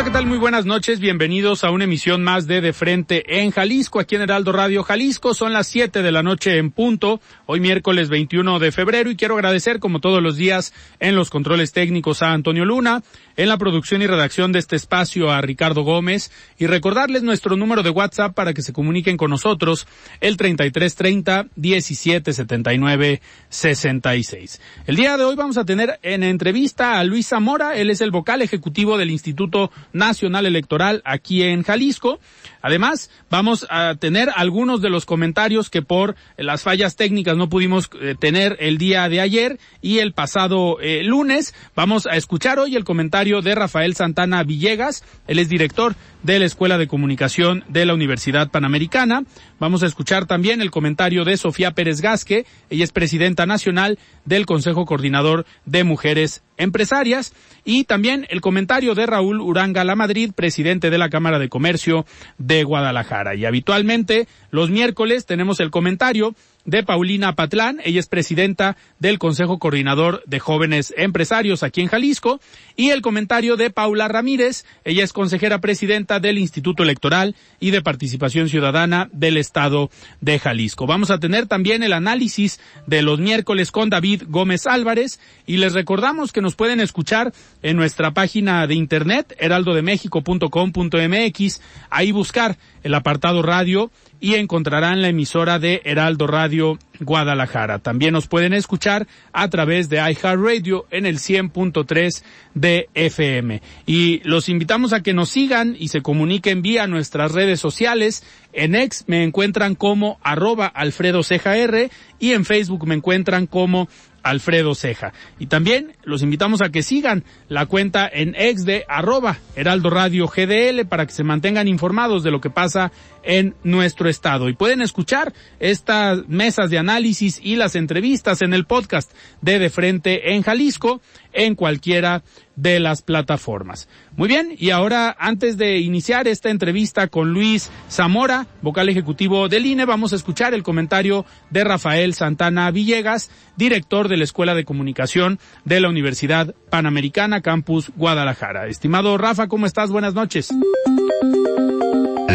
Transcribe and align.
Hola, 0.00 0.08
¿qué 0.08 0.14
tal? 0.14 0.24
Muy 0.24 0.38
buenas 0.38 0.64
noches. 0.64 0.98
Bienvenidos 0.98 1.62
a 1.62 1.70
una 1.70 1.84
emisión 1.84 2.22
más 2.22 2.46
de 2.46 2.62
De 2.62 2.72
Frente 2.72 3.38
en 3.38 3.50
Jalisco, 3.50 4.00
aquí 4.00 4.14
en 4.14 4.22
Heraldo 4.22 4.50
Radio 4.50 4.82
Jalisco. 4.82 5.34
Son 5.34 5.52
las 5.52 5.66
7 5.66 6.00
de 6.00 6.10
la 6.10 6.22
noche 6.22 6.56
en 6.56 6.70
punto, 6.70 7.20
hoy 7.44 7.60
miércoles 7.60 8.08
21 8.08 8.60
de 8.60 8.72
febrero, 8.72 9.10
y 9.10 9.16
quiero 9.16 9.34
agradecer, 9.34 9.78
como 9.78 10.00
todos 10.00 10.22
los 10.22 10.36
días, 10.36 10.72
en 11.00 11.16
los 11.16 11.28
controles 11.28 11.72
técnicos 11.72 12.22
a 12.22 12.32
Antonio 12.32 12.64
Luna, 12.64 13.02
en 13.40 13.48
la 13.48 13.56
producción 13.56 14.02
y 14.02 14.06
redacción 14.06 14.52
de 14.52 14.58
este 14.58 14.76
espacio 14.76 15.30
a 15.30 15.40
Ricardo 15.40 15.80
Gómez, 15.82 16.30
y 16.58 16.66
recordarles 16.66 17.22
nuestro 17.22 17.56
número 17.56 17.82
de 17.82 17.88
WhatsApp 17.88 18.34
para 18.34 18.52
que 18.52 18.60
se 18.60 18.74
comuniquen 18.74 19.16
con 19.16 19.30
nosotros, 19.30 19.86
el 20.20 20.36
3330 20.36 21.46
1779 21.56 23.22
66. 23.48 24.60
El 24.86 24.96
día 24.96 25.16
de 25.16 25.24
hoy 25.24 25.36
vamos 25.36 25.56
a 25.56 25.64
tener 25.64 25.98
en 26.02 26.22
entrevista 26.22 26.98
a 26.98 27.04
Luis 27.04 27.28
Zamora, 27.28 27.76
él 27.76 27.88
es 27.88 28.02
el 28.02 28.10
vocal 28.10 28.42
ejecutivo 28.42 28.98
del 28.98 29.10
Instituto 29.10 29.70
Nacional 29.94 30.44
Electoral 30.44 31.00
aquí 31.06 31.42
en 31.42 31.62
Jalisco. 31.62 32.20
Además, 32.62 33.10
vamos 33.30 33.66
a 33.70 33.94
tener 33.94 34.30
algunos 34.34 34.80
de 34.80 34.90
los 34.90 35.06
comentarios 35.06 35.70
que 35.70 35.82
por 35.82 36.16
las 36.36 36.62
fallas 36.62 36.96
técnicas 36.96 37.36
no 37.36 37.48
pudimos 37.48 37.90
eh, 38.00 38.14
tener 38.18 38.56
el 38.60 38.78
día 38.78 39.08
de 39.08 39.20
ayer 39.20 39.58
y 39.80 39.98
el 39.98 40.12
pasado 40.12 40.78
eh, 40.80 41.02
lunes. 41.02 41.54
Vamos 41.74 42.06
a 42.06 42.16
escuchar 42.16 42.58
hoy 42.58 42.76
el 42.76 42.84
comentario 42.84 43.42
de 43.42 43.54
Rafael 43.54 43.94
Santana 43.94 44.42
Villegas. 44.42 45.04
Él 45.26 45.38
es 45.38 45.48
director 45.48 45.94
de 46.22 46.38
la 46.38 46.44
Escuela 46.44 46.78
de 46.78 46.86
Comunicación 46.86 47.64
de 47.68 47.86
la 47.86 47.94
Universidad 47.94 48.50
Panamericana. 48.50 49.24
Vamos 49.58 49.82
a 49.82 49.86
escuchar 49.86 50.26
también 50.26 50.60
el 50.60 50.70
comentario 50.70 51.24
de 51.24 51.36
Sofía 51.36 51.72
Pérez 51.72 52.00
Gasque. 52.00 52.46
Ella 52.68 52.84
es 52.84 52.92
presidenta 52.92 53.46
nacional 53.46 53.98
del 54.24 54.46
Consejo 54.46 54.84
Coordinador 54.84 55.46
de 55.64 55.84
Mujeres 55.84 56.42
Empresarias. 56.56 57.32
Y 57.64 57.84
también 57.84 58.26
el 58.30 58.40
comentario 58.40 58.94
de 58.94 59.06
Raúl 59.06 59.40
Uranga 59.40 59.84
La 59.84 59.96
Madrid, 59.96 60.32
presidente 60.34 60.90
de 60.90 60.98
la 60.98 61.10
Cámara 61.10 61.38
de 61.38 61.48
Comercio 61.48 62.06
de 62.38 62.64
Guadalajara. 62.64 63.34
Y 63.34 63.44
habitualmente 63.44 64.28
los 64.50 64.70
miércoles 64.70 65.26
tenemos 65.26 65.60
el 65.60 65.70
comentario 65.70 66.34
de 66.64 66.82
Paulina 66.82 67.34
Patlán, 67.34 67.80
ella 67.84 68.00
es 68.00 68.06
presidenta 68.06 68.76
del 68.98 69.18
Consejo 69.18 69.58
Coordinador 69.58 70.22
de 70.26 70.40
Jóvenes 70.40 70.92
Empresarios 70.96 71.62
aquí 71.62 71.80
en 71.80 71.88
Jalisco, 71.88 72.40
y 72.76 72.90
el 72.90 73.00
comentario 73.00 73.56
de 73.56 73.70
Paula 73.70 74.08
Ramírez, 74.08 74.64
ella 74.84 75.02
es 75.02 75.12
consejera 75.12 75.60
presidenta 75.60 76.20
del 76.20 76.38
Instituto 76.38 76.82
Electoral 76.82 77.34
y 77.60 77.70
de 77.70 77.82
Participación 77.82 78.48
Ciudadana 78.48 79.08
del 79.12 79.36
Estado 79.36 79.90
de 80.20 80.38
Jalisco. 80.38 80.86
Vamos 80.86 81.10
a 81.10 81.18
tener 81.18 81.46
también 81.46 81.82
el 81.82 81.92
análisis 81.92 82.60
de 82.86 83.02
los 83.02 83.18
miércoles 83.18 83.70
con 83.70 83.90
David 83.90 84.22
Gómez 84.28 84.66
Álvarez. 84.66 85.20
Y 85.46 85.58
les 85.58 85.72
recordamos 85.72 86.32
que 86.32 86.42
nos 86.42 86.56
pueden 86.56 86.80
escuchar 86.80 87.32
en 87.62 87.76
nuestra 87.76 88.12
página 88.12 88.66
de 88.66 88.74
internet 88.74 89.36
heraldodemexico.com.mx, 89.38 91.60
ahí 91.90 92.12
buscar 92.12 92.56
el 92.82 92.94
apartado 92.94 93.42
radio 93.42 93.90
y 94.20 94.34
encontrarán 94.34 95.02
la 95.02 95.08
emisora 95.08 95.58
de 95.58 95.80
Heraldo 95.84 96.26
Radio 96.26 96.78
Guadalajara. 97.00 97.78
También 97.78 98.12
nos 98.12 98.26
pueden 98.26 98.52
escuchar 98.52 99.06
a 99.32 99.48
través 99.48 99.88
de 99.88 99.96
iHeartRadio 99.96 100.86
en 100.90 101.06
el 101.06 101.18
100.3 101.18 102.22
de 102.54 102.88
FM. 102.94 103.62
Y 103.86 104.20
los 104.24 104.48
invitamos 104.48 104.92
a 104.92 105.02
que 105.02 105.14
nos 105.14 105.30
sigan 105.30 105.74
y 105.78 105.88
se 105.88 106.02
comuniquen 106.02 106.62
vía 106.62 106.86
nuestras 106.86 107.32
redes 107.32 107.60
sociales. 107.60 108.22
En 108.52 108.74
X 108.74 109.04
me 109.06 109.24
encuentran 109.24 109.74
como 109.74 110.18
arroba 110.22 110.66
Alfredo 110.66 111.22
R 111.30 111.90
y 112.18 112.32
en 112.32 112.44
Facebook 112.44 112.86
me 112.86 112.96
encuentran 112.96 113.46
como 113.46 113.88
Alfredo 114.22 114.74
Ceja. 114.74 115.12
Y 115.38 115.46
también 115.46 115.92
los 116.04 116.22
invitamos 116.22 116.62
a 116.62 116.70
que 116.70 116.82
sigan 116.82 117.24
la 117.48 117.66
cuenta 117.66 118.08
en 118.12 118.34
ex 118.36 118.64
de 118.64 118.84
arroba 118.88 119.38
Heraldo 119.56 119.90
Radio 119.90 120.26
GDL 120.26 120.86
para 120.86 121.06
que 121.06 121.12
se 121.12 121.24
mantengan 121.24 121.68
informados 121.68 122.22
de 122.22 122.30
lo 122.30 122.40
que 122.40 122.50
pasa 122.50 122.92
en 123.22 123.54
nuestro 123.62 124.08
estado. 124.08 124.48
Y 124.48 124.54
pueden 124.54 124.80
escuchar 124.80 125.32
estas 125.58 126.26
mesas 126.28 126.70
de 126.70 126.78
análisis 126.78 127.40
y 127.42 127.56
las 127.56 127.74
entrevistas 127.74 128.42
en 128.42 128.54
el 128.54 128.66
podcast 128.66 129.12
de 129.40 129.58
De 129.58 129.70
Frente 129.70 130.34
en 130.34 130.42
Jalisco 130.42 131.00
en 131.32 131.54
cualquiera 131.54 132.22
de 132.56 132.80
las 132.80 133.02
plataformas. 133.02 133.88
Muy 134.16 134.28
bien, 134.28 134.54
y 134.58 134.70
ahora 134.70 135.16
antes 135.18 135.56
de 135.56 135.78
iniciar 135.78 136.28
esta 136.28 136.50
entrevista 136.50 137.08
con 137.08 137.32
Luis 137.32 137.70
Zamora, 137.88 138.46
vocal 138.60 138.88
ejecutivo 138.88 139.48
del 139.48 139.66
INE, 139.66 139.86
vamos 139.86 140.12
a 140.12 140.16
escuchar 140.16 140.52
el 140.52 140.62
comentario 140.62 141.24
de 141.50 141.64
Rafael 141.64 142.14
Santana 142.14 142.70
Villegas, 142.70 143.30
director 143.56 144.08
de 144.08 144.18
la 144.18 144.24
Escuela 144.24 144.54
de 144.54 144.64
Comunicación 144.64 145.38
de 145.64 145.80
la 145.80 145.88
Universidad 145.88 146.54
Panamericana 146.70 147.40
Campus 147.40 147.90
Guadalajara. 147.96 148.66
Estimado 148.66 149.16
Rafa, 149.16 149.48
¿cómo 149.48 149.66
estás? 149.66 149.90
Buenas 149.90 150.14
noches. 150.14 150.50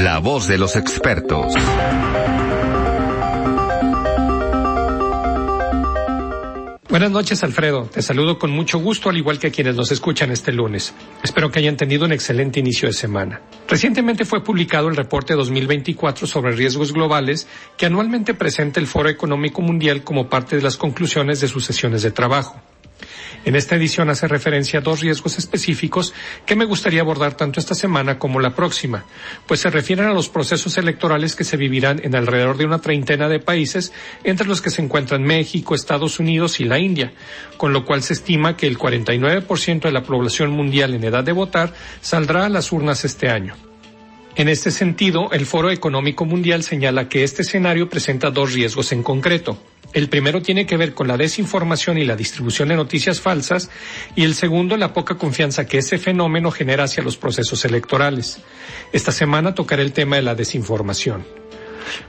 La 0.03 0.19
voz 0.19 0.47
de 0.47 0.57
los 0.57 0.75
expertos. 0.75 1.53
Buenas 6.89 7.11
noches, 7.11 7.41
Alfredo. 7.45 7.83
Te 7.85 8.01
saludo 8.01 8.37
con 8.37 8.51
mucho 8.51 8.77
gusto, 8.79 9.09
al 9.09 9.15
igual 9.15 9.39
que 9.39 9.51
quienes 9.51 9.75
nos 9.75 9.93
escuchan 9.93 10.31
este 10.31 10.51
lunes. 10.51 10.93
Espero 11.23 11.49
que 11.49 11.59
hayan 11.59 11.77
tenido 11.77 12.03
un 12.03 12.11
excelente 12.11 12.59
inicio 12.59 12.89
de 12.89 12.93
semana. 12.93 13.39
Recientemente 13.69 14.25
fue 14.25 14.43
publicado 14.43 14.89
el 14.89 14.97
reporte 14.97 15.33
2024 15.33 16.27
sobre 16.27 16.51
riesgos 16.51 16.91
globales 16.91 17.47
que 17.77 17.85
anualmente 17.85 18.33
presenta 18.33 18.81
el 18.81 18.87
Foro 18.87 19.07
Económico 19.07 19.61
Mundial 19.61 20.03
como 20.03 20.27
parte 20.27 20.57
de 20.57 20.61
las 20.61 20.75
conclusiones 20.75 21.39
de 21.39 21.47
sus 21.47 21.63
sesiones 21.63 22.01
de 22.01 22.11
trabajo. 22.11 22.61
En 23.45 23.55
esta 23.55 23.75
edición 23.75 24.09
hace 24.09 24.27
referencia 24.27 24.79
a 24.79 24.81
dos 24.81 25.01
riesgos 25.01 25.37
específicos 25.37 26.13
que 26.47 26.55
me 26.55 26.65
gustaría 26.65 27.01
abordar 27.01 27.35
tanto 27.35 27.59
esta 27.59 27.75
semana 27.75 28.17
como 28.17 28.39
la 28.39 28.55
próxima, 28.55 29.05
pues 29.45 29.59
se 29.59 29.69
refieren 29.69 30.07
a 30.07 30.13
los 30.13 30.29
procesos 30.29 30.79
electorales 30.79 31.35
que 31.35 31.43
se 31.43 31.55
vivirán 31.55 32.01
en 32.03 32.15
alrededor 32.15 32.57
de 32.57 32.65
una 32.65 32.79
treintena 32.79 33.29
de 33.29 33.39
países, 33.39 33.93
entre 34.23 34.47
los 34.47 34.63
que 34.63 34.71
se 34.71 34.81
encuentran 34.81 35.21
México, 35.21 35.75
Estados 35.75 36.19
Unidos 36.19 36.59
y 36.59 36.65
la 36.65 36.79
India, 36.79 37.13
con 37.57 37.71
lo 37.71 37.85
cual 37.85 38.01
se 38.01 38.13
estima 38.13 38.57
que 38.57 38.65
el 38.65 38.79
49% 38.79 39.81
de 39.81 39.91
la 39.91 40.03
población 40.03 40.49
mundial 40.49 40.95
en 40.95 41.03
edad 41.03 41.23
de 41.23 41.31
votar 41.31 41.71
saldrá 42.01 42.45
a 42.45 42.49
las 42.49 42.71
urnas 42.71 43.05
este 43.05 43.29
año. 43.29 43.55
En 44.37 44.49
este 44.49 44.69
sentido, 44.69 45.31
el 45.31 45.45
Foro 45.45 45.71
Económico 45.71 46.25
Mundial 46.25 46.61
señala 46.61 47.07
que 47.07 47.23
este 47.23 47.43
escenario 47.43 47.89
presenta 47.89 48.31
dos 48.31 48.51
riesgos 48.51 48.91
en 48.91 49.01
concreto. 49.01 49.57
El 49.93 50.09
primero 50.09 50.41
tiene 50.41 50.65
que 50.65 50.75
ver 50.75 50.93
con 50.93 51.07
la 51.07 51.15
desinformación 51.15 51.97
y 51.97 52.03
la 52.03 52.17
distribución 52.17 52.67
de 52.67 52.75
noticias 52.75 53.21
falsas 53.21 53.69
y 54.13 54.23
el 54.23 54.35
segundo 54.35 54.75
la 54.75 54.91
poca 54.91 55.15
confianza 55.15 55.65
que 55.67 55.77
ese 55.77 55.97
fenómeno 55.97 56.51
genera 56.51 56.83
hacia 56.83 57.01
los 57.01 57.15
procesos 57.15 57.63
electorales. 57.63 58.41
Esta 58.91 59.13
semana 59.13 59.55
tocaré 59.55 59.83
el 59.83 59.93
tema 59.93 60.17
de 60.17 60.23
la 60.23 60.35
desinformación. 60.35 61.44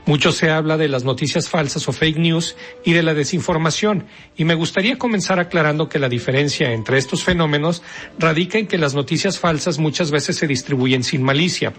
Mucho 0.05 0.31
se 0.31 0.49
habla 0.49 0.77
de 0.77 0.87
las 0.87 1.03
noticias 1.03 1.49
falsas 1.49 1.87
o 1.87 1.93
fake 1.93 2.17
news 2.17 2.55
y 2.83 2.93
de 2.93 3.03
la 3.03 3.13
desinformación, 3.13 4.05
y 4.35 4.45
me 4.45 4.55
gustaría 4.55 4.97
comenzar 4.97 5.39
aclarando 5.39 5.89
que 5.89 5.99
la 5.99 6.09
diferencia 6.09 6.71
entre 6.71 6.97
estos 6.97 7.23
fenómenos 7.23 7.83
radica 8.17 8.57
en 8.57 8.67
que 8.67 8.77
las 8.77 8.93
noticias 8.93 9.39
falsas 9.39 9.79
muchas 9.79 10.11
veces 10.11 10.35
se 10.37 10.47
distribuyen 10.47 11.03
sin 11.03 11.23
malicia, 11.23 11.73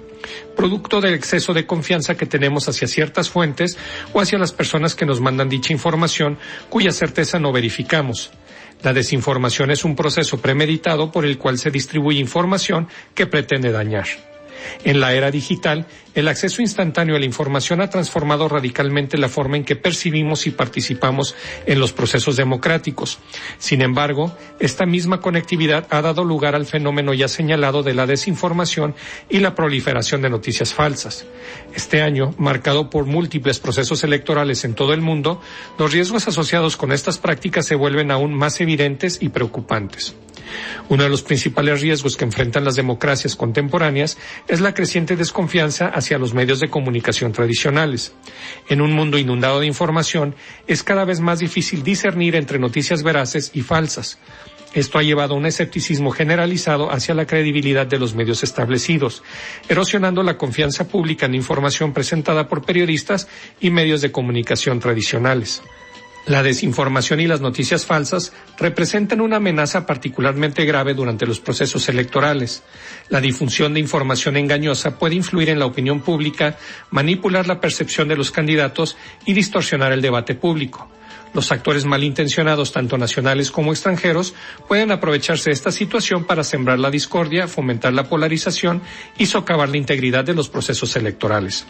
producto 0.56 1.00
del 1.00 1.14
exceso 1.14 1.54
de 1.54 1.66
confianza 1.66 2.16
que 2.16 2.26
tenemos 2.26 2.68
hacia 2.68 2.88
ciertas 2.88 3.30
fuentes 3.30 3.78
o 4.12 4.20
hacia 4.20 4.38
las 4.38 4.52
personas 4.52 4.94
que 4.94 5.06
nos 5.06 5.20
mandan 5.20 5.48
dicha 5.48 5.72
información 5.72 6.38
cuya 6.68 6.92
certeza 6.92 7.38
no 7.38 7.52
verificamos. 7.52 8.30
La 8.82 8.92
desinformación 8.92 9.70
es 9.70 9.84
un 9.84 9.96
proceso 9.96 10.40
premeditado 10.40 11.10
por 11.10 11.24
el 11.24 11.38
cual 11.38 11.58
se 11.58 11.70
distribuye 11.70 12.20
información 12.20 12.88
que 13.14 13.26
pretende 13.26 13.72
dañar. 13.72 14.06
En 14.84 15.00
la 15.00 15.12
era 15.12 15.30
digital, 15.30 15.86
el 16.14 16.28
acceso 16.28 16.62
instantáneo 16.62 17.16
a 17.16 17.18
la 17.18 17.24
información 17.24 17.80
ha 17.80 17.90
transformado 17.90 18.48
radicalmente 18.48 19.18
la 19.18 19.28
forma 19.28 19.56
en 19.56 19.64
que 19.64 19.76
percibimos 19.76 20.46
y 20.46 20.50
participamos 20.50 21.34
en 21.66 21.78
los 21.78 21.92
procesos 21.92 22.36
democráticos. 22.36 23.18
Sin 23.58 23.82
embargo, 23.82 24.36
esta 24.58 24.86
misma 24.86 25.20
conectividad 25.20 25.86
ha 25.90 26.02
dado 26.02 26.24
lugar 26.24 26.54
al 26.54 26.66
fenómeno 26.66 27.14
ya 27.14 27.28
señalado 27.28 27.82
de 27.82 27.94
la 27.94 28.06
desinformación 28.06 28.94
y 29.28 29.38
la 29.38 29.54
proliferación 29.54 30.22
de 30.22 30.30
noticias 30.30 30.74
falsas. 30.74 31.26
Este 31.74 32.02
año, 32.02 32.34
marcado 32.38 32.90
por 32.90 33.04
múltiples 33.04 33.58
procesos 33.58 34.02
electorales 34.04 34.64
en 34.64 34.74
todo 34.74 34.92
el 34.94 35.00
mundo, 35.00 35.40
los 35.78 35.92
riesgos 35.92 36.26
asociados 36.26 36.76
con 36.76 36.92
estas 36.92 37.18
prácticas 37.18 37.66
se 37.66 37.74
vuelven 37.74 38.10
aún 38.10 38.34
más 38.34 38.60
evidentes 38.60 39.18
y 39.20 39.28
preocupantes. 39.28 40.14
Uno 40.88 41.02
de 41.02 41.08
los 41.08 41.22
principales 41.22 41.80
riesgos 41.80 42.16
que 42.16 42.24
enfrentan 42.24 42.64
las 42.64 42.76
democracias 42.76 43.36
contemporáneas 43.36 44.18
es 44.46 44.60
la 44.60 44.74
creciente 44.74 45.16
desconfianza 45.16 45.86
hacia 45.88 46.18
los 46.18 46.34
medios 46.34 46.60
de 46.60 46.70
comunicación 46.70 47.32
tradicionales. 47.32 48.14
En 48.68 48.80
un 48.80 48.92
mundo 48.92 49.18
inundado 49.18 49.60
de 49.60 49.66
información, 49.66 50.34
es 50.66 50.82
cada 50.82 51.04
vez 51.04 51.20
más 51.20 51.38
difícil 51.38 51.82
discernir 51.82 52.36
entre 52.36 52.58
noticias 52.58 53.02
veraces 53.02 53.50
y 53.54 53.62
falsas. 53.62 54.18
Esto 54.74 54.98
ha 54.98 55.02
llevado 55.02 55.34
a 55.34 55.36
un 55.38 55.46
escepticismo 55.46 56.10
generalizado 56.10 56.92
hacia 56.92 57.14
la 57.14 57.26
credibilidad 57.26 57.86
de 57.86 57.98
los 57.98 58.14
medios 58.14 58.42
establecidos, 58.42 59.22
erosionando 59.68 60.22
la 60.22 60.36
confianza 60.36 60.88
pública 60.88 61.26
en 61.26 61.34
información 61.34 61.94
presentada 61.94 62.48
por 62.48 62.64
periodistas 62.64 63.28
y 63.60 63.70
medios 63.70 64.02
de 64.02 64.12
comunicación 64.12 64.78
tradicionales. 64.78 65.62
La 66.28 66.42
desinformación 66.42 67.20
y 67.20 67.26
las 67.26 67.40
noticias 67.40 67.86
falsas 67.86 68.34
representan 68.58 69.22
una 69.22 69.36
amenaza 69.36 69.86
particularmente 69.86 70.66
grave 70.66 70.92
durante 70.92 71.24
los 71.24 71.40
procesos 71.40 71.88
electorales. 71.88 72.62
La 73.08 73.22
difusión 73.22 73.72
de 73.72 73.80
información 73.80 74.36
engañosa 74.36 74.98
puede 74.98 75.14
influir 75.14 75.48
en 75.48 75.58
la 75.58 75.64
opinión 75.64 76.02
pública, 76.02 76.58
manipular 76.90 77.46
la 77.46 77.62
percepción 77.62 78.08
de 78.08 78.16
los 78.16 78.30
candidatos 78.30 78.98
y 79.24 79.32
distorsionar 79.32 79.90
el 79.92 80.02
debate 80.02 80.34
público. 80.34 80.90
Los 81.32 81.50
actores 81.50 81.86
malintencionados, 81.86 82.72
tanto 82.72 82.98
nacionales 82.98 83.50
como 83.50 83.72
extranjeros, 83.72 84.34
pueden 84.68 84.92
aprovecharse 84.92 85.48
de 85.48 85.54
esta 85.54 85.72
situación 85.72 86.24
para 86.24 86.44
sembrar 86.44 86.78
la 86.78 86.90
discordia, 86.90 87.48
fomentar 87.48 87.94
la 87.94 88.04
polarización 88.04 88.82
y 89.16 89.24
socavar 89.26 89.70
la 89.70 89.78
integridad 89.78 90.24
de 90.24 90.34
los 90.34 90.50
procesos 90.50 90.94
electorales. 90.94 91.66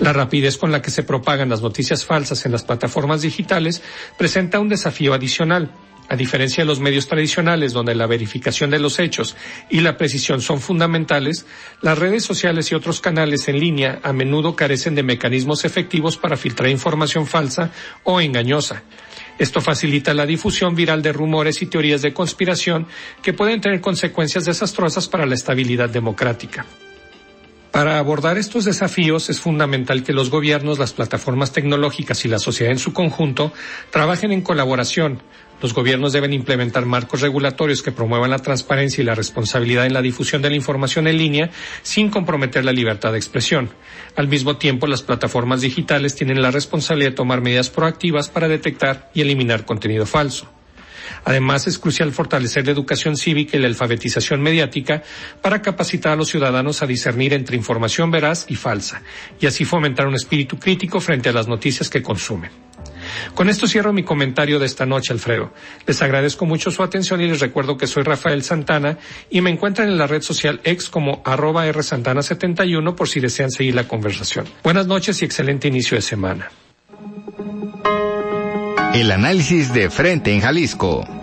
La 0.00 0.12
rapidez 0.12 0.56
con 0.56 0.70
la 0.70 0.80
que 0.80 0.92
se 0.92 1.02
propagan 1.02 1.48
las 1.48 1.60
noticias 1.60 2.04
falsas 2.04 2.46
en 2.46 2.52
las 2.52 2.62
plataformas 2.62 3.22
digitales 3.22 3.82
presenta 4.16 4.60
un 4.60 4.68
desafío 4.68 5.12
adicional. 5.12 5.72
A 6.10 6.16
diferencia 6.16 6.62
de 6.62 6.68
los 6.68 6.80
medios 6.80 7.06
tradicionales, 7.06 7.74
donde 7.74 7.94
la 7.94 8.06
verificación 8.06 8.70
de 8.70 8.78
los 8.78 8.98
hechos 8.98 9.36
y 9.68 9.80
la 9.80 9.98
precisión 9.98 10.40
son 10.40 10.60
fundamentales, 10.60 11.44
las 11.82 11.98
redes 11.98 12.24
sociales 12.24 12.72
y 12.72 12.74
otros 12.74 13.00
canales 13.00 13.46
en 13.48 13.60
línea 13.60 14.00
a 14.02 14.14
menudo 14.14 14.56
carecen 14.56 14.94
de 14.94 15.02
mecanismos 15.02 15.66
efectivos 15.66 16.16
para 16.16 16.38
filtrar 16.38 16.70
información 16.70 17.26
falsa 17.26 17.72
o 18.04 18.22
engañosa. 18.22 18.84
Esto 19.38 19.60
facilita 19.60 20.14
la 20.14 20.24
difusión 20.24 20.74
viral 20.74 21.02
de 21.02 21.12
rumores 21.12 21.60
y 21.60 21.66
teorías 21.66 22.00
de 22.00 22.14
conspiración 22.14 22.86
que 23.22 23.34
pueden 23.34 23.60
tener 23.60 23.82
consecuencias 23.82 24.46
desastrosas 24.46 25.08
para 25.08 25.26
la 25.26 25.34
estabilidad 25.34 25.90
democrática. 25.90 26.64
Para 27.72 27.98
abordar 27.98 28.38
estos 28.38 28.64
desafíos 28.64 29.28
es 29.28 29.40
fundamental 29.40 30.02
que 30.02 30.12
los 30.12 30.30
gobiernos, 30.30 30.78
las 30.78 30.94
plataformas 30.94 31.52
tecnológicas 31.52 32.24
y 32.24 32.28
la 32.28 32.38
sociedad 32.38 32.72
en 32.72 32.78
su 32.78 32.92
conjunto 32.92 33.52
trabajen 33.90 34.32
en 34.32 34.40
colaboración. 34.40 35.22
Los 35.60 35.74
gobiernos 35.74 36.12
deben 36.12 36.32
implementar 36.32 36.86
marcos 36.86 37.20
regulatorios 37.20 37.82
que 37.82 37.92
promuevan 37.92 38.30
la 38.30 38.38
transparencia 38.38 39.02
y 39.02 39.04
la 39.04 39.14
responsabilidad 39.14 39.86
en 39.86 39.92
la 39.92 40.02
difusión 40.02 40.40
de 40.40 40.50
la 40.50 40.56
información 40.56 41.08
en 41.08 41.18
línea 41.18 41.50
sin 41.82 42.10
comprometer 42.10 42.64
la 42.64 42.72
libertad 42.72 43.12
de 43.12 43.18
expresión. 43.18 43.68
Al 44.16 44.28
mismo 44.28 44.56
tiempo, 44.56 44.86
las 44.86 45.02
plataformas 45.02 45.60
digitales 45.60 46.14
tienen 46.14 46.40
la 46.40 46.52
responsabilidad 46.52 47.10
de 47.10 47.16
tomar 47.16 47.40
medidas 47.40 47.70
proactivas 47.70 48.28
para 48.28 48.48
detectar 48.48 49.10
y 49.14 49.20
eliminar 49.20 49.64
contenido 49.64 50.06
falso. 50.06 50.48
Además, 51.28 51.66
es 51.66 51.78
crucial 51.78 52.10
fortalecer 52.10 52.64
la 52.64 52.72
educación 52.72 53.14
cívica 53.14 53.58
y 53.58 53.60
la 53.60 53.68
alfabetización 53.68 54.40
mediática 54.40 55.02
para 55.42 55.60
capacitar 55.60 56.14
a 56.14 56.16
los 56.16 56.30
ciudadanos 56.30 56.80
a 56.80 56.86
discernir 56.86 57.34
entre 57.34 57.54
información 57.54 58.10
veraz 58.10 58.46
y 58.48 58.54
falsa, 58.54 59.02
y 59.38 59.44
así 59.44 59.66
fomentar 59.66 60.06
un 60.06 60.14
espíritu 60.14 60.58
crítico 60.58 61.02
frente 61.02 61.28
a 61.28 61.34
las 61.34 61.46
noticias 61.46 61.90
que 61.90 62.02
consumen. 62.02 62.50
Con 63.34 63.50
esto 63.50 63.66
cierro 63.66 63.92
mi 63.92 64.04
comentario 64.04 64.58
de 64.58 64.64
esta 64.64 64.86
noche, 64.86 65.12
Alfredo. 65.12 65.52
Les 65.86 66.00
agradezco 66.00 66.46
mucho 66.46 66.70
su 66.70 66.82
atención 66.82 67.20
y 67.20 67.28
les 67.28 67.40
recuerdo 67.40 67.76
que 67.76 67.86
soy 67.86 68.04
Rafael 68.04 68.42
Santana 68.42 68.96
y 69.28 69.42
me 69.42 69.50
encuentran 69.50 69.90
en 69.90 69.98
la 69.98 70.06
red 70.06 70.22
social 70.22 70.62
ex 70.64 70.88
como 70.88 71.20
arroba 71.26 71.66
rsantana71 71.66 72.94
por 72.94 73.06
si 73.06 73.20
desean 73.20 73.50
seguir 73.50 73.74
la 73.74 73.86
conversación. 73.86 74.46
Buenas 74.64 74.86
noches 74.86 75.20
y 75.20 75.26
excelente 75.26 75.68
inicio 75.68 75.94
de 75.94 76.02
semana. 76.02 76.50
El 78.94 79.10
análisis 79.12 79.74
de 79.74 79.90
frente 79.90 80.32
en 80.32 80.40
Jalisco. 80.40 81.17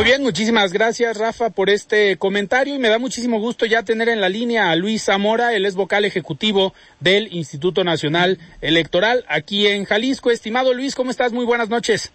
Muy 0.00 0.06
bien, 0.06 0.22
muchísimas 0.22 0.72
gracias 0.72 1.18
Rafa 1.18 1.50
por 1.50 1.68
este 1.68 2.16
comentario 2.16 2.74
y 2.74 2.78
me 2.78 2.88
da 2.88 2.98
muchísimo 2.98 3.38
gusto 3.38 3.66
ya 3.66 3.82
tener 3.82 4.08
en 4.08 4.22
la 4.22 4.30
línea 4.30 4.70
a 4.70 4.76
Luis 4.76 5.04
Zamora, 5.04 5.52
él 5.52 5.66
es 5.66 5.74
vocal 5.74 6.06
ejecutivo 6.06 6.72
del 7.00 7.30
Instituto 7.34 7.84
Nacional 7.84 8.38
Electoral 8.62 9.26
aquí 9.28 9.66
en 9.66 9.84
Jalisco. 9.84 10.30
Estimado 10.30 10.72
Luis, 10.72 10.94
¿cómo 10.94 11.10
estás? 11.10 11.34
Muy 11.34 11.44
buenas 11.44 11.68
noches. 11.68 12.14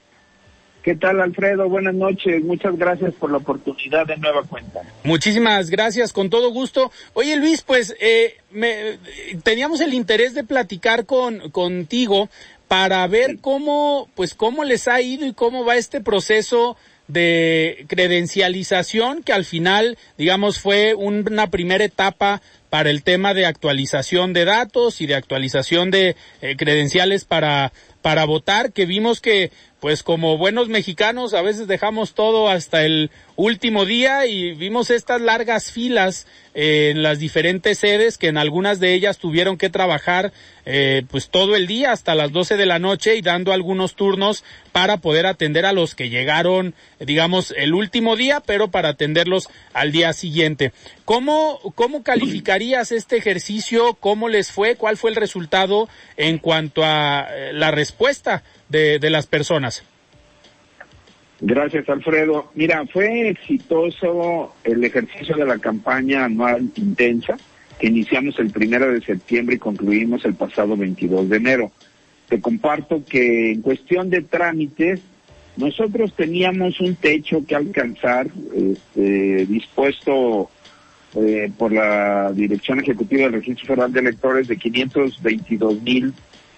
¿Qué 0.81 0.95
tal, 0.95 1.21
Alfredo? 1.21 1.69
Buenas 1.69 1.93
noches. 1.93 2.43
Muchas 2.43 2.75
gracias 2.75 3.13
por 3.13 3.29
la 3.29 3.37
oportunidad 3.37 4.07
de 4.07 4.17
nueva 4.17 4.41
cuenta. 4.41 4.81
Muchísimas 5.03 5.69
gracias, 5.69 6.11
con 6.11 6.31
todo 6.31 6.49
gusto. 6.49 6.91
Oye, 7.13 7.35
Luis, 7.37 7.61
pues 7.61 7.95
eh, 7.99 8.37
me, 8.49 8.97
teníamos 9.43 9.79
el 9.81 9.93
interés 9.93 10.33
de 10.33 10.43
platicar 10.43 11.05
con 11.05 11.51
contigo 11.51 12.29
para 12.67 13.05
ver 13.05 13.37
cómo, 13.41 14.09
pues, 14.15 14.33
cómo 14.33 14.63
les 14.63 14.87
ha 14.87 15.01
ido 15.01 15.27
y 15.27 15.33
cómo 15.33 15.65
va 15.65 15.75
este 15.75 16.01
proceso 16.01 16.77
de 17.07 17.85
credencialización 17.87 19.23
que 19.23 19.33
al 19.33 19.45
final, 19.45 19.97
digamos, 20.17 20.59
fue 20.59 20.95
una 20.95 21.49
primera 21.51 21.83
etapa 21.83 22.41
para 22.69 22.89
el 22.89 23.03
tema 23.03 23.33
de 23.33 23.45
actualización 23.45 24.33
de 24.33 24.45
datos 24.45 24.99
y 25.01 25.05
de 25.05 25.15
actualización 25.15 25.91
de 25.91 26.15
eh, 26.41 26.55
credenciales 26.57 27.23
para 27.25 27.71
para 28.01 28.25
votar 28.25 28.71
que 28.71 28.85
vimos 28.85 29.19
que 29.19 29.51
pues 29.79 30.03
como 30.03 30.37
buenos 30.37 30.67
mexicanos 30.67 31.33
a 31.33 31.41
veces 31.41 31.67
dejamos 31.67 32.13
todo 32.13 32.49
hasta 32.49 32.83
el 32.83 33.09
último 33.35 33.85
día 33.85 34.25
y 34.25 34.53
vimos 34.53 34.89
estas 34.89 35.21
largas 35.21 35.71
filas 35.71 36.25
eh, 36.53 36.91
en 36.91 37.03
las 37.03 37.19
diferentes 37.19 37.79
sedes 37.79 38.17
que 38.17 38.27
en 38.27 38.37
algunas 38.37 38.79
de 38.79 38.93
ellas 38.93 39.17
tuvieron 39.17 39.57
que 39.57 39.69
trabajar 39.69 40.31
eh, 40.65 41.03
pues 41.09 41.29
todo 41.29 41.55
el 41.55 41.67
día 41.67 41.91
hasta 41.91 42.15
las 42.15 42.31
12 42.31 42.55
de 42.55 42.65
la 42.65 42.79
noche 42.79 43.15
y 43.17 43.21
dando 43.21 43.51
algunos 43.51 43.95
turnos 43.95 44.43
para 44.71 44.97
poder 44.97 45.25
atender 45.25 45.65
a 45.65 45.73
los 45.73 45.95
que 45.95 46.09
llegaron 46.09 46.73
digamos 46.99 47.53
el 47.57 47.73
último 47.73 48.15
día 48.15 48.39
pero 48.39 48.71
para 48.71 48.89
atenderlos 48.89 49.49
al 49.73 49.91
día 49.91 50.13
siguiente. 50.13 50.71
¿Cómo, 51.03 51.59
cómo 51.75 52.03
calificarías 52.03 52.91
este 52.91 53.17
ejercicio? 53.17 53.95
¿Cómo 53.95 54.29
les 54.29 54.51
fue? 54.51 54.75
¿Cuál 54.75 54.97
fue 54.97 55.09
el 55.09 55.15
resultado 55.15 55.89
en 56.17 56.37
cuanto 56.37 56.83
a 56.83 57.27
eh, 57.31 57.51
la 57.53 57.71
respuesta 57.71 58.43
de, 58.69 58.99
de 58.99 59.09
las 59.09 59.27
personas? 59.27 59.83
Gracias, 61.41 61.87
Alfredo. 61.89 62.49
Mira, 62.55 62.85
fue 62.87 63.29
exitoso 63.29 64.55
el 64.63 64.83
ejercicio 64.83 65.35
de 65.35 65.45
la 65.45 65.59
campaña 65.59 66.25
anual 66.25 66.69
intensa 66.75 67.37
que 67.79 67.87
iniciamos 67.87 68.39
el 68.39 68.51
primero 68.51 68.91
de 68.91 69.01
septiembre 69.01 69.55
y 69.55 69.59
concluimos 69.59 70.23
el 70.25 70.35
pasado 70.35 70.77
22 70.77 71.29
de 71.29 71.37
enero. 71.37 71.71
Te 72.29 72.39
comparto 72.39 73.03
que 73.03 73.51
en 73.51 73.61
cuestión 73.61 74.09
de 74.09 74.21
trámites, 74.21 75.01
nosotros 75.57 76.13
teníamos 76.15 76.79
un 76.79 76.95
techo 76.95 77.45
que 77.45 77.55
alcanzar, 77.55 78.27
este, 78.55 79.45
dispuesto 79.45 80.49
eh, 81.15 81.51
por 81.57 81.71
la 81.71 82.31
Dirección 82.33 82.79
Ejecutiva 82.79 83.23
del 83.23 83.33
Registro 83.33 83.67
Federal 83.67 83.93
de 83.93 83.99
Electores 83.99 84.47
de 84.47 84.57
522 84.57 85.81
mil 85.81 86.13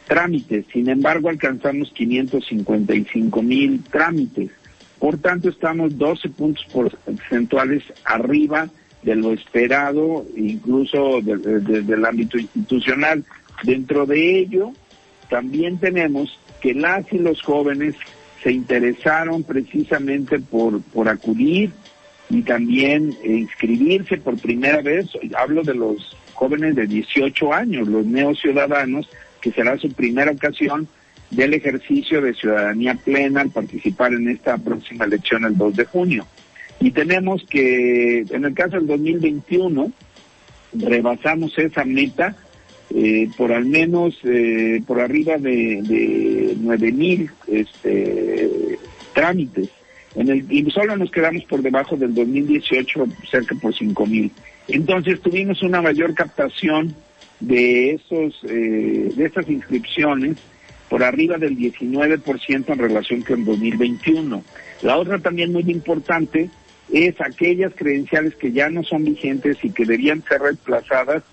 trámites. 0.08 0.66
Sin 0.72 0.90
embargo, 0.90 1.30
alcanzamos 1.30 1.92
555 1.94 3.42
mil 3.44 3.84
trámites. 3.84 4.50
Por 5.00 5.18
tanto, 5.18 5.50
estamos 5.50 5.98
12 5.98 6.30
puntos 6.30 6.66
porcentuales 6.66 7.84
arriba 8.04 8.68
de 9.04 9.16
lo 9.16 9.32
esperado, 9.32 10.26
incluso 10.36 11.22
desde 11.22 11.94
el 11.94 12.06
ámbito 12.06 12.38
institucional. 12.38 13.24
Dentro 13.64 14.06
de 14.06 14.40
ello, 14.40 14.72
también 15.30 15.78
tenemos 15.78 16.40
que 16.62 16.74
las 16.74 17.12
y 17.14 17.20
los 17.20 17.42
jóvenes 17.42 17.96
se 18.42 18.52
interesaron 18.52 19.44
precisamente 19.44 20.40
por, 20.40 20.82
por 20.82 21.10
acudir 21.10 21.72
y 22.30 22.42
también 22.42 23.16
inscribirse 23.24 24.18
por 24.18 24.38
primera 24.40 24.82
vez. 24.82 25.08
Hablo 25.38 25.64
de 25.64 25.76
los 25.76 26.16
jóvenes 26.34 26.76
de 26.76 26.88
18 26.88 27.54
años, 27.54 27.88
los 27.88 28.06
neociudadanos, 28.06 29.10
que 29.42 29.52
será 29.52 29.78
su 29.78 29.92
primera 29.92 30.32
ocasión 30.32 30.88
del 31.30 31.54
ejercicio 31.54 32.22
de 32.22 32.34
ciudadanía 32.34 32.96
plena 32.96 33.42
al 33.42 33.50
participar 33.50 34.14
en 34.14 34.30
esta 34.30 34.58
próxima 34.58 35.06
elección 35.06 35.46
el 35.46 35.58
2 35.58 35.76
de 35.76 35.86
junio. 35.86 36.26
Y 36.80 36.92
tenemos 36.92 37.44
que, 37.50 38.20
en 38.30 38.46
el 38.46 38.54
caso 38.54 38.78
del 38.78 38.88
2021, 38.88 39.92
rebasamos 40.74 41.58
esa 41.58 41.84
meta 41.84 42.36
eh, 42.94 43.30
por 43.36 43.52
al 43.52 43.66
menos 43.66 44.18
eh, 44.24 44.82
por 44.88 45.02
arriba 45.02 45.38
de, 45.38 45.82
de 45.82 46.56
9 46.60 46.92
mil 46.94 47.30
este, 47.48 48.78
trámites. 49.14 49.70
En 50.16 50.30
el, 50.30 50.46
y 50.50 50.70
solo 50.72 50.96
nos 50.96 51.12
quedamos 51.12 51.44
por 51.46 51.62
debajo 51.62 51.98
del 51.98 52.14
2018, 52.14 53.08
cerca 53.30 53.56
por 53.56 53.76
5 53.76 54.06
mil. 54.06 54.32
Entonces 54.68 55.20
tuvimos 55.22 55.62
una 55.64 55.82
mayor 55.82 56.14
captación 56.14 56.96
de 57.40 57.92
esos 57.92 58.40
eh, 58.44 59.12
de 59.16 59.26
estas 59.26 59.50
inscripciones 59.50 60.38
por 60.90 61.04
arriba 61.04 61.38
del 61.38 61.58
19% 61.58 62.66
en 62.68 62.78
relación 62.80 63.22
con 63.22 63.46
2021. 63.46 64.44
La 64.82 64.98
otra 64.98 65.20
también 65.20 65.52
muy 65.52 65.70
importante 65.70 66.50
es 66.92 67.20
aquellas 67.20 67.74
credenciales 67.76 68.36
que 68.36 68.52
ya 68.52 68.70
no 68.70 68.84
son 68.84 69.04
vigentes 69.04 69.58
y 69.64 69.72
que 69.72 69.86
debían 69.86 70.24
ser 70.24 70.42
reemplazadas. 70.42 71.24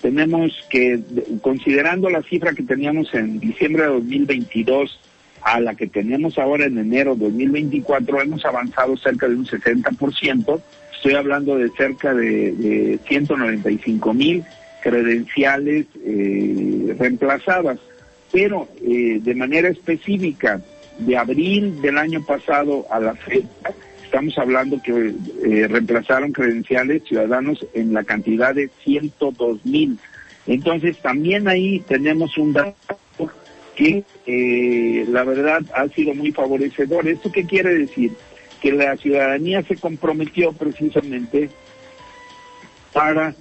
Tenemos 0.00 0.66
que, 0.70 1.00
considerando 1.42 2.10
la 2.10 2.22
cifra 2.22 2.54
que 2.54 2.62
teníamos 2.62 3.12
en 3.14 3.38
diciembre 3.38 3.82
de 3.82 3.88
2022 3.90 4.98
a 5.42 5.60
la 5.60 5.74
que 5.74 5.86
tenemos 5.86 6.38
ahora 6.38 6.66
en 6.66 6.78
enero 6.78 7.14
de 7.14 7.26
2024, 7.26 8.22
hemos 8.22 8.44
avanzado 8.44 8.96
cerca 8.96 9.28
de 9.28 9.36
un 9.36 9.46
60%. 9.46 10.60
Estoy 10.94 11.14
hablando 11.14 11.56
de 11.56 11.68
cerca 11.70 12.14
de, 12.14 12.52
de 12.52 12.98
195 13.06 14.14
mil 14.14 14.44
credenciales 14.82 15.86
eh, 16.04 16.94
reemplazadas, 16.98 17.78
pero 18.32 18.66
eh, 18.80 19.20
de 19.22 19.34
manera 19.34 19.68
específica, 19.68 20.60
de 20.98 21.16
abril 21.16 21.80
del 21.80 21.98
año 21.98 22.24
pasado 22.24 22.86
a 22.90 22.98
la 22.98 23.14
fecha, 23.14 23.74
estamos 24.04 24.36
hablando 24.38 24.80
que 24.82 25.14
eh, 25.44 25.68
reemplazaron 25.68 26.32
credenciales 26.32 27.04
ciudadanos 27.04 27.64
en 27.74 27.92
la 27.92 28.04
cantidad 28.04 28.54
de 28.54 28.70
102 28.84 29.64
mil. 29.66 29.98
Entonces 30.46 30.98
también 30.98 31.46
ahí 31.48 31.80
tenemos 31.86 32.36
un 32.36 32.52
dato 32.52 32.98
que 33.74 34.04
eh, 34.26 35.06
la 35.08 35.24
verdad 35.24 35.62
ha 35.74 35.88
sido 35.88 36.14
muy 36.14 36.32
favorecedor. 36.32 37.08
¿Esto 37.08 37.30
qué 37.30 37.44
quiere 37.44 37.74
decir? 37.74 38.12
Que 38.60 38.72
la 38.72 38.96
ciudadanía 38.96 39.62
se 39.62 39.76
comprometió 39.76 40.52
precisamente 40.52 41.50
para 42.92 43.34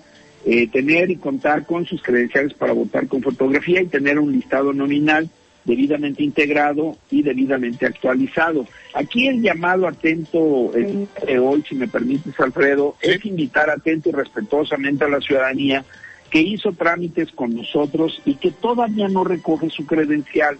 eh, 0.45 0.67
tener 0.67 1.11
y 1.11 1.17
contar 1.17 1.65
con 1.65 1.85
sus 1.85 2.01
credenciales 2.01 2.53
para 2.53 2.73
votar 2.73 3.07
con 3.07 3.21
fotografía 3.21 3.81
y 3.81 3.87
tener 3.87 4.19
un 4.19 4.31
listado 4.31 4.73
nominal 4.73 5.29
debidamente 5.63 6.23
integrado 6.23 6.97
y 7.09 7.21
debidamente 7.21 7.85
actualizado. 7.85 8.65
Aquí 8.93 9.27
el 9.27 9.41
llamado 9.41 9.87
atento 9.87 10.71
de 10.73 11.39
hoy, 11.39 11.63
si 11.67 11.75
me 11.75 11.87
permites, 11.87 12.39
Alfredo, 12.39 12.95
es 13.01 13.23
invitar 13.25 13.69
atento 13.69 14.09
y 14.09 14.13
respetuosamente 14.13 15.05
a 15.05 15.09
la 15.09 15.21
ciudadanía 15.21 15.85
que 16.31 16.41
hizo 16.41 16.71
trámites 16.71 17.31
con 17.31 17.53
nosotros 17.53 18.21
y 18.25 18.35
que 18.35 18.51
todavía 18.51 19.07
no 19.09 19.23
recoge 19.23 19.69
su 19.69 19.85
credencial. 19.85 20.57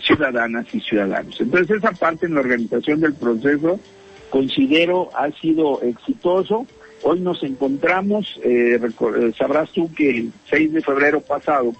ciudadanas 0.00 0.66
y 0.72 0.80
ciudadanos. 0.80 1.38
Entonces 1.40 1.78
esa 1.78 1.92
parte 1.92 2.26
en 2.26 2.34
la 2.34 2.40
organización 2.40 3.00
del 3.00 3.14
proceso 3.14 3.80
considero 4.30 5.10
ha 5.14 5.30
sido 5.32 5.82
exitoso. 5.82 6.66
Hoy 7.02 7.20
nos 7.20 7.42
encontramos, 7.42 8.40
eh, 8.42 8.80
eh 8.80 9.32
sabrás 9.36 9.70
tú 9.72 9.92
que 9.94 10.10
el 10.10 10.32
6 10.48 10.72
de 10.72 10.80
febrero 10.80 11.20
pasado 11.20 11.72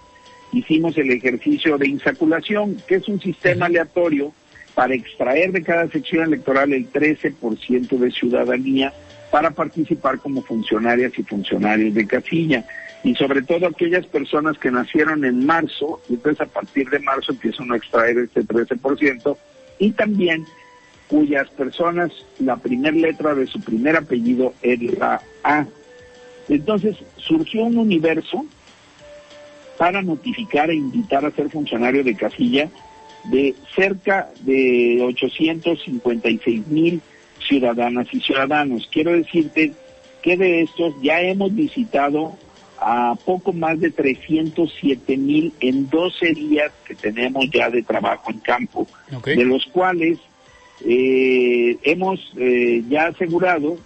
hicimos 0.53 0.97
el 0.99 1.11
ejercicio 1.11 1.79
de 1.79 1.89
insaculación, 1.89 2.77
que 2.87 2.97
es 2.97 3.09
un 3.09 3.21
sistema 3.21 3.67
aleatorio 3.67 4.33
para 4.75 4.95
extraer 4.95 5.53
de 5.53 5.63
cada 5.63 5.89
sección 5.89 6.25
electoral 6.25 6.73
el 6.73 6.91
13% 6.93 7.89
de 7.89 8.11
ciudadanía 8.11 8.93
para 9.31 9.51
participar 9.51 10.19
como 10.19 10.43
funcionarias 10.43 11.13
y 11.19 11.23
funcionarios 11.23 11.95
de 11.95 12.07
casilla. 12.07 12.65
Y 13.03 13.15
sobre 13.15 13.43
todo 13.43 13.67
aquellas 13.67 14.07
personas 14.07 14.59
que 14.59 14.71
nacieron 14.71 15.25
en 15.25 15.47
marzo, 15.47 16.01
y 16.09 16.15
entonces 16.15 16.41
a 16.41 16.47
partir 16.47 16.89
de 16.91 16.99
marzo 16.99 17.33
empiezan 17.33 17.73
a 17.73 17.77
extraer 17.77 18.19
este 18.19 18.43
13%, 18.43 19.37
y 19.79 19.91
también 19.93 20.45
cuyas 21.09 21.49
personas, 21.51 22.11
la 22.39 22.57
primera 22.57 22.97
letra 22.97 23.35
de 23.35 23.47
su 23.47 23.61
primer 23.61 23.97
apellido 23.97 24.55
es 24.63 24.81
la 24.99 25.21
A. 25.45 25.67
Entonces 26.49 26.97
surgió 27.17 27.65
un 27.65 27.79
universo 27.79 28.45
para 29.79 30.03
notificar 30.03 30.71
e 30.71 30.75
invitar 30.75 31.25
a 31.25 31.31
ser 31.31 31.51
funcionario 31.51 32.03
de 32.03 32.15
casilla 32.15 32.71
de 33.25 33.55
cerca 33.75 34.31
de 34.41 35.01
856 35.03 36.67
mil 36.69 37.01
ciudadanas 37.47 38.07
y 38.13 38.21
ciudadanos. 38.21 38.89
Quiero 38.91 39.13
decirte 39.13 39.73
que 40.23 40.37
de 40.37 40.63
estos 40.63 40.95
ya 41.03 41.21
hemos 41.21 41.55
visitado 41.55 42.37
a 42.79 43.15
poco 43.25 43.53
más 43.53 43.81
de 43.81 43.91
307 43.91 45.17
mil 45.17 45.53
en 45.61 45.89
12 45.89 46.33
días 46.33 46.73
que 46.87 46.95
tenemos 46.95 47.49
ya 47.51 47.71
de 47.71 47.83
trabajo 47.83 48.31
en 48.31 48.39
campo, 48.41 48.87
de 49.25 49.45
los 49.45 49.65
cuales 49.67 50.19
eh, 50.85 51.79
hemos 51.83 52.21
eh, 52.37 52.83
ya 52.89 53.07
asegurado 53.07 53.79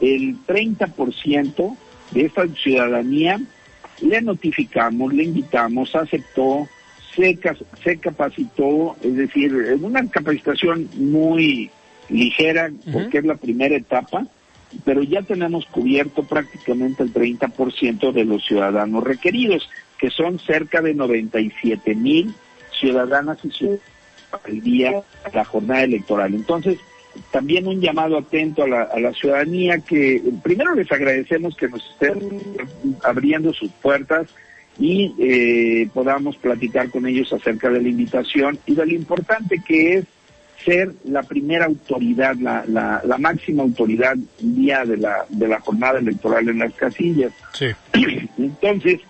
el 0.00 0.36
30% 0.46 1.76
de 2.12 2.20
esta 2.24 2.46
ciudadanía, 2.48 3.40
le 4.00 4.20
notificamos, 4.22 5.12
le 5.12 5.24
invitamos, 5.24 5.94
aceptó, 5.94 6.68
se, 7.14 7.98
capacitó, 7.98 8.96
es 9.02 9.16
decir, 9.16 9.52
en 9.52 9.84
una 9.84 10.06
capacitación 10.08 10.88
muy 10.96 11.70
ligera, 12.08 12.70
porque 12.92 13.18
es 13.18 13.24
la 13.24 13.36
primera 13.36 13.76
etapa, 13.76 14.26
pero 14.84 15.02
ya 15.02 15.22
tenemos 15.22 15.66
cubierto 15.66 16.22
prácticamente 16.22 17.02
el 17.02 17.12
30% 17.12 18.12
de 18.12 18.24
los 18.24 18.44
ciudadanos 18.46 19.02
requeridos, 19.04 19.68
que 19.98 20.10
son 20.10 20.38
cerca 20.38 20.80
de 20.80 20.94
97 20.94 21.94
mil 21.94 22.34
ciudadanas 22.78 23.38
y 23.44 23.50
ciudadanos 23.50 23.82
al 24.44 24.60
día 24.60 25.02
la 25.32 25.44
jornada 25.44 25.82
electoral. 25.84 26.34
Entonces, 26.34 26.78
también 27.30 27.66
un 27.66 27.80
llamado 27.80 28.18
atento 28.18 28.64
a 28.64 28.68
la, 28.68 28.82
a 28.82 28.98
la 29.00 29.12
ciudadanía 29.12 29.78
que 29.78 30.22
primero 30.42 30.74
les 30.74 30.90
agradecemos 30.90 31.56
que 31.56 31.68
nos 31.68 31.84
estén 31.90 32.40
abriendo 33.02 33.52
sus 33.52 33.70
puertas, 33.72 34.28
y 34.78 35.14
eh, 35.18 35.88
podamos 35.92 36.36
platicar 36.36 36.90
con 36.90 37.06
ellos 37.06 37.32
acerca 37.32 37.68
de 37.68 37.82
la 37.82 37.88
invitación 37.88 38.58
y 38.66 38.74
de 38.74 38.86
lo 38.86 38.92
importante 38.92 39.60
que 39.66 39.98
es 39.98 40.04
ser 40.64 40.92
la 41.04 41.22
primera 41.22 41.66
autoridad, 41.66 42.36
la, 42.36 42.64
la, 42.66 43.00
la 43.04 43.18
máxima 43.18 43.62
autoridad 43.62 44.16
día 44.38 44.84
de 44.84 44.96
la, 44.96 45.24
de 45.28 45.48
la 45.48 45.60
jornada 45.60 45.98
electoral 45.98 46.48
en 46.48 46.58
las 46.58 46.74
casillas. 46.74 47.32
Sí. 47.54 47.66
Entonces, 48.38 49.00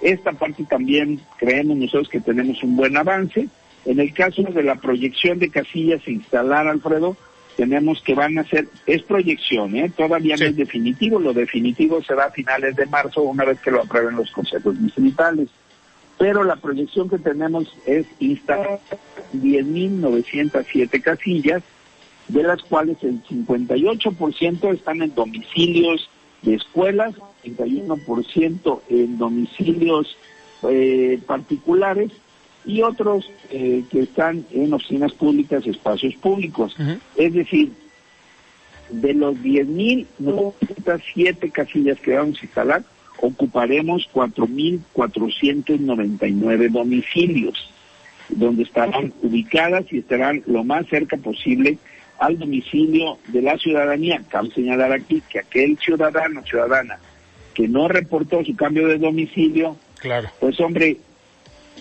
esta 0.00 0.32
parte 0.32 0.64
también 0.64 1.20
creemos 1.38 1.76
nosotros 1.76 2.08
que 2.08 2.20
tenemos 2.20 2.62
un 2.62 2.76
buen 2.76 2.96
avance. 2.96 3.48
En 3.84 4.00
el 4.00 4.12
caso 4.12 4.42
de 4.42 4.62
la 4.62 4.74
proyección 4.76 5.38
de 5.38 5.48
casillas 5.48 6.02
a 6.06 6.10
instalar, 6.10 6.66
Alfredo, 6.66 7.16
tenemos 7.56 8.02
que 8.02 8.14
van 8.14 8.38
a 8.38 8.44
ser, 8.44 8.68
es 8.86 9.02
proyección, 9.02 9.74
¿eh? 9.76 9.90
todavía 9.96 10.36
no 10.36 10.44
es 10.44 10.56
definitivo, 10.56 11.18
lo 11.18 11.32
definitivo 11.32 12.02
será 12.02 12.26
a 12.26 12.30
finales 12.30 12.76
de 12.76 12.86
marzo, 12.86 13.22
una 13.22 13.44
vez 13.44 13.58
que 13.60 13.70
lo 13.70 13.82
aprueben 13.82 14.16
los 14.16 14.30
consejos 14.30 14.80
distritales. 14.80 15.48
Pero 16.18 16.44
la 16.44 16.56
proyección 16.56 17.08
que 17.08 17.18
tenemos 17.18 17.74
es 17.86 18.06
instalar 18.20 18.78
10.907 19.34 21.02
casillas, 21.02 21.62
de 22.28 22.42
las 22.42 22.62
cuales 22.62 22.98
el 23.02 23.22
58% 23.24 24.74
están 24.74 25.02
en 25.02 25.14
domicilios 25.14 26.10
de 26.42 26.54
escuelas, 26.54 27.14
31% 27.44 28.80
en 28.88 29.18
domicilios 29.18 30.16
eh, 30.68 31.20
particulares 31.26 32.12
y 32.66 32.82
otros 32.82 33.30
eh, 33.50 33.84
que 33.90 34.00
están 34.00 34.44
en 34.50 34.74
oficinas 34.74 35.12
públicas, 35.12 35.66
espacios 35.66 36.14
públicos. 36.16 36.76
Es 37.16 37.32
decir, 37.32 37.72
de 38.90 39.14
los 39.14 39.36
10.907 39.36 41.52
casillas 41.52 41.98
que 42.00 42.16
vamos 42.16 42.40
a 42.40 42.44
instalar, 42.44 42.82
ocuparemos 43.20 44.10
4.499 44.12 46.70
domicilios, 46.70 47.70
donde 48.28 48.64
estarán 48.64 49.12
ubicadas 49.22 49.84
y 49.92 49.98
estarán 49.98 50.42
lo 50.46 50.64
más 50.64 50.88
cerca 50.88 51.16
posible 51.16 51.78
al 52.18 52.36
domicilio 52.38 53.18
de 53.28 53.42
la 53.42 53.56
ciudadanía. 53.58 54.22
Cabe 54.28 54.50
señalar 54.50 54.90
aquí 54.92 55.22
que 55.28 55.38
aquel 55.38 55.78
ciudadano, 55.78 56.42
ciudadana, 56.42 56.98
que 57.54 57.68
no 57.68 57.86
reportó 57.88 58.44
su 58.44 58.56
cambio 58.56 58.88
de 58.88 58.98
domicilio, 58.98 59.76
claro. 60.00 60.28
pues 60.40 60.58
hombre, 60.60 60.96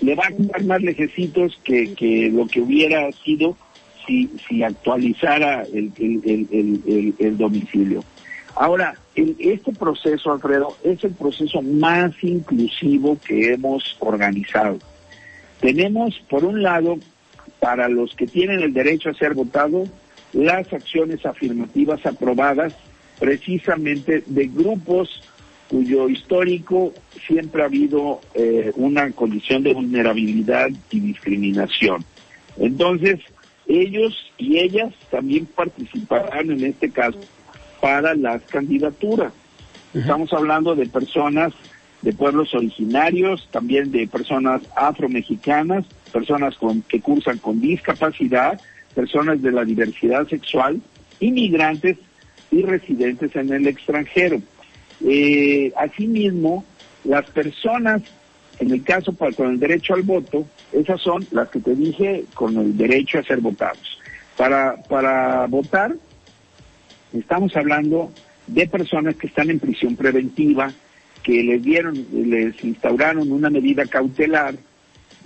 le 0.01 0.15
va 0.15 0.27
a 0.27 0.31
quedar 0.31 0.63
más 0.65 0.81
lejecitos 0.81 1.59
que, 1.63 1.93
que 1.93 2.29
lo 2.31 2.47
que 2.47 2.61
hubiera 2.61 3.11
sido 3.11 3.57
si, 4.05 4.29
si 4.47 4.63
actualizara 4.63 5.63
el, 5.73 5.91
el, 7.19 7.37
domicilio. 7.37 8.03
Ahora, 8.55 8.95
este 9.15 9.73
proceso, 9.73 10.31
Alfredo, 10.31 10.77
es 10.83 11.03
el 11.03 11.11
proceso 11.11 11.61
más 11.61 12.11
inclusivo 12.21 13.17
que 13.25 13.53
hemos 13.53 13.97
organizado. 13.99 14.79
Tenemos, 15.59 16.21
por 16.29 16.45
un 16.45 16.61
lado, 16.61 16.97
para 17.59 17.89
los 17.89 18.15
que 18.15 18.27
tienen 18.27 18.61
el 18.61 18.73
derecho 18.73 19.09
a 19.09 19.13
ser 19.13 19.33
votados, 19.33 19.89
las 20.33 20.71
acciones 20.71 21.25
afirmativas 21.25 22.05
aprobadas 22.05 22.73
precisamente 23.19 24.23
de 24.25 24.47
grupos 24.47 25.21
cuyo 25.69 26.09
histórico 26.09 26.93
siempre 27.25 27.63
ha 27.63 27.65
habido 27.65 28.21
eh, 28.33 28.71
una 28.75 29.11
condición 29.11 29.63
de 29.63 29.73
vulnerabilidad 29.73 30.69
y 30.91 30.99
discriminación. 30.99 32.05
Entonces, 32.57 33.19
ellos 33.67 34.31
y 34.37 34.59
ellas 34.59 34.93
también 35.09 35.45
participarán 35.47 36.51
en 36.51 36.63
este 36.65 36.91
caso 36.91 37.19
para 37.81 38.15
las 38.15 38.41
candidaturas. 38.43 39.33
Estamos 39.93 40.33
hablando 40.33 40.75
de 40.75 40.87
personas 40.87 41.53
de 42.01 42.13
pueblos 42.13 42.53
originarios, 42.53 43.47
también 43.51 43.91
de 43.91 44.07
personas 44.07 44.61
afromexicanas, 44.75 45.85
personas 46.11 46.55
con, 46.57 46.81
que 46.83 47.01
cursan 47.01 47.39
con 47.39 47.59
discapacidad, 47.59 48.61
personas 48.93 49.41
de 49.41 49.51
la 49.51 49.65
diversidad 49.65 50.27
sexual, 50.27 50.81
inmigrantes 51.19 51.97
y 52.51 52.61
residentes 52.61 53.35
en 53.35 53.51
el 53.51 53.67
extranjero. 53.67 54.41
Eh, 55.03 55.71
asimismo, 55.75 56.63
las 57.03 57.29
personas, 57.29 58.01
en 58.59 58.71
el 58.71 58.83
caso 58.83 59.13
para, 59.13 59.31
con 59.33 59.51
el 59.51 59.59
derecho 59.59 59.93
al 59.93 60.03
voto, 60.03 60.45
esas 60.71 61.01
son 61.01 61.25
las 61.31 61.49
que 61.49 61.59
te 61.59 61.75
dije 61.75 62.25
con 62.33 62.57
el 62.57 62.77
derecho 62.77 63.19
a 63.19 63.23
ser 63.23 63.39
votados. 63.39 63.99
Para, 64.37 64.75
para 64.83 65.45
votar, 65.47 65.95
estamos 67.13 67.55
hablando 67.55 68.11
de 68.47 68.67
personas 68.67 69.15
que 69.15 69.27
están 69.27 69.49
en 69.49 69.59
prisión 69.59 69.95
preventiva, 69.95 70.71
que 71.23 71.43
les 71.43 71.63
dieron, 71.63 72.05
les 72.13 72.63
instauraron 72.63 73.31
una 73.31 73.49
medida 73.49 73.85
cautelar, 73.85 74.55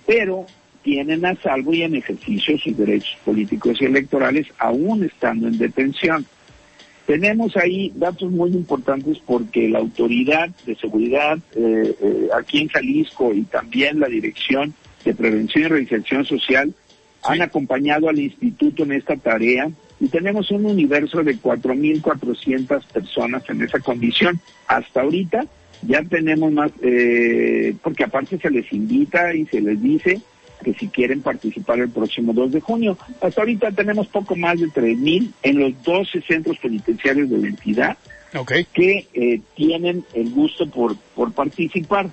pero 0.05 0.45
tienen 0.83 1.25
a 1.25 1.35
salvo 1.35 1.73
y 1.73 1.83
en 1.83 1.95
ejercicio 1.95 2.57
sus 2.57 2.77
derechos 2.77 3.17
políticos 3.25 3.81
y 3.81 3.85
electorales 3.85 4.47
aún 4.57 5.03
estando 5.03 5.47
en 5.47 5.57
detención. 5.57 6.25
Tenemos 7.09 7.57
ahí 7.57 7.91
datos 7.95 8.29
muy 8.29 8.51
importantes 8.51 9.17
porque 9.25 9.67
la 9.67 9.79
autoridad 9.79 10.47
de 10.67 10.75
seguridad 10.75 11.39
eh, 11.55 11.95
eh, 11.99 12.29
aquí 12.37 12.59
en 12.59 12.67
Jalisco 12.67 13.33
y 13.33 13.41
también 13.45 13.99
la 13.99 14.07
Dirección 14.07 14.75
de 15.03 15.15
Prevención 15.15 15.63
y 15.63 15.67
Reinserción 15.69 16.23
Social 16.23 16.71
han 17.23 17.41
acompañado 17.41 18.09
al 18.09 18.19
instituto 18.19 18.83
en 18.83 18.91
esta 18.91 19.15
tarea 19.15 19.71
y 19.99 20.07
tenemos 20.09 20.51
un 20.51 20.67
universo 20.67 21.23
de 21.23 21.35
4.400 21.37 22.85
personas 22.93 23.41
en 23.49 23.63
esa 23.63 23.79
condición. 23.79 24.39
Hasta 24.67 25.01
ahorita 25.01 25.47
ya 25.81 26.03
tenemos 26.03 26.51
más, 26.51 26.71
eh, 26.83 27.73
porque 27.81 28.03
aparte 28.03 28.37
se 28.37 28.51
les 28.51 28.71
invita 28.71 29.33
y 29.33 29.47
se 29.47 29.61
les 29.61 29.81
dice 29.81 30.21
que 30.63 30.73
si 30.73 30.87
quieren 30.87 31.21
participar 31.21 31.79
el 31.79 31.89
próximo 31.89 32.33
2 32.33 32.51
de 32.51 32.61
junio. 32.61 32.97
Hasta 33.21 33.41
ahorita 33.41 33.71
tenemos 33.71 34.07
poco 34.07 34.35
más 34.35 34.59
de 34.59 34.67
3.000 34.67 35.31
en 35.43 35.59
los 35.59 35.83
12 35.83 36.21
centros 36.21 36.57
penitenciarios 36.59 37.29
de 37.29 37.37
la 37.37 37.47
entidad 37.47 37.97
que 38.73 39.07
eh, 39.13 39.41
tienen 39.55 40.03
el 40.13 40.29
gusto 40.31 40.69
por, 40.69 40.95
por 41.15 41.31
participar. 41.31 42.09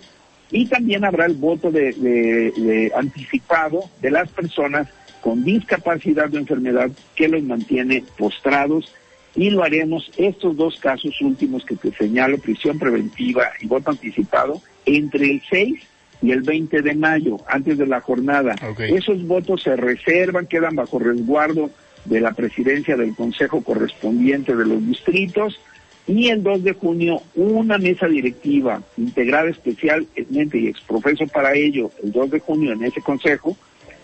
Y 0.50 0.66
también 0.66 1.04
habrá 1.04 1.26
el 1.26 1.35
voto 1.35 1.70
de, 1.70 2.92
anticipado 2.96 3.90
de 4.00 4.11
las 4.11 4.28
personas 4.30 4.88
con 5.20 5.44
discapacidad 5.44 6.32
o 6.32 6.38
enfermedad 6.38 6.90
que 7.16 7.28
los 7.28 7.42
mantiene 7.42 8.04
postrados 8.16 8.92
y 9.35 9.50
lo 9.50 9.64
haremos 9.64 10.11
estos 10.16 10.56
dos 10.56 10.78
casos 10.78 11.20
últimos 11.20 11.64
que 11.64 11.76
te 11.76 11.92
señalo, 11.92 12.38
prisión 12.38 12.78
preventiva 12.78 13.50
y 13.61 13.66
voto 13.66 13.90
anticipado, 13.90 14.62
entre 14.87 15.30
el 15.32 15.42
6 15.50 15.82
y 16.22 16.33
el 16.33 16.42
20 16.42 16.83
de 16.83 16.94
mayo, 16.94 17.38
antes 17.46 17.79
de 17.79 17.87
la 17.87 18.00
jornada. 18.00 18.55
Esos 18.79 19.26
votos 19.26 19.62
se 19.62 19.76
reservan, 19.76 20.46
quedan 20.46 20.76
bajo 20.76 20.98
resguardo 20.98 21.70
de 22.05 22.20
la 22.20 22.33
presidencia 22.33 22.96
del 22.96 23.14
consejo 23.14 23.62
correspondiente 23.62 24.55
de 24.55 24.64
los 24.64 24.87
distritos 24.87 25.59
y 26.07 26.29
el 26.29 26.42
2 26.42 26.62
de 26.62 26.72
junio 26.72 27.20
una 27.35 27.79
mesa 27.79 28.07
directiva 28.07 28.81
integrada 28.96 29.50
especialmente 29.50 30.57
y 30.57 30.68
exprofeso 30.68 31.26
para 31.26 31.55
ello 31.55 31.90
el 32.05 32.12
2 32.12 32.31
de 32.31 32.38
junio 32.38 32.72
en 32.72 32.85
ese 32.85 33.00
consejo 33.00 33.57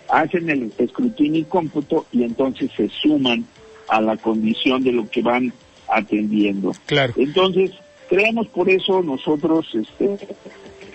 hacen 0.09 0.51
el 0.51 0.73
escrutinio 0.79 1.41
y 1.41 1.45
cómputo 1.45 2.07
y 2.13 2.25
entonces 2.25 2.71
se 2.77 2.89
suman 2.89 3.47
a 3.89 4.01
la 4.01 4.17
condición 4.17 4.83
de 4.83 4.93
lo 4.93 5.09
que 5.09 5.23
van 5.23 5.53
atendiendo. 5.89 6.73
Claro. 6.87 7.15
Entonces, 7.17 7.73
creemos 8.09 8.47
por 8.49 8.69
eso 8.69 9.03
nosotros, 9.03 9.67
este, 9.75 10.19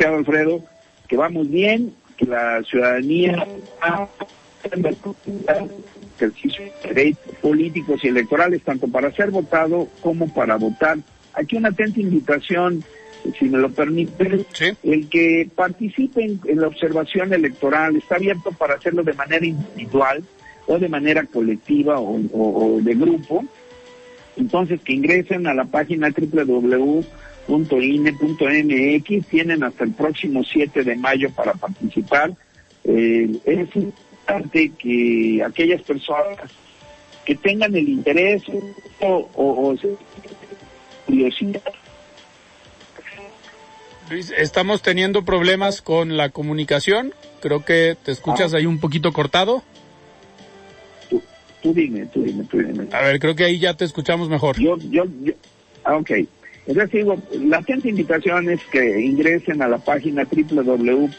Alfredo, 0.06 0.62
que 1.08 1.17
vamos 1.17 1.50
bien, 1.50 1.93
que 2.17 2.26
la 2.26 2.63
ciudadanía 2.63 3.46
ejercicio 6.15 6.65
de 6.65 6.93
derechos 6.93 7.36
políticos 7.41 8.04
y 8.04 8.08
electorales, 8.08 8.62
tanto 8.63 8.88
para 8.88 9.12
ser 9.13 9.32
votado 9.32 9.88
como 10.02 10.28
para 10.34 10.56
votar. 10.56 10.98
Aquí 11.34 11.56
una 11.56 11.70
atenta 11.70 12.00
invitación, 12.00 12.84
si 13.38 13.46
me 13.46 13.60
lo 13.60 13.70
permite, 13.70 14.46
el 14.84 15.10
que 15.10 15.50
participen 15.56 16.39
en 16.46 16.62
la 16.62 16.67
observación 16.67 17.34
electoral 17.34 17.96
está 17.96 18.15
abierto 18.15 18.52
para 18.52 18.76
hacerlo 18.76 19.04
de 19.04 19.13
manera 19.13 19.46
individual 19.46 20.24
o 20.65 20.80
de 20.80 20.89
manera 20.89 21.24
colectiva 21.26 22.00
o, 22.00 22.20
o 22.34 22.82
de 22.82 22.96
grupo. 22.96 23.46
Entonces 24.36 24.82
que 24.82 24.93
ingresen 24.93 25.48
a 25.48 25.54
la 25.54 25.65
página 25.65 26.10
www 26.10 27.04
.ine.mx 27.47 29.27
tienen 29.27 29.63
hasta 29.63 29.83
el 29.83 29.91
próximo 29.91 30.43
7 30.43 30.83
de 30.83 30.95
mayo 30.95 31.29
para 31.31 31.53
participar. 31.53 32.33
Eh, 32.83 33.39
es 33.45 33.75
importante 33.75 34.71
que 34.77 35.41
aquellas 35.45 35.81
personas 35.81 36.51
que 37.25 37.36
tengan 37.36 37.75
el 37.75 37.89
interés 37.89 38.43
o, 39.01 39.29
o, 39.36 39.75
curiosidad. 41.05 41.62
Luis, 44.10 44.33
estamos 44.38 44.81
teniendo 44.81 45.25
problemas 45.25 45.81
con 45.81 46.15
la 46.15 46.29
comunicación. 46.29 47.13
Creo 47.41 47.65
que 47.65 47.97
te 48.01 48.13
escuchas 48.13 48.53
ah. 48.53 48.57
ahí 48.57 48.65
un 48.65 48.79
poquito 48.79 49.12
cortado. 49.12 49.63
Tú, 51.62 51.73
dime, 51.73 52.05
tú 52.05 52.23
dime, 52.23 52.45
tú 52.45 52.60
dime. 52.60 52.88
A 52.93 53.01
ver, 53.01 53.19
creo 53.19 53.36
que 53.36 53.43
ahí 53.43 53.60
ya 53.60 53.73
te 53.73 53.83
escuchamos 53.83 54.29
mejor. 54.29 54.57
Yo, 54.57 54.77
yo, 54.89 55.03
yo 55.21 55.33
ah, 55.83 55.97
ok. 55.97 56.12
Entonces 56.67 56.91
digo, 56.91 57.17
la 57.39 57.63
gente 57.63 57.89
invitación 57.89 58.49
es 58.49 58.60
que 58.71 58.99
ingresen 59.01 59.62
a 59.62 59.69
la 59.69 59.77
página 59.77 60.27
www.ine.mx 60.30 61.12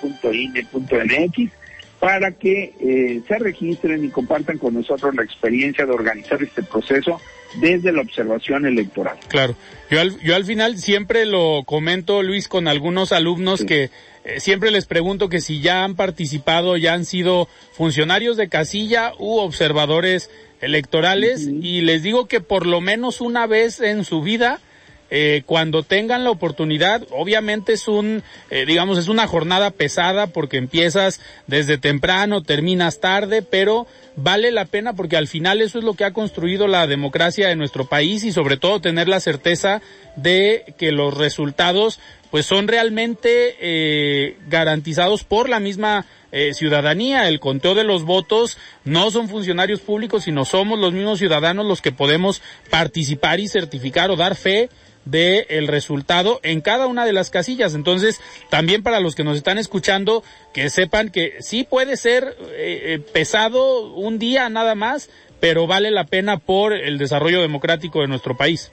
para 2.01 2.33
que 2.33 2.75
eh, 2.81 3.23
se 3.27 3.39
registren 3.39 4.05
y 4.05 4.11
compartan 4.11 4.59
con 4.59 4.75
nosotros 4.75 5.15
la 5.15 5.25
experiencia 5.25 5.85
de 5.85 5.93
organizar 5.93 6.41
este 6.43 6.63
proceso 6.63 7.21
desde 7.61 7.93
la 7.93 8.03
observación 8.03 8.67
electoral. 8.67 9.17
Claro, 9.29 9.57
yo 9.91 10.01
al, 10.01 10.21
yo 10.21 10.37
al 10.37 10.45
final 10.45 10.79
siempre 10.79 11.25
lo 11.27 11.65
comento, 11.65 12.23
Luis, 12.23 12.47
con 12.47 12.69
algunos 12.69 13.11
alumnos 13.13 13.65
que 13.65 13.91
eh, 14.25 14.41
siempre 14.41 14.71
les 14.71 14.87
pregunto 14.87 15.29
que 15.29 15.41
si 15.41 15.61
ya 15.61 15.83
han 15.83 15.97
participado, 15.97 16.77
ya 16.77 16.93
han 16.93 17.05
sido 17.05 17.49
funcionarios 17.73 18.37
de 18.37 18.49
casilla 18.49 19.13
u 19.19 19.39
observadores 19.39 20.31
electorales 20.61 21.49
y 21.49 21.81
les 21.81 22.03
digo 22.03 22.27
que 22.27 22.41
por 22.41 22.67
lo 22.67 22.81
menos 22.81 23.21
una 23.21 23.47
vez 23.47 23.81
en 23.81 24.05
su 24.05 24.23
vida 24.23 24.61
eh, 25.11 25.43
cuando 25.47 25.83
tengan 25.83 26.25
la 26.25 26.31
oportunidad, 26.31 27.07
obviamente 27.11 27.73
es 27.73 27.89
un, 27.89 28.23
eh, 28.51 28.67
digamos, 28.67 28.99
es 28.99 29.09
una 29.09 29.27
jornada 29.27 29.71
pesada 29.71 30.27
porque 30.27 30.59
empiezas 30.59 31.21
desde 31.47 31.79
temprano, 31.79 32.43
terminas 32.43 33.01
tarde, 33.01 33.43
pero 33.43 33.87
vale 34.17 34.51
la 34.51 34.65
pena 34.65 34.95
porque 34.95 35.17
al 35.17 35.29
final 35.29 35.63
eso 35.63 35.79
es 35.79 35.85
lo 35.85 35.95
que 35.95 36.05
ha 36.05 36.13
construido 36.13 36.67
la 36.67 36.87
democracia 36.87 37.49
de 37.49 37.57
nuestro 37.57 37.87
país 37.87 38.25
y 38.25 38.33
sobre 38.33 38.57
todo 38.57 38.81
tener 38.81 39.09
la 39.09 39.21
certeza 39.21 39.81
de 40.17 40.75
que 40.77 40.93
los 40.93 41.17
resultados 41.17 42.01
pues 42.31 42.45
son 42.45 42.69
realmente 42.69 43.57
eh, 43.61 44.37
garantizados 44.49 45.25
por 45.25 45.49
la 45.49 45.61
misma 45.61 46.05
eh, 46.31 46.53
ciudadanía. 46.53 47.29
El 47.29 47.41
conteo 47.41 47.75
de 47.75 47.85
los 47.85 48.05
votos 48.05 48.59
no 48.85 49.11
son 49.11 49.29
funcionarios 49.29 49.81
públicos, 49.81 50.25
sino 50.25 50.45
somos 50.45 50.79
los 50.79 50.93
mismos 50.93 51.19
ciudadanos 51.19 51.65
los 51.65 51.81
que 51.81 51.93
podemos 51.93 52.43
participar 52.69 53.41
y 53.41 53.49
certificar 53.49 54.11
o 54.11 54.17
dar 54.17 54.35
fe 54.35 54.69
del 55.05 55.47
el 55.49 55.69
resultado 55.69 56.41
en 56.43 56.61
cada 56.61 56.87
una 56.87 57.07
de 57.07 57.13
las 57.13 57.31
casillas. 57.31 57.75
Entonces, 57.75 58.21
también 58.51 58.83
para 58.83 59.01
los 59.01 59.15
que 59.15 59.25
nos 59.25 59.37
están 59.37 59.59
escuchando, 59.59 60.23
que 60.53 60.71
sepan 60.71 61.11
que 61.11 61.35
sí 61.41 61.65
puede 61.65 61.97
ser 61.97 62.37
eh, 62.53 62.95
eh, 62.95 62.99
pesado 63.13 63.95
un 63.95 64.19
día 64.19 64.49
nada 64.49 64.75
más, 64.75 65.11
pero 65.41 65.67
vale 65.67 65.91
la 65.91 66.05
pena 66.05 66.39
por 66.39 66.73
el 66.73 66.99
desarrollo 66.99 67.41
democrático 67.41 68.01
de 68.01 68.09
nuestro 68.09 68.37
país. 68.37 68.73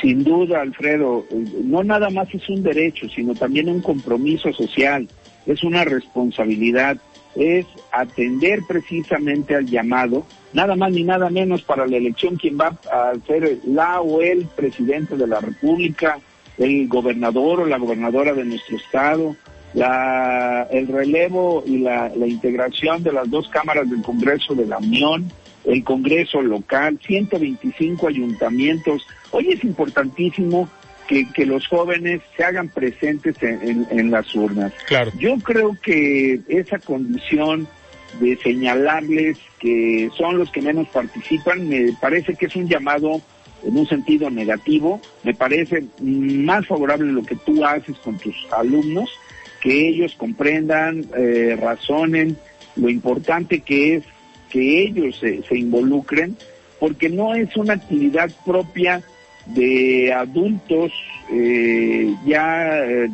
Sin 0.00 0.24
duda, 0.24 0.60
Alfredo, 0.60 1.24
no 1.64 1.82
nada 1.82 2.10
más 2.10 2.28
es 2.34 2.46
un 2.50 2.62
derecho, 2.62 3.08
sino 3.08 3.34
también 3.34 3.68
un 3.68 3.80
compromiso 3.80 4.52
social, 4.52 5.08
es 5.46 5.64
una 5.64 5.84
responsabilidad, 5.84 6.98
es 7.34 7.64
atender 7.92 8.60
precisamente 8.68 9.54
al 9.54 9.66
llamado, 9.66 10.26
nada 10.56 10.74
más 10.74 10.90
ni 10.90 11.04
nada 11.04 11.28
menos 11.28 11.60
para 11.60 11.86
la 11.86 11.98
elección 11.98 12.36
quien 12.36 12.58
va 12.58 12.68
a 12.90 13.12
ser 13.26 13.58
la 13.66 14.00
o 14.00 14.22
el 14.22 14.46
presidente 14.46 15.14
de 15.14 15.26
la 15.26 15.38
República, 15.38 16.18
el 16.56 16.88
gobernador 16.88 17.60
o 17.60 17.66
la 17.66 17.76
gobernadora 17.76 18.32
de 18.32 18.46
nuestro 18.46 18.78
estado, 18.78 19.36
la, 19.74 20.66
el 20.70 20.88
relevo 20.88 21.62
y 21.66 21.80
la, 21.80 22.08
la 22.08 22.26
integración 22.26 23.02
de 23.02 23.12
las 23.12 23.30
dos 23.30 23.50
cámaras 23.50 23.90
del 23.90 24.00
Congreso 24.00 24.54
de 24.54 24.66
la 24.66 24.78
Unión, 24.78 25.30
el 25.66 25.84
Congreso 25.84 26.40
local, 26.40 26.98
125 27.06 28.08
ayuntamientos. 28.08 29.06
Hoy 29.32 29.50
es 29.50 29.62
importantísimo 29.62 30.70
que, 31.06 31.30
que 31.34 31.44
los 31.44 31.68
jóvenes 31.68 32.22
se 32.34 32.44
hagan 32.44 32.70
presentes 32.70 33.36
en, 33.42 33.60
en, 33.62 33.86
en 33.90 34.10
las 34.10 34.34
urnas. 34.34 34.72
Claro. 34.88 35.12
Yo 35.18 35.36
creo 35.36 35.76
que 35.82 36.40
esa 36.48 36.78
condición 36.78 37.68
de 38.20 38.36
señalarles 38.38 39.38
que 39.58 40.10
son 40.16 40.38
los 40.38 40.50
que 40.50 40.62
menos 40.62 40.88
participan, 40.88 41.68
me 41.68 41.92
parece 42.00 42.34
que 42.34 42.46
es 42.46 42.56
un 42.56 42.68
llamado 42.68 43.20
en 43.64 43.76
un 43.76 43.86
sentido 43.86 44.30
negativo, 44.30 45.00
me 45.22 45.34
parece 45.34 45.84
más 46.00 46.66
favorable 46.66 47.12
lo 47.12 47.22
que 47.22 47.36
tú 47.36 47.64
haces 47.64 47.96
con 47.98 48.18
tus 48.18 48.34
alumnos, 48.52 49.10
que 49.60 49.88
ellos 49.88 50.14
comprendan, 50.16 51.04
eh, 51.16 51.56
razonen 51.60 52.36
lo 52.76 52.88
importante 52.88 53.60
que 53.60 53.96
es 53.96 54.04
que 54.50 54.84
ellos 54.84 55.18
se, 55.18 55.56
involucren, 55.56 56.36
porque 56.78 57.08
no 57.08 57.34
es 57.34 57.56
una 57.56 57.74
actividad 57.74 58.30
propia 58.44 59.02
de 59.46 60.12
adultos 60.12 60.92
eh, 61.32 62.14
ya, 62.24 62.84
eh, 62.84 63.10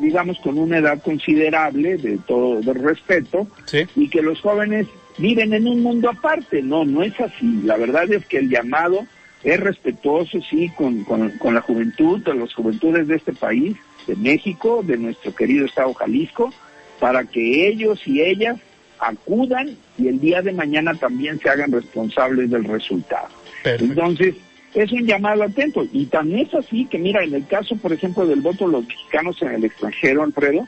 digamos, 0.00 0.38
con 0.38 0.58
una 0.58 0.78
edad 0.78 1.02
considerable, 1.02 1.96
de 1.96 2.18
todo 2.18 2.60
de 2.60 2.72
respeto, 2.74 3.46
Sí. 3.66 3.84
y 3.96 4.08
que 4.08 4.22
los 4.22 4.40
jóvenes 4.40 4.86
viven 5.18 5.52
en 5.52 5.66
un 5.66 5.82
mundo 5.82 6.10
aparte. 6.10 6.62
No, 6.62 6.84
no 6.84 7.02
es 7.02 7.18
así. 7.20 7.60
La 7.64 7.76
verdad 7.76 8.10
es 8.12 8.24
que 8.26 8.38
el 8.38 8.48
llamado 8.48 9.06
es 9.44 9.60
respetuoso, 9.60 10.40
sí, 10.50 10.70
con, 10.76 11.04
con, 11.04 11.30
con 11.38 11.54
la 11.54 11.60
juventud, 11.60 12.20
de 12.24 12.34
las 12.34 12.52
juventudes 12.54 13.06
de 13.06 13.16
este 13.16 13.32
país, 13.32 13.76
de 14.06 14.16
México, 14.16 14.82
de 14.84 14.96
nuestro 14.96 15.34
querido 15.34 15.66
estado 15.66 15.92
Jalisco, 15.94 16.52
para 16.98 17.24
que 17.24 17.68
ellos 17.68 18.00
y 18.06 18.20
ellas 18.22 18.58
acudan 19.00 19.76
y 19.96 20.08
el 20.08 20.20
día 20.20 20.42
de 20.42 20.52
mañana 20.52 20.94
también 20.94 21.38
se 21.40 21.48
hagan 21.48 21.70
responsables 21.72 22.50
del 22.50 22.64
resultado. 22.64 23.28
Perfecto. 23.62 23.84
Entonces, 23.84 24.34
es 24.74 24.92
un 24.92 25.06
llamado 25.06 25.42
atento. 25.42 25.86
Y 25.92 26.06
también 26.06 26.46
es 26.46 26.54
así 26.54 26.86
que, 26.86 26.98
mira, 26.98 27.22
en 27.24 27.34
el 27.34 27.46
caso, 27.46 27.76
por 27.76 27.92
ejemplo, 27.92 28.26
del 28.26 28.40
voto 28.40 28.66
de 28.66 28.72
los 28.72 28.86
mexicanos 28.86 29.40
en 29.42 29.48
el 29.48 29.64
extranjero, 29.64 30.22
Alfredo, 30.22 30.66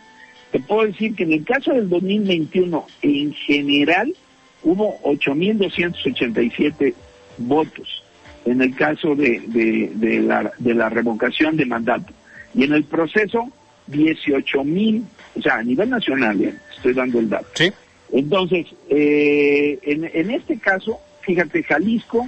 te 0.52 0.60
puedo 0.60 0.86
decir 0.86 1.14
que 1.14 1.24
en 1.24 1.32
el 1.32 1.44
caso 1.44 1.72
del 1.72 1.88
2021, 1.88 2.86
en 3.02 3.32
general, 3.34 4.14
hubo 4.62 4.98
8.287 5.02 6.94
votos 7.38 8.02
en 8.44 8.62
el 8.62 8.74
caso 8.74 9.14
de, 9.14 9.42
de, 9.46 9.90
de, 9.94 10.20
la, 10.20 10.50
de 10.58 10.74
la 10.74 10.88
revocación 10.88 11.56
de 11.56 11.66
mandato. 11.66 12.12
Y 12.54 12.64
en 12.64 12.72
el 12.72 12.84
proceso, 12.84 13.50
18.000, 13.90 15.02
o 15.36 15.42
sea, 15.42 15.56
a 15.56 15.62
nivel 15.62 15.90
nacional, 15.90 16.40
eh, 16.42 16.54
estoy 16.74 16.94
dando 16.94 17.20
el 17.20 17.28
dato. 17.28 17.46
Sí. 17.54 17.70
Entonces, 18.12 18.66
eh, 18.88 19.78
en, 19.82 20.10
en 20.12 20.30
este 20.30 20.58
caso, 20.58 20.98
fíjate, 21.20 21.62
Jalisco, 21.62 22.26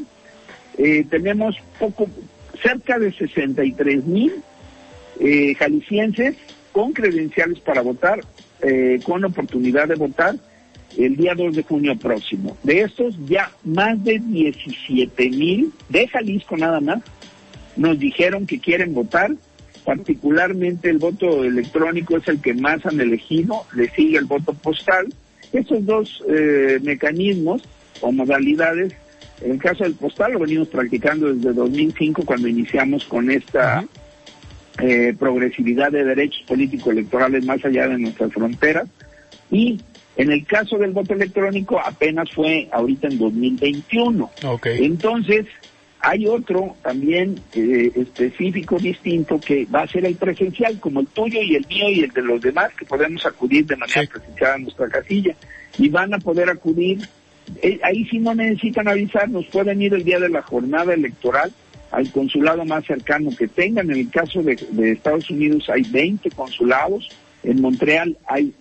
eh, 0.78 1.04
tenemos 1.08 1.56
poco, 1.78 2.08
cerca 2.62 2.98
de 2.98 3.12
63 3.12 4.04
mil 4.04 4.32
eh, 5.20 5.54
jaliscienses 5.54 6.36
con 6.72 6.92
credenciales 6.92 7.60
para 7.60 7.82
votar, 7.82 8.20
eh, 8.62 9.00
con 9.04 9.24
oportunidad 9.24 9.88
de 9.88 9.96
votar 9.96 10.36
el 10.96 11.16
día 11.16 11.34
2 11.34 11.56
de 11.56 11.62
junio 11.62 11.96
próximo. 11.96 12.56
De 12.62 12.82
estos, 12.82 13.14
ya 13.26 13.50
más 13.64 14.02
de 14.04 14.18
17 14.18 15.30
mil 15.30 15.72
de 15.88 16.08
Jalisco 16.08 16.56
nada 16.56 16.80
más 16.80 17.02
nos 17.76 17.98
dijeron 17.98 18.46
que 18.46 18.58
quieren 18.58 18.94
votar. 18.94 19.32
Particularmente 19.84 20.90
el 20.90 20.98
voto 20.98 21.42
electrónico 21.44 22.16
es 22.16 22.28
el 22.28 22.40
que 22.40 22.54
más 22.54 22.84
han 22.86 23.00
elegido, 23.00 23.64
le 23.74 23.90
sigue 23.90 24.18
el 24.18 24.26
voto 24.26 24.52
postal. 24.54 25.12
Estos 25.52 25.84
dos 25.84 26.22
eh, 26.28 26.78
mecanismos 26.82 27.62
o 28.00 28.12
modalidades 28.12 28.94
en 29.44 29.52
el 29.52 29.58
caso 29.58 29.84
del 29.84 29.94
postal 29.94 30.32
lo 30.32 30.38
venimos 30.40 30.68
practicando 30.68 31.32
desde 31.32 31.52
2005 31.52 32.24
cuando 32.24 32.48
iniciamos 32.48 33.04
con 33.04 33.30
esta 33.30 33.84
eh, 34.78 35.14
progresividad 35.18 35.92
de 35.92 36.04
derechos 36.04 36.42
políticos 36.46 36.92
electorales 36.92 37.44
más 37.44 37.64
allá 37.64 37.88
de 37.88 37.98
nuestras 37.98 38.32
fronteras. 38.32 38.88
Y 39.50 39.80
en 40.16 40.32
el 40.32 40.46
caso 40.46 40.78
del 40.78 40.92
voto 40.92 41.14
electrónico 41.14 41.78
apenas 41.80 42.30
fue 42.32 42.68
ahorita 42.72 43.08
en 43.08 43.18
2021. 43.18 44.30
Ok. 44.46 44.66
Entonces, 44.66 45.46
hay 46.00 46.26
otro 46.26 46.74
también 46.82 47.38
eh, 47.54 47.92
específico, 47.94 48.78
distinto, 48.78 49.38
que 49.40 49.66
va 49.66 49.82
a 49.82 49.88
ser 49.88 50.04
el 50.04 50.16
presencial, 50.16 50.80
como 50.80 51.00
el 51.00 51.06
tuyo 51.08 51.40
y 51.42 51.54
el 51.54 51.66
mío 51.68 51.88
y 51.90 52.00
el 52.00 52.10
de 52.10 52.22
los 52.22 52.40
demás, 52.40 52.72
que 52.74 52.84
podemos 52.84 53.24
acudir 53.26 53.66
de 53.66 53.76
manera 53.76 54.00
Sí. 54.02 54.06
presencial 54.08 54.52
a 54.52 54.58
nuestra 54.58 54.88
casilla. 54.88 55.34
Y 55.78 55.88
van 55.88 56.12
a 56.14 56.18
poder 56.18 56.50
acudir 56.50 56.98
eh, 57.62 57.78
ahí 57.82 58.04
sí 58.06 58.18
no 58.18 58.34
necesitan 58.34 58.88
avisarnos, 58.88 59.46
pueden 59.46 59.82
ir 59.82 59.94
el 59.94 60.04
día 60.04 60.18
de 60.18 60.28
la 60.28 60.42
jornada 60.42 60.94
electoral 60.94 61.52
al 61.90 62.10
consulado 62.10 62.64
más 62.64 62.84
cercano 62.86 63.30
que 63.36 63.48
tengan. 63.48 63.90
En 63.90 63.98
el 63.98 64.10
caso 64.10 64.42
de, 64.42 64.56
Estados 64.92 65.28
Unidos 65.30 65.68
hay 65.68 65.82
20 65.82 66.30
consulados, 66.30 67.08
en 67.42 67.60
Montreal 67.60 68.16
hay 68.26 68.52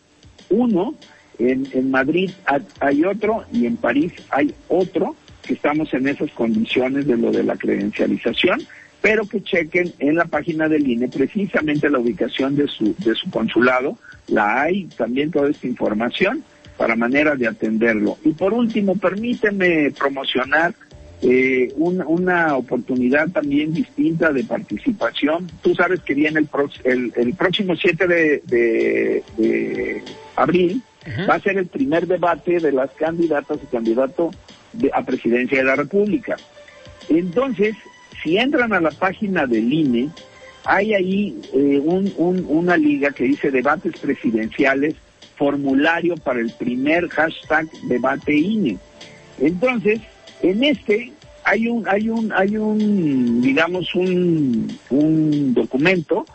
uno, 0.50 0.96
en, 1.40 1.68
en 1.74 1.92
Madrid 1.92 2.32
ha- 2.46 2.60
hay 2.80 3.04
otro 3.06 3.46
y 3.54 3.66
en 3.66 3.78
París 3.78 4.12
hay 4.30 4.54
otro, 4.68 5.16
que 5.44 5.54
estamos 5.54 5.92
en 5.94 6.08
esas 6.08 6.30
condiciones 6.32 7.08
de 7.08 7.18
lo 7.18 7.32
de 7.32 7.44
la 7.44 7.56
credencialización, 7.56 8.62
pero 9.02 9.26
que 9.28 9.42
chequen 9.42 9.92
en 9.98 10.16
la 10.16 10.26
página 10.26 10.70
del 10.70 10.88
INE 10.88 11.08
precisamente 11.08 11.90
la 11.90 11.98
ubicación 12.00 12.56
de 12.56 12.68
su, 12.68 12.94
de 13.00 13.16
su 13.16 13.30
consulado, 13.32 13.98
la 14.28 14.62
hay 14.62 14.86
también 14.98 15.32
toda 15.32 15.50
esta 15.50 15.66
información 15.66 16.44
para 16.82 16.96
manera 16.96 17.36
de 17.36 17.48
atenderlo. 17.48 18.18
Y 18.26 18.32
por 18.32 18.54
último, 18.54 18.96
permíteme 18.98 19.92
promocionar 19.92 20.74
eh, 21.22 21.72
un- 21.76 22.02
una 22.02 22.58
oportunidad 22.58 23.30
también 23.30 23.76
distinta 23.76 24.32
de 24.34 24.44
participación. 24.44 25.52
Tú 25.62 25.76
sabes 25.76 26.02
que 26.02 26.16
viene 26.16 26.40
el, 26.40 26.48
pro- 26.48 26.72
el, 26.84 27.14
el 27.16 27.36
próximo 27.36 27.76
7 27.76 28.08
de, 28.08 28.42
de- 28.48 29.24
de 29.38 30.02
abril, 30.36 30.82
va 31.30 31.36
a 31.36 31.40
ser 31.40 31.60
el 31.60 31.68
primer 31.68 32.08
debate 32.08 32.60
de 32.60 32.72
las 32.72 32.90
candidatas 32.94 33.60
y 33.62 33.68
candidatos 33.68 34.34
de- 34.74 34.90
a 34.92 35.04
presidencia 35.06 35.60
de 35.60 35.64
la 35.66 35.76
República. 35.76 36.40
Entonces, 37.10 37.76
si 38.24 38.38
entran 38.40 38.74
a 38.74 38.82
la 38.82 38.90
página 38.92 39.46
del 39.46 39.72
INE, 39.72 40.10
hay 40.66 40.96
ahí 40.96 41.36
eh, 41.54 41.80
un- 41.84 42.12
un- 42.18 42.46
una 42.50 42.76
liga 42.76 43.12
que 43.12 43.26
dice 43.26 43.52
debates 43.52 43.96
presidenciales, 43.98 44.96
formulario 45.42 46.18
para 46.18 46.40
el 46.40 46.52
primer 46.52 47.10
hashtag 47.10 47.68
debate 47.88 48.32
INE. 48.32 48.78
Entonces, 49.40 50.00
en 50.44 50.64
este 50.64 51.12
hay 51.44 51.68
un, 51.68 51.88
hay 51.88 52.10
un, 52.10 52.32
hay 52.32 52.58
un, 52.58 53.42
digamos, 53.42 53.96
un, 53.96 54.78
un 54.92 55.56
documento 55.56 56.28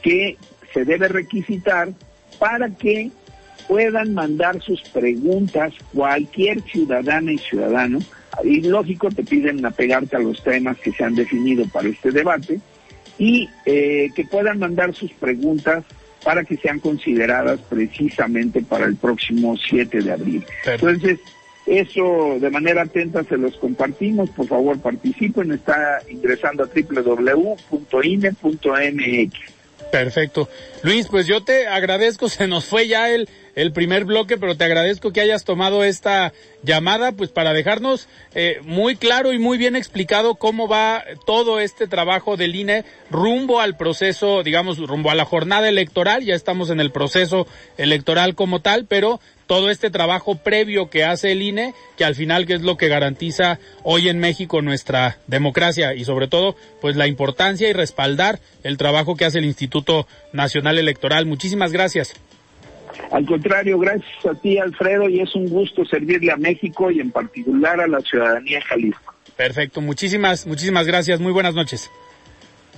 que 0.00 0.36
se 0.72 0.84
debe 0.84 1.08
requisitar 1.08 1.88
para 2.38 2.70
que 2.70 3.10
puedan 3.66 4.14
mandar 4.14 4.62
sus 4.62 4.80
preguntas 4.82 5.74
cualquier 5.92 6.62
ciudadana 6.62 7.32
y 7.32 7.38
ciudadano. 7.38 7.98
Y 8.44 8.60
lógico, 8.60 9.08
te 9.10 9.24
piden 9.24 9.66
apegarte 9.66 10.14
a 10.14 10.20
los 10.20 10.40
temas 10.44 10.78
que 10.78 10.92
se 10.92 11.02
han 11.02 11.16
definido 11.16 11.66
para 11.66 11.88
este 11.88 12.12
debate 12.12 12.60
y 13.18 13.48
eh, 13.66 14.10
que 14.14 14.24
puedan 14.24 14.60
mandar 14.60 14.94
sus 14.94 15.10
preguntas 15.14 15.84
para 16.24 16.44
que 16.44 16.56
sean 16.56 16.78
consideradas 16.80 17.60
precisamente 17.68 18.62
para 18.62 18.86
el 18.86 18.96
próximo 18.96 19.56
7 19.56 20.00
de 20.00 20.12
abril. 20.12 20.44
Perfecto. 20.64 20.88
Entonces, 20.88 21.20
Eso 21.66 22.38
de 22.40 22.50
manera 22.50 22.82
atenta 22.82 23.22
se 23.22 23.36
los 23.36 23.56
compartimos. 23.56 24.30
Por 24.30 24.48
favor, 24.48 24.80
participen. 24.80 25.52
Está 25.52 26.02
ingresando 26.10 26.64
a 26.64 26.66
www.ine.mx. 26.66 27.62
Perfecto. 29.92 30.48
Luis, 30.82 31.06
pues 31.06 31.26
yo 31.26 31.44
te 31.44 31.68
agradezco, 31.68 32.28
se 32.28 32.48
nos 32.48 32.64
fue 32.64 32.88
ya 32.88 33.10
el, 33.10 33.28
el 33.54 33.72
primer 33.72 34.04
bloque, 34.04 34.38
pero 34.38 34.56
te 34.56 34.64
agradezco 34.64 35.12
que 35.12 35.20
hayas 35.20 35.44
tomado 35.44 35.84
esta 35.84 36.32
llamada, 36.62 37.12
pues 37.12 37.30
para 37.30 37.52
dejarnos 37.52 38.08
eh, 38.34 38.58
muy 38.62 38.96
claro 38.96 39.32
y 39.32 39.38
muy 39.38 39.58
bien 39.58 39.76
explicado 39.76 40.36
cómo 40.36 40.68
va 40.68 41.04
todo 41.26 41.60
este 41.60 41.86
trabajo 41.86 42.36
del 42.36 42.54
INE 42.54 42.84
rumbo 43.10 43.60
al 43.60 43.76
proceso, 43.76 44.42
digamos, 44.42 44.78
rumbo 44.78 45.10
a 45.10 45.14
la 45.14 45.24
jornada 45.24 45.68
electoral, 45.68 46.24
ya 46.24 46.34
estamos 46.34 46.70
en 46.70 46.80
el 46.80 46.92
proceso 46.92 47.46
electoral 47.76 48.34
como 48.34 48.60
tal, 48.60 48.86
pero 48.86 49.20
todo 49.46 49.70
este 49.70 49.90
trabajo 49.90 50.36
previo 50.36 50.88
que 50.88 51.04
hace 51.04 51.32
el 51.32 51.42
INE, 51.42 51.74
que 51.98 52.04
al 52.04 52.14
final 52.14 52.46
que 52.46 52.54
es 52.54 52.62
lo 52.62 52.78
que 52.78 52.88
garantiza 52.88 53.58
hoy 53.82 54.08
en 54.08 54.18
México 54.18 54.62
nuestra 54.62 55.18
democracia 55.26 55.94
y 55.94 56.04
sobre 56.04 56.28
todo 56.28 56.56
pues 56.80 56.96
la 56.96 57.06
importancia 57.06 57.68
y 57.68 57.74
respaldar 57.74 58.40
el 58.62 58.78
trabajo 58.78 59.14
que 59.14 59.26
hace 59.26 59.40
el 59.40 59.44
Instituto 59.44 60.06
Nacional 60.32 60.78
Electoral. 60.78 61.26
Muchísimas 61.26 61.72
gracias. 61.72 62.14
Al 63.10 63.26
contrario, 63.26 63.78
gracias 63.78 64.26
a 64.26 64.34
ti, 64.34 64.58
Alfredo, 64.58 65.08
y 65.08 65.20
es 65.20 65.34
un 65.34 65.48
gusto 65.48 65.84
servirle 65.84 66.32
a 66.32 66.36
México 66.36 66.90
y 66.90 67.00
en 67.00 67.10
particular 67.10 67.80
a 67.80 67.86
la 67.86 68.00
ciudadanía 68.00 68.58
de 68.58 68.64
Jalisco. 68.64 69.14
Perfecto, 69.36 69.80
muchísimas, 69.80 70.46
muchísimas 70.46 70.86
gracias. 70.86 71.20
Muy 71.20 71.32
buenas 71.32 71.54
noches. 71.54 71.90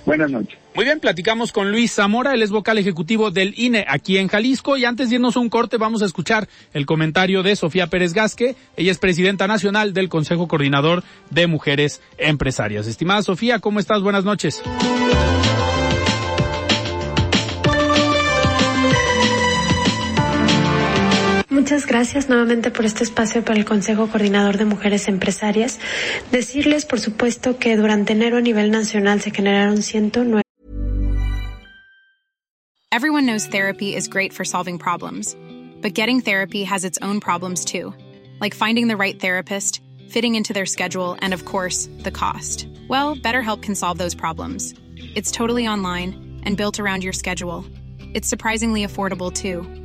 Buenas 0.05 0.29
noches. 0.29 0.57
Muy 0.75 0.85
bien, 0.85 0.99
platicamos 0.99 1.51
con 1.51 1.71
Luis 1.71 1.93
Zamora, 1.93 2.33
él 2.33 2.43
es 2.43 2.51
vocal 2.51 2.77
ejecutivo 2.77 3.31
del 3.31 3.53
INE 3.57 3.85
aquí 3.87 4.17
en 4.17 4.27
Jalisco 4.27 4.77
y 4.77 4.85
antes 4.85 5.09
de 5.09 5.15
irnos 5.15 5.35
a 5.35 5.39
un 5.39 5.49
corte 5.49 5.77
vamos 5.77 6.03
a 6.03 6.05
escuchar 6.05 6.47
el 6.73 6.85
comentario 6.85 7.41
de 7.43 7.55
Sofía 7.55 7.87
Pérez 7.87 8.13
Gasque, 8.13 8.55
ella 8.77 8.91
es 8.91 8.99
presidenta 8.99 9.47
nacional 9.47 9.93
del 9.93 10.09
Consejo 10.09 10.47
Coordinador 10.47 11.03
de 11.31 11.47
Mujeres 11.47 12.01
Empresarias. 12.17 12.87
Estimada 12.87 13.23
Sofía, 13.23 13.59
¿cómo 13.59 13.79
estás? 13.79 14.03
Buenas 14.03 14.25
noches. 14.25 14.61
Muchas 21.55 21.87
gracias 21.87 22.27
nuevamente 22.27 22.69
por 22.69 22.83
este 22.83 23.05
espacio 23.05 23.41
para 23.45 23.57
el 23.57 23.63
Consejo 23.63 24.09
Coordinador 24.09 24.57
de 24.57 24.65
Mujeres 24.65 25.07
Empresarias. 25.07 25.79
Decirles, 26.29 26.83
por 26.83 26.99
supuesto, 26.99 27.57
que 27.59 27.77
durante 27.77 28.11
enero 28.11 28.35
a 28.35 28.41
nivel 28.41 28.71
nacional 28.71 29.21
se 29.21 29.31
generaron 29.31 29.81
109. 29.81 30.41
Everyone 32.91 33.25
knows 33.25 33.47
therapy 33.47 33.95
is 33.95 34.09
great 34.09 34.33
for 34.33 34.43
solving 34.43 34.77
problems, 34.77 35.33
but 35.81 35.93
getting 35.93 36.19
therapy 36.19 36.65
has 36.65 36.83
its 36.83 36.99
own 37.01 37.21
problems 37.21 37.63
too, 37.63 37.93
like 38.41 38.53
finding 38.53 38.89
the 38.89 38.97
right 38.97 39.17
therapist, 39.17 39.81
fitting 40.09 40.35
into 40.35 40.51
their 40.51 40.65
schedule, 40.65 41.15
and 41.21 41.33
of 41.33 41.45
course, 41.45 41.87
the 42.03 42.11
cost. 42.11 42.67
Well, 42.89 43.15
BetterHelp 43.15 43.61
can 43.61 43.75
solve 43.75 43.97
those 43.97 44.13
problems. 44.13 44.73
It's 45.15 45.31
totally 45.31 45.69
online 45.69 46.41
and 46.43 46.57
built 46.57 46.81
around 46.81 47.05
your 47.05 47.13
schedule. 47.13 47.63
It's 48.13 48.27
surprisingly 48.27 48.85
affordable 48.85 49.31
too. 49.31 49.84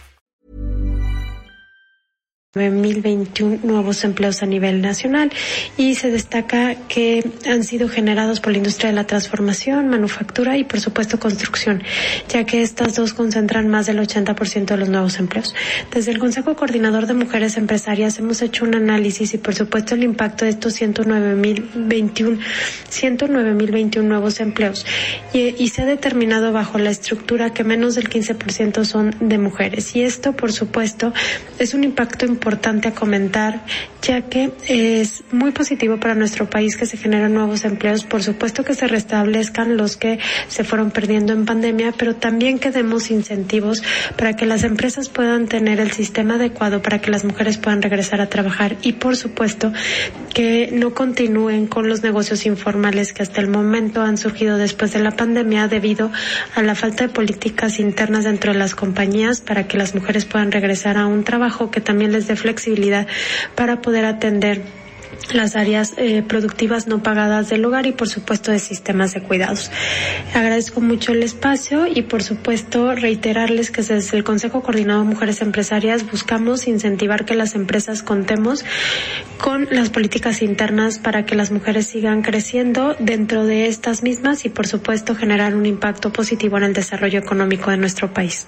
9.021 2.53 3.61
nuevos 3.63 4.03
empleos 4.03 4.43
a 4.43 4.45
nivel 4.45 4.81
nacional. 4.81 5.31
Y 5.77 5.95
se 5.95 6.11
destaca 6.11 6.75
que 6.89 7.23
han 7.49 7.63
sido 7.63 7.87
generados 7.87 8.41
por 8.41 8.51
la 8.51 8.57
industria 8.57 8.89
de 8.89 8.95
la 8.97 9.07
transformación, 9.07 9.87
manufactura 9.87 10.57
y 10.57 10.65
por 10.65 10.81
supuesto 10.81 11.17
construcción, 11.17 11.81
ya 12.27 12.43
que 12.43 12.61
estas 12.61 12.95
dos 12.97 13.13
concentran 13.13 13.69
más 13.69 13.85
del 13.85 13.99
80% 13.99 14.65
de 14.65 14.75
los 14.75 14.89
nuevos 14.89 15.17
empleos. 15.17 15.55
Desde 15.93 16.11
el 16.11 16.19
Consejo 16.19 16.57
Coordinador 16.57 17.07
de 17.07 17.13
Mujeres 17.13 17.55
Empresarias 17.55 18.19
hemos 18.19 18.41
hecho 18.41 18.65
un 18.65 18.75
análisis 18.75 19.33
y 19.33 19.37
por 19.37 19.55
supuesto 19.55 19.95
el 19.95 20.03
impacto 20.03 20.43
de 20.43 20.51
estos 20.51 20.81
109.021 20.81 22.37
109.021 22.91 24.03
nuevos 24.03 24.41
empleos. 24.41 24.85
Y, 25.31 25.55
y 25.57 25.69
se 25.69 25.83
ha 25.83 25.85
determinado 25.85 26.51
bajo 26.51 26.77
la 26.79 26.89
estructura 26.89 27.53
que 27.53 27.63
menos 27.63 27.95
del 27.95 28.09
15% 28.09 28.83
son 28.83 29.15
de 29.21 29.37
mujeres. 29.37 29.95
Y 29.95 30.01
esto 30.01 30.33
por 30.33 30.51
supuesto 30.51 31.13
es 31.57 31.73
un 31.73 31.85
impacto 31.85 32.25
importante 32.25 32.40
importante 32.41 32.87
a 32.87 32.95
comentar, 32.95 33.61
ya 34.01 34.23
que 34.23 34.51
es 34.67 35.23
muy 35.31 35.51
positivo 35.51 35.97
para 35.97 36.15
nuestro 36.15 36.49
país 36.49 36.75
que 36.75 36.87
se 36.87 36.97
generen 36.97 37.35
nuevos 37.35 37.65
empleos. 37.65 38.03
Por 38.03 38.23
supuesto 38.23 38.63
que 38.63 38.73
se 38.73 38.87
restablezcan 38.87 39.77
los 39.77 39.95
que 39.95 40.17
se 40.47 40.63
fueron 40.63 40.89
perdiendo 40.89 41.33
en 41.33 41.45
pandemia, 41.45 41.93
pero 41.95 42.15
también 42.15 42.57
que 42.57 42.71
demos 42.71 43.11
incentivos 43.11 43.83
para 44.17 44.35
que 44.35 44.47
las 44.47 44.63
empresas 44.63 45.09
puedan 45.09 45.45
tener 45.45 45.79
el 45.79 45.91
sistema 45.91 46.35
adecuado 46.35 46.81
para 46.81 46.99
que 46.99 47.11
las 47.11 47.23
mujeres 47.23 47.59
puedan 47.59 47.83
regresar 47.83 48.21
a 48.21 48.27
trabajar 48.27 48.75
y, 48.81 48.93
por 48.93 49.15
supuesto, 49.15 49.71
que 50.33 50.71
no 50.73 50.95
continúen 50.95 51.67
con 51.67 51.87
los 51.87 52.01
negocios 52.01 52.47
informales 52.47 53.13
que 53.13 53.21
hasta 53.21 53.39
el 53.39 53.49
momento 53.49 54.01
han 54.01 54.17
surgido 54.17 54.57
después 54.57 54.93
de 54.93 54.99
la 54.99 55.11
pandemia 55.11 55.67
debido 55.67 56.09
a 56.55 56.63
la 56.63 56.73
falta 56.73 57.05
de 57.05 57.13
políticas 57.13 57.79
internas 57.79 58.23
dentro 58.23 58.51
de 58.51 58.57
las 58.57 58.73
compañías 58.73 59.41
para 59.41 59.67
que 59.67 59.77
las 59.77 59.93
mujeres 59.93 60.25
puedan 60.25 60.51
regresar 60.51 60.97
a 60.97 61.05
un 61.05 61.23
trabajo 61.23 61.69
que 61.69 61.81
también 61.81 62.11
les 62.11 62.25
dé 62.25 62.30
flexibilidad 62.35 63.07
para 63.55 63.81
poder 63.81 64.05
atender 64.05 64.61
las 65.33 65.55
áreas 65.55 65.93
eh, 65.97 66.23
productivas 66.27 66.87
no 66.87 67.03
pagadas 67.03 67.49
del 67.49 67.63
hogar 67.63 67.85
y 67.85 67.91
por 67.91 68.09
supuesto 68.09 68.51
de 68.51 68.59
sistemas 68.59 69.13
de 69.13 69.21
cuidados. 69.21 69.71
Agradezco 70.33 70.81
mucho 70.81 71.13
el 71.13 71.23
espacio 71.23 71.87
y 71.87 72.01
por 72.03 72.23
supuesto 72.23 72.93
reiterarles 72.95 73.71
que 73.71 73.81
desde 73.81 74.17
el 74.17 74.23
Consejo 74.23 74.61
Coordinado 74.61 75.03
de 75.03 75.09
Mujeres 75.09 75.41
Empresarias 75.41 76.09
buscamos 76.09 76.67
incentivar 76.67 77.25
que 77.25 77.35
las 77.35 77.55
empresas 77.55 78.03
contemos 78.03 78.65
con 79.37 79.67
las 79.71 79.89
políticas 79.89 80.41
internas 80.41 80.99
para 80.99 81.25
que 81.25 81.35
las 81.35 81.51
mujeres 81.51 81.87
sigan 81.87 82.21
creciendo 82.21 82.95
dentro 82.99 83.45
de 83.45 83.67
estas 83.67 84.03
mismas 84.03 84.45
y 84.45 84.49
por 84.49 84.67
supuesto 84.67 85.15
generar 85.15 85.55
un 85.55 85.65
impacto 85.65 86.11
positivo 86.11 86.57
en 86.57 86.63
el 86.63 86.73
desarrollo 86.73 87.19
económico 87.19 87.71
de 87.71 87.77
nuestro 87.77 88.13
país. 88.13 88.47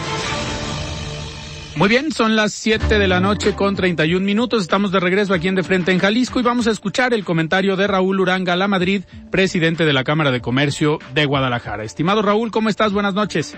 Muy 1.75 1.87
bien, 1.87 2.11
son 2.11 2.35
las 2.35 2.51
7 2.53 2.99
de 2.99 3.07
la 3.07 3.21
noche 3.21 3.55
con 3.55 3.75
31 3.75 4.25
minutos. 4.25 4.61
Estamos 4.61 4.91
de 4.91 4.99
regreso 4.99 5.33
aquí 5.33 5.47
en 5.47 5.55
De 5.55 5.63
Frente 5.63 5.91
en 5.91 5.99
Jalisco 5.99 6.39
y 6.39 6.43
vamos 6.43 6.67
a 6.67 6.71
escuchar 6.71 7.13
el 7.13 7.23
comentario 7.23 7.77
de 7.77 7.87
Raúl 7.87 8.19
Uranga 8.19 8.55
La 8.57 8.67
Madrid, 8.67 9.03
presidente 9.31 9.85
de 9.85 9.93
la 9.93 10.03
Cámara 10.03 10.31
de 10.31 10.41
Comercio 10.41 10.99
de 11.13 11.25
Guadalajara. 11.25 11.83
Estimado 11.83 12.21
Raúl, 12.21 12.51
¿cómo 12.51 12.69
estás? 12.69 12.91
Buenas 12.91 13.13
noches. 13.13 13.55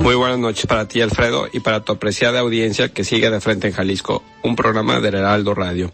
Muy 0.00 0.16
buenas 0.16 0.38
noches 0.38 0.66
para 0.66 0.86
ti, 0.86 1.00
Alfredo, 1.00 1.48
y 1.50 1.60
para 1.60 1.80
tu 1.80 1.92
apreciada 1.92 2.40
audiencia 2.40 2.90
que 2.90 3.04
sigue 3.04 3.30
de 3.30 3.40
frente 3.40 3.68
en 3.68 3.72
Jalisco, 3.72 4.22
un 4.42 4.54
programa 4.54 5.00
del 5.00 5.14
Heraldo 5.14 5.54
Radio. 5.54 5.92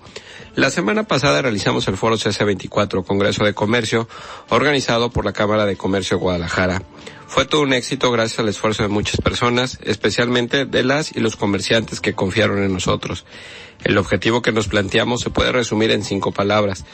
La 0.57 0.71
semana 0.71 1.05
pasada 1.05 1.43
realizamos 1.43 1.87
el 1.87 1.97
foro 1.97 2.17
CS24, 2.17 3.05
Congreso 3.05 3.45
de 3.45 3.55
Comercio, 3.55 4.09
organizado 4.49 5.11
por 5.11 5.25
la 5.25 5.33
Cámara 5.33 5.65
de 5.65 5.77
Comercio 5.77 6.17
de 6.17 6.23
Guadalajara. 6.23 6.83
Fue 7.29 7.45
todo 7.45 7.61
un 7.63 7.73
éxito 7.73 8.11
gracias 8.11 8.41
al 8.41 8.49
esfuerzo 8.49 8.83
de 8.83 8.89
muchas 8.89 9.21
personas, 9.21 9.79
especialmente 9.85 10.67
de 10.67 10.83
las 10.83 11.15
y 11.15 11.21
los 11.21 11.37
comerciantes 11.37 12.01
que 12.01 12.15
confiaron 12.15 12.65
en 12.65 12.73
nosotros. 12.73 13.25
El 13.85 13.97
objetivo 13.97 14.43
que 14.43 14.51
nos 14.51 14.67
planteamos 14.67 15.21
se 15.21 15.31
puede 15.31 15.53
resumir 15.53 15.93
en 15.93 16.03
cinco 16.03 16.33
palabras. 16.33 16.85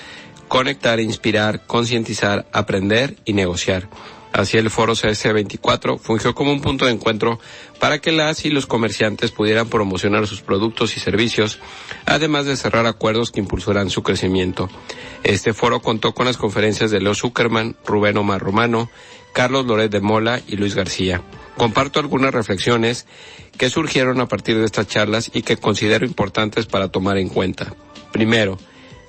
Conectar, 0.49 1.01
inspirar, 1.01 1.67
concientizar, 1.67 2.47
aprender 2.53 3.17
y 3.25 3.33
negociar. 3.33 3.89
Así 4.37 4.59
el 4.59 4.69
foro 4.69 4.93
CS24 4.93 5.99
fungió 5.99 6.35
como 6.35 6.53
un 6.53 6.61
punto 6.61 6.85
de 6.85 6.93
encuentro 6.93 7.41
para 7.81 8.01
que 8.03 8.13
las 8.13 8.45
y 8.45 8.51
los 8.51 8.67
comerciantes 8.67 9.31
pudieran 9.31 9.71
promocionar 9.71 10.27
sus 10.27 10.43
productos 10.43 10.95
y 10.99 11.01
servicios, 11.01 11.59
además 12.05 12.45
de 12.45 12.59
cerrar 12.59 12.85
acuerdos 12.85 13.33
que 13.33 13.41
impulsarán 13.41 13.89
su 13.89 14.03
crecimiento. 14.03 14.69
Este 15.25 15.55
foro 15.55 15.81
contó 15.81 16.13
con 16.13 16.27
las 16.27 16.37
conferencias 16.37 16.91
de 16.91 17.01
Leo 17.01 17.15
Zuckerman, 17.15 17.77
Rubén 17.87 18.19
Omar 18.19 18.43
Romano, 18.43 18.91
Carlos 19.33 19.65
Loret 19.65 19.91
de 19.91 20.03
Mola 20.03 20.43
y 20.47 20.57
Luis 20.57 20.75
García. 20.75 21.23
Comparto 21.57 21.99
algunas 21.99 22.35
reflexiones 22.35 23.07
que 23.57 23.71
surgieron 23.71 24.21
a 24.21 24.29
partir 24.29 24.59
de 24.59 24.67
estas 24.67 24.87
charlas 24.87 25.31
y 25.33 25.41
que 25.41 25.57
considero 25.57 26.05
importantes 26.05 26.67
para 26.67 26.89
tomar 26.89 27.17
en 27.17 27.31
cuenta. 27.31 27.75
Primero, 28.13 28.59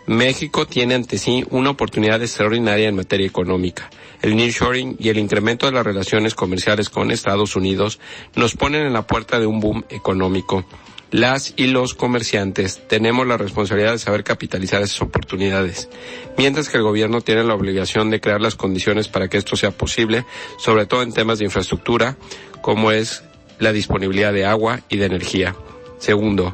México 0.07 0.65
tiene 0.65 0.95
ante 0.95 1.17
sí 1.17 1.45
una 1.49 1.69
oportunidad 1.69 2.21
extraordinaria 2.21 2.87
en 2.87 2.95
materia 2.95 3.27
económica. 3.27 3.89
El 4.21 4.37
nearshoring 4.37 4.95
y 4.97 5.09
el 5.09 5.17
incremento 5.17 5.65
de 5.65 5.73
las 5.73 5.85
relaciones 5.85 6.33
comerciales 6.33 6.89
con 6.89 7.11
Estados 7.11 7.57
Unidos 7.57 7.99
nos 8.33 8.55
ponen 8.55 8.87
en 8.87 8.93
la 8.93 9.05
puerta 9.05 9.37
de 9.37 9.45
un 9.45 9.59
boom 9.59 9.83
económico. 9.89 10.65
Las 11.11 11.53
y 11.57 11.67
los 11.67 11.93
comerciantes 11.93 12.87
tenemos 12.87 13.27
la 13.27 13.37
responsabilidad 13.37 13.91
de 13.91 13.99
saber 13.99 14.23
capitalizar 14.23 14.81
esas 14.81 15.01
oportunidades, 15.01 15.89
mientras 16.37 16.69
que 16.69 16.77
el 16.77 16.83
gobierno 16.83 17.19
tiene 17.19 17.43
la 17.43 17.55
obligación 17.55 18.09
de 18.09 18.21
crear 18.21 18.39
las 18.39 18.55
condiciones 18.55 19.09
para 19.09 19.27
que 19.27 19.37
esto 19.37 19.57
sea 19.57 19.71
posible, 19.71 20.25
sobre 20.57 20.85
todo 20.85 21.03
en 21.03 21.13
temas 21.13 21.39
de 21.39 21.45
infraestructura, 21.45 22.17
como 22.61 22.91
es 22.91 23.23
la 23.59 23.73
disponibilidad 23.73 24.31
de 24.31 24.45
agua 24.45 24.81
y 24.89 24.97
de 24.97 25.05
energía. 25.05 25.55
Segundo, 25.99 26.51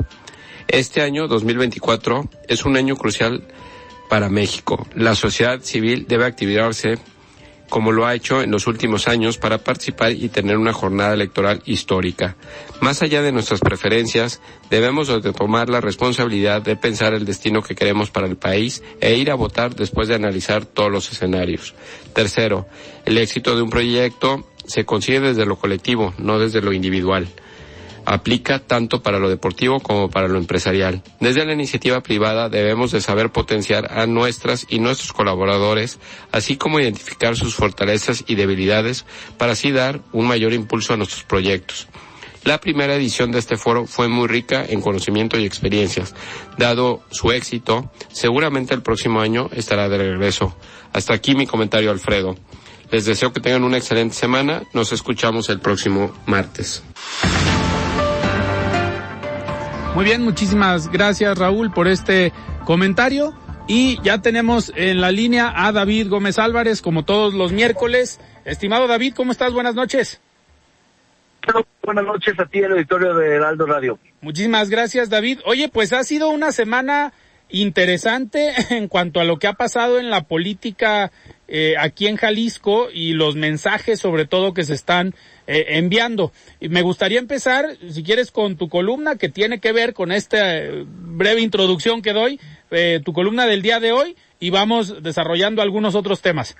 este 0.73 1.03
año 1.03 1.27
2024 1.27 2.27
es 2.47 2.65
un 2.65 2.77
año 2.77 2.95
crucial 2.95 3.43
para 4.09 4.29
México. 4.29 4.87
La 4.95 5.13
sociedad 5.13 5.61
civil 5.61 6.07
debe 6.07 6.25
activarse 6.25 6.97
como 7.69 7.91
lo 7.91 8.07
ha 8.07 8.15
hecho 8.15 8.41
en 8.41 8.49
los 8.49 8.65
últimos 8.65 9.07
años 9.07 9.37
para 9.37 9.59
participar 9.59 10.13
y 10.13 10.29
tener 10.29 10.57
una 10.57 10.73
jornada 10.73 11.13
electoral 11.13 11.61
histórica. 11.65 12.35
Más 12.81 13.03
allá 13.03 13.21
de 13.21 13.31
nuestras 13.31 13.59
preferencias, 13.59 14.41
debemos 14.71 15.09
de 15.09 15.31
tomar 15.31 15.69
la 15.69 15.79
responsabilidad 15.79 16.63
de 16.63 16.75
pensar 16.75 17.13
el 17.13 17.25
destino 17.25 17.61
que 17.61 17.75
queremos 17.75 18.09
para 18.09 18.25
el 18.25 18.35
país 18.35 18.81
e 18.99 19.15
ir 19.15 19.29
a 19.29 19.35
votar 19.35 19.75
después 19.75 20.07
de 20.07 20.15
analizar 20.15 20.65
todos 20.65 20.91
los 20.91 21.11
escenarios. 21.11 21.75
Tercero, 22.13 22.65
el 23.05 23.19
éxito 23.19 23.55
de 23.55 23.61
un 23.61 23.69
proyecto 23.69 24.49
se 24.65 24.85
consigue 24.85 25.19
desde 25.19 25.45
lo 25.45 25.57
colectivo, 25.57 26.15
no 26.17 26.39
desde 26.39 26.61
lo 26.61 26.73
individual 26.73 27.27
aplica 28.05 28.59
tanto 28.59 29.01
para 29.01 29.19
lo 29.19 29.29
deportivo 29.29 29.79
como 29.79 30.09
para 30.09 30.27
lo 30.27 30.37
empresarial. 30.37 31.01
Desde 31.19 31.45
la 31.45 31.53
iniciativa 31.53 32.01
privada 32.01 32.49
debemos 32.49 32.91
de 32.91 33.01
saber 33.01 33.31
potenciar 33.31 33.91
a 33.91 34.05
nuestras 34.07 34.65
y 34.69 34.79
nuestros 34.79 35.13
colaboradores, 35.13 35.99
así 36.31 36.57
como 36.57 36.79
identificar 36.79 37.35
sus 37.35 37.55
fortalezas 37.55 38.23
y 38.27 38.35
debilidades 38.35 39.05
para 39.37 39.53
así 39.53 39.71
dar 39.71 40.01
un 40.11 40.27
mayor 40.27 40.53
impulso 40.53 40.93
a 40.93 40.97
nuestros 40.97 41.23
proyectos. 41.23 41.87
La 42.43 42.59
primera 42.59 42.95
edición 42.95 43.31
de 43.31 43.39
este 43.39 43.55
foro 43.55 43.87
fue 43.87 44.09
muy 44.09 44.27
rica 44.27 44.65
en 44.67 44.81
conocimiento 44.81 45.39
y 45.39 45.45
experiencias. 45.45 46.13
Dado 46.57 47.01
su 47.09 47.31
éxito, 47.31 47.89
seguramente 48.11 48.73
el 48.73 48.81
próximo 48.81 49.21
año 49.21 49.49
estará 49.53 49.87
de 49.87 49.97
regreso. 49.97 50.53
Hasta 50.91 51.13
aquí 51.13 51.35
mi 51.35 51.47
comentario, 51.47 51.89
Alfredo. 51.89 52.35
Les 52.91 53.05
deseo 53.05 53.31
que 53.31 53.39
tengan 53.39 53.63
una 53.63 53.77
excelente 53.77 54.15
semana. 54.15 54.63
Nos 54.73 54.91
escuchamos 54.91 55.47
el 55.49 55.59
próximo 55.61 56.13
martes. 56.25 56.83
Muy 59.95 60.05
bien, 60.05 60.23
muchísimas 60.23 60.91
gracias 60.91 61.37
Raúl 61.37 61.71
por 61.71 61.87
este 61.87 62.33
comentario. 62.65 63.35
Y 63.67 64.01
ya 64.01 64.21
tenemos 64.21 64.73
en 64.75 64.99
la 64.99 65.11
línea 65.11 65.53
a 65.55 65.71
David 65.71 66.09
Gómez 66.09 66.39
Álvarez, 66.39 66.81
como 66.81 67.05
todos 67.05 67.35
los 67.35 67.51
miércoles. 67.51 68.19
Estimado 68.43 68.87
David, 68.87 69.13
¿cómo 69.13 69.31
estás? 69.31 69.53
Buenas 69.53 69.75
noches. 69.75 70.19
Buenas 71.83 72.05
noches 72.05 72.39
a 72.39 72.45
ti, 72.47 72.59
el 72.59 72.71
auditorio 72.71 73.13
de 73.15 73.35
Heraldo 73.35 73.67
Radio. 73.67 73.99
Muchísimas 74.21 74.71
gracias, 74.71 75.11
David. 75.11 75.39
Oye, 75.45 75.69
pues 75.69 75.93
ha 75.93 76.03
sido 76.03 76.29
una 76.29 76.51
semana 76.51 77.13
interesante 77.49 78.53
en 78.71 78.87
cuanto 78.87 79.19
a 79.19 79.25
lo 79.25 79.37
que 79.37 79.47
ha 79.47 79.53
pasado 79.53 79.99
en 79.99 80.09
la 80.09 80.23
política 80.23 81.11
eh, 81.47 81.75
aquí 81.79 82.07
en 82.07 82.17
Jalisco 82.17 82.87
y 82.91 83.13
los 83.13 83.35
mensajes 83.35 83.99
sobre 83.99 84.25
todo 84.25 84.55
que 84.55 84.63
se 84.63 84.73
están 84.73 85.13
eh, 85.47 85.77
enviando. 85.77 86.31
Y 86.59 86.69
me 86.69 86.81
gustaría 86.81 87.19
empezar, 87.19 87.65
si 87.89 88.03
quieres, 88.03 88.31
con 88.31 88.57
tu 88.57 88.69
columna 88.69 89.17
que 89.17 89.29
tiene 89.29 89.59
que 89.59 89.71
ver 89.71 89.93
con 89.93 90.11
esta 90.11 90.57
eh, 90.57 90.85
breve 90.87 91.41
introducción 91.41 92.01
que 92.01 92.13
doy, 92.13 92.39
eh, 92.71 93.01
tu 93.03 93.13
columna 93.13 93.45
del 93.45 93.61
día 93.61 93.79
de 93.79 93.91
hoy 93.91 94.15
y 94.39 94.49
vamos 94.49 95.03
desarrollando 95.03 95.61
algunos 95.61 95.95
otros 95.95 96.21
temas. 96.21 96.55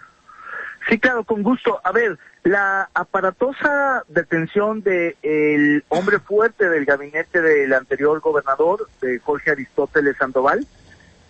Sí, 0.89 0.99
claro, 0.99 1.23
con 1.23 1.43
gusto. 1.43 1.79
A 1.83 1.91
ver, 1.91 2.17
la 2.43 2.89
aparatosa 2.93 4.03
detención 4.09 4.81
de 4.81 5.15
el 5.23 5.83
hombre 5.87 6.19
fuerte 6.19 6.67
del 6.67 6.83
gabinete 6.85 7.41
del 7.41 7.73
anterior 7.73 8.19
gobernador, 8.19 8.89
de 9.01 9.19
Jorge 9.19 9.51
Aristóteles 9.51 10.17
Sandoval, 10.17 10.67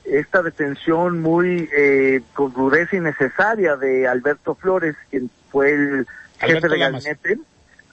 esta 0.06 0.42
detención 0.42 1.22
muy 1.22 1.70
eh, 1.76 2.22
con 2.34 2.54
rudeza 2.54 2.96
innecesaria 2.96 3.76
de 3.76 4.08
Alberto 4.08 4.56
Flores, 4.56 4.96
quien 5.10 5.30
fue 5.50 5.72
el 5.72 6.08
jefe 6.44 6.68
de 6.68 6.78
gabinete, 6.78 7.38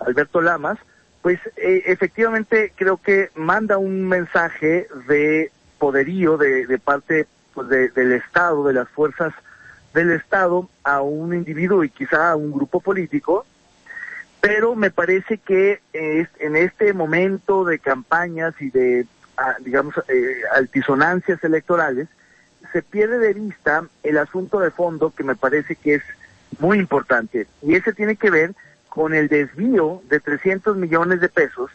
Alberto 0.00 0.40
Lamas, 0.40 0.78
pues 1.22 1.38
eh, 1.56 1.82
efectivamente 1.86 2.72
creo 2.74 2.96
que 2.96 3.30
manda 3.34 3.78
un 3.78 4.08
mensaje 4.08 4.86
de 5.08 5.50
poderío 5.78 6.36
de, 6.36 6.66
de 6.66 6.78
parte 6.78 7.26
pues, 7.54 7.68
del 7.68 8.12
Estado, 8.12 8.64
de 8.64 8.74
las 8.74 8.88
fuerzas 8.88 9.32
del 9.92 10.12
Estado 10.12 10.68
a 10.84 11.02
un 11.02 11.34
individuo 11.34 11.84
y 11.84 11.90
quizá 11.90 12.30
a 12.30 12.36
un 12.36 12.52
grupo 12.52 12.80
político, 12.80 13.44
pero 14.40 14.74
me 14.74 14.90
parece 14.90 15.38
que 15.38 15.80
en 15.92 16.56
este 16.56 16.92
momento 16.92 17.64
de 17.64 17.78
campañas 17.78 18.54
y 18.60 18.70
de, 18.70 19.06
ah, 19.36 19.56
digamos, 19.60 19.94
eh, 20.08 20.40
altisonancias 20.54 21.42
electorales, 21.44 22.08
se 22.72 22.82
pierde 22.82 23.18
de 23.18 23.34
vista 23.34 23.84
el 24.02 24.18
asunto 24.18 24.60
de 24.60 24.70
fondo 24.70 25.12
que 25.14 25.24
me 25.24 25.34
parece 25.34 25.76
que 25.76 25.96
es 25.96 26.02
muy 26.58 26.78
importante. 26.78 27.46
Y 27.62 27.74
ese 27.74 27.92
tiene 27.92 28.16
que 28.16 28.30
ver 28.30 28.54
con 28.88 29.14
el 29.14 29.28
desvío 29.28 30.02
de 30.08 30.20
300 30.20 30.76
millones 30.76 31.20
de 31.20 31.28
pesos, 31.28 31.70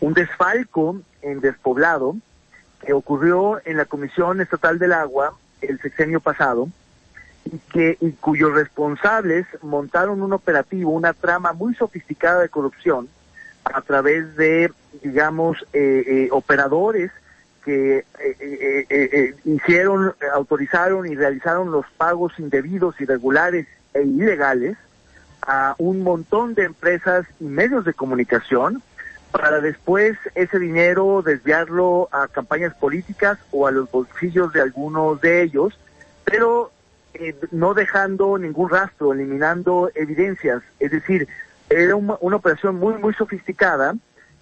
un 0.00 0.14
desfalco 0.14 1.00
en 1.22 1.40
despoblado 1.40 2.16
que 2.84 2.92
ocurrió 2.92 3.60
en 3.64 3.76
la 3.76 3.84
Comisión 3.84 4.40
Estatal 4.40 4.78
del 4.78 4.92
Agua 4.92 5.34
el 5.60 5.80
sexenio 5.80 6.20
pasado 6.20 6.68
y 7.44 7.58
que 7.72 7.98
cuyos 8.20 8.52
responsables 8.52 9.46
montaron 9.62 10.22
un 10.22 10.32
operativo, 10.32 10.90
una 10.90 11.12
trama 11.12 11.52
muy 11.52 11.74
sofisticada 11.74 12.40
de 12.40 12.48
corrupción 12.48 13.08
a 13.64 13.80
través 13.82 14.36
de, 14.36 14.72
digamos, 15.02 15.64
eh, 15.72 16.04
eh, 16.06 16.28
operadores 16.30 17.10
que 17.64 18.04
eh, 18.20 19.34
hicieron, 19.44 20.14
autorizaron 20.32 21.06
y 21.06 21.16
realizaron 21.16 21.72
los 21.72 21.84
pagos 21.96 22.32
indebidos, 22.38 23.00
irregulares 23.00 23.66
e 23.96 24.02
ilegales 24.02 24.76
a 25.42 25.74
un 25.78 26.02
montón 26.02 26.54
de 26.54 26.64
empresas 26.64 27.26
y 27.40 27.44
medios 27.44 27.84
de 27.84 27.94
comunicación 27.94 28.82
para 29.30 29.60
después 29.60 30.16
ese 30.34 30.58
dinero 30.58 31.22
desviarlo 31.22 32.08
a 32.12 32.28
campañas 32.28 32.74
políticas 32.74 33.38
o 33.52 33.66
a 33.66 33.70
los 33.70 33.90
bolsillos 33.90 34.52
de 34.52 34.62
algunos 34.62 35.20
de 35.20 35.42
ellos, 35.42 35.78
pero 36.24 36.70
eh, 37.14 37.34
no 37.50 37.74
dejando 37.74 38.38
ningún 38.38 38.70
rastro, 38.70 39.12
eliminando 39.12 39.90
evidencias. 39.94 40.62
Es 40.80 40.90
decir, 40.90 41.28
era 41.68 41.96
una, 41.96 42.14
operación 42.14 42.76
muy, 42.76 42.94
muy 42.94 43.14
sofisticada 43.14 43.94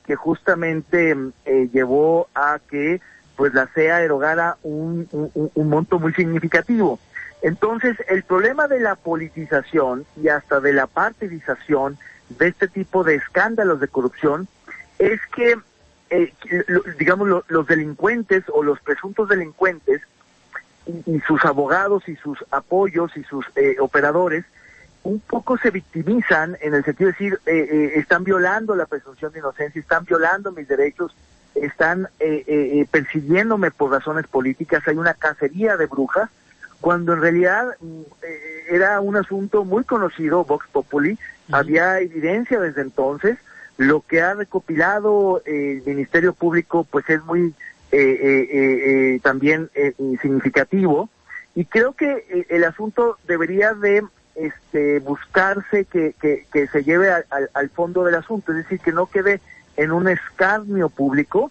que 0.06 0.16
justamente 0.16 1.16
eh, 1.44 1.68
llevó 1.72 2.28
a 2.34 2.60
que 2.68 3.00
pues 3.36 3.52
la 3.52 3.66
CEA 3.66 4.02
erogara 4.02 4.58
un, 4.62 5.08
un 5.32 5.68
monto 5.68 5.98
muy 5.98 6.12
significativo. 6.12 7.00
Entonces, 7.44 7.98
el 8.08 8.22
problema 8.22 8.68
de 8.68 8.80
la 8.80 8.94
politización 8.94 10.06
y 10.16 10.28
hasta 10.28 10.60
de 10.60 10.72
la 10.72 10.86
partidización 10.86 11.98
de 12.30 12.48
este 12.48 12.68
tipo 12.68 13.04
de 13.04 13.16
escándalos 13.16 13.80
de 13.80 13.88
corrupción 13.88 14.48
es 14.98 15.20
que, 15.36 15.58
eh, 16.08 16.32
digamos, 16.98 17.44
los 17.48 17.66
delincuentes 17.66 18.44
o 18.48 18.62
los 18.62 18.80
presuntos 18.80 19.28
delincuentes 19.28 20.00
y, 20.86 21.20
sus 21.20 21.44
abogados 21.44 22.08
y 22.08 22.16
sus 22.16 22.42
apoyos 22.50 23.14
y 23.14 23.24
sus 23.24 23.44
eh, 23.56 23.76
operadores 23.78 24.46
un 25.02 25.20
poco 25.20 25.58
se 25.58 25.70
victimizan 25.70 26.56
en 26.62 26.72
el 26.72 26.82
sentido 26.82 27.08
de 27.08 27.12
decir, 27.12 27.40
eh, 27.44 27.92
están 27.96 28.24
violando 28.24 28.74
la 28.74 28.86
presunción 28.86 29.34
de 29.34 29.40
inocencia, 29.40 29.78
están 29.78 30.06
violando 30.06 30.50
mis 30.50 30.66
derechos, 30.66 31.14
están 31.54 32.08
persiguiéndome 32.90 33.70
por 33.70 33.90
razones 33.90 34.26
políticas, 34.26 34.82
hay 34.88 34.96
una 34.96 35.12
cacería 35.12 35.76
de 35.76 35.84
brujas 35.84 36.30
cuando 36.84 37.14
en 37.14 37.22
realidad 37.22 37.64
mm, 37.80 38.00
eh, 38.22 38.64
era 38.68 39.00
un 39.00 39.16
asunto 39.16 39.64
muy 39.64 39.84
conocido, 39.84 40.44
Vox 40.44 40.66
Populi, 40.70 41.18
había 41.50 41.98
evidencia 41.98 42.60
desde 42.60 42.82
entonces, 42.82 43.38
lo 43.78 44.02
que 44.02 44.20
ha 44.20 44.34
recopilado 44.34 45.40
el 45.46 45.82
Ministerio 45.86 46.34
Público 46.34 46.86
pues 46.90 47.08
es 47.08 47.24
muy 47.24 47.54
eh, 47.90 48.18
eh, 48.52 49.20
también 49.22 49.70
significativo 50.20 51.08
y 51.54 51.64
creo 51.64 51.94
que 51.94 52.44
el 52.50 52.64
asunto 52.64 53.16
debería 53.26 53.72
de 53.72 54.04
este, 54.34 54.98
buscarse 55.00 55.86
que, 55.86 56.14
que, 56.20 56.44
que 56.52 56.66
se 56.66 56.84
lleve 56.84 57.08
al 57.10 57.70
fondo 57.70 58.04
del 58.04 58.16
asunto, 58.16 58.52
es 58.52 58.58
decir, 58.58 58.80
que 58.80 58.92
no 58.92 59.06
quede 59.06 59.40
en 59.78 59.90
un 59.90 60.06
escarnio 60.06 60.90
público, 60.90 61.50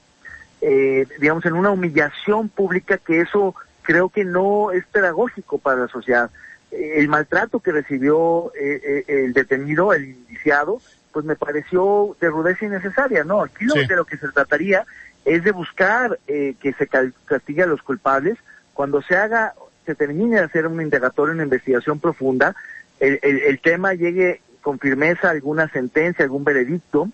eh, 0.62 1.08
digamos, 1.20 1.44
en 1.46 1.54
una 1.54 1.72
humillación 1.72 2.50
pública, 2.50 3.00
que 3.00 3.22
eso 3.22 3.56
creo 3.84 4.10
que 4.10 4.26
no 4.26 4.72
es 4.72 4.86
pedagógico 4.88 5.58
para 5.58 5.82
la 5.82 5.88
sociedad. 5.88 6.32
Eh, 6.72 6.94
el 6.98 7.08
maltrato 7.08 7.60
que 7.60 7.72
recibió 7.72 8.52
eh, 8.60 9.04
el 9.08 9.34
detenido, 9.34 9.94
el 9.94 10.06
indiciado, 10.06 10.82
pues 11.12 11.26
me 11.26 11.36
pareció 11.36 12.18
de 12.20 12.30
rudeza 12.30 12.66
innecesaria, 12.66 13.24
¿no? 13.24 13.44
Aquí 13.44 13.66
lo, 13.66 13.76
de 13.76 13.96
lo 13.96 14.06
que 14.06 14.18
se 14.18 14.30
trataría 14.30 14.86
es 15.26 15.44
de 15.44 15.52
buscar 15.52 16.18
que 16.26 16.76
se 16.78 16.88
castigue 17.26 17.64
a 17.64 17.68
los 17.68 17.84
culpables 17.84 18.38
cuando 18.74 19.02
se 19.04 19.16
haga, 19.16 19.54
se 19.86 19.94
termine 19.94 20.38
de 20.38 20.46
hacer 20.46 20.66
un 20.66 20.82
indagatorio, 20.82 21.36
una 21.36 21.44
investigación 21.44 22.00
profunda, 22.00 22.56
el, 23.00 23.20
el 23.22 23.60
tema 23.60 23.94
llegue 23.94 24.42
con 24.62 24.80
firmeza 24.80 25.28
a 25.28 25.32
alguna 25.32 25.70
sentencia, 25.70 26.26
algún 26.26 26.44
veredicto, 26.44 27.10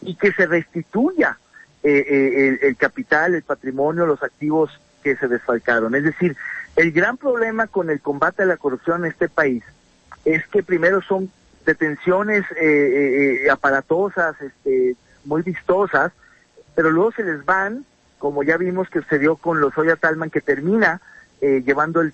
y 0.00 0.14
que 0.16 0.32
se 0.32 0.46
restituya 0.46 1.36
eh, 1.82 2.04
eh, 2.08 2.58
el, 2.62 2.76
capital, 2.76 3.34
el 3.34 3.42
patrimonio, 3.42 4.06
los 4.06 4.22
activos 4.22 4.70
que 5.02 5.16
se 5.16 5.28
desfalcaron. 5.28 5.94
Es 5.94 6.04
decir, 6.04 6.36
el 6.76 6.92
gran 6.92 7.16
problema 7.16 7.66
con 7.66 7.90
el 7.90 8.00
combate 8.00 8.42
a 8.42 8.46
la 8.46 8.56
corrupción 8.56 9.04
en 9.04 9.10
este 9.10 9.28
país 9.28 9.62
es 10.24 10.46
que 10.48 10.62
primero 10.62 11.02
son 11.02 11.30
detenciones 11.66 12.44
eh, 12.60 13.46
aparatosas, 13.50 14.40
este, 14.40 14.96
muy 15.24 15.42
vistosas, 15.42 16.12
pero 16.74 16.90
luego 16.90 17.12
se 17.12 17.24
les 17.24 17.44
van, 17.44 17.84
como 18.18 18.42
ya 18.42 18.56
vimos 18.56 18.88
que 18.88 19.00
sucedió 19.00 19.36
con 19.36 19.60
los 19.60 19.76
Oya 19.76 19.96
Talman, 19.96 20.30
que 20.30 20.40
termina 20.40 21.00
llevando 21.40 22.00
el, 22.00 22.12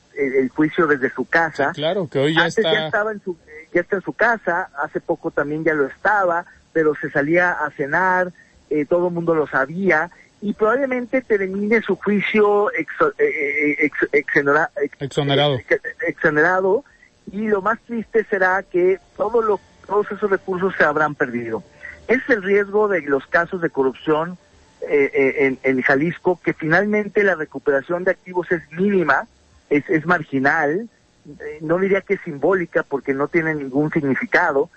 juicio 0.49 0.87
desde 0.87 1.11
su 1.11 1.27
casa. 1.27 1.73
claro, 1.75 2.09
que 2.09 2.19
hoy 2.19 2.35
ya 2.35 2.45
Antes 2.45 2.65
ya 2.65 2.87
estaba 2.87 3.13
en 3.13 3.21
su, 3.21 3.37
ya 3.75 3.83
está 3.83 3.97
en 3.97 4.03
su 4.03 4.13
casa, 4.13 4.71
hace 4.83 5.01
poco 5.01 5.31
también 5.31 5.65
ya 5.65 5.75
lo 5.75 5.87
estaba, 5.87 6.47
pero 6.73 6.95
se 6.95 7.11
salía 7.11 7.53
a 7.53 7.71
cenar, 7.71 8.33
eh, 8.71 8.85
todo 8.85 9.09
el 9.09 9.15
mundo 9.15 9.35
lo 9.35 9.47
sabía, 9.47 10.11
y 10.41 10.53
probablemente 10.53 11.21
termine 11.21 11.83
su 11.83 11.97
juicio 11.97 12.71
eh, 12.73 12.87
eh, 13.19 13.91
exonerado. 14.13 14.71
exonerado, 16.07 16.85
y 17.33 17.49
lo 17.49 17.61
más 17.61 17.81
triste 17.81 18.25
será 18.25 18.63
que 18.63 18.99
todos 19.17 19.61
esos 20.11 20.31
recursos 20.31 20.75
se 20.77 20.85
habrán 20.85 21.15
perdido. 21.15 21.63
Es 22.07 22.21
el 22.29 22.43
riesgo 22.43 22.89
de 22.89 23.03
los 23.03 23.27
casos 23.27 23.61
de 23.61 23.71
corrupción 23.71 24.39
en, 24.81 25.59
en, 25.63 25.83
Jalisco, 25.83 26.41
que 26.43 26.55
finalmente 26.55 27.25
la 27.25 27.35
recuperación 27.35 28.05
de 28.05 28.13
activos 28.13 28.51
es 28.53 28.63
mínima, 28.73 29.27
es, 29.69 29.89
es 29.91 30.07
marginal, 30.07 30.89
no 31.61 31.79
diría 31.79 32.01
que 32.01 32.15
es 32.15 32.21
simbólica 32.23 32.83
porque 32.83 33.13
no 33.13 33.29
tiene 33.29 33.55
ningún 33.55 33.91
significado, 33.91 34.71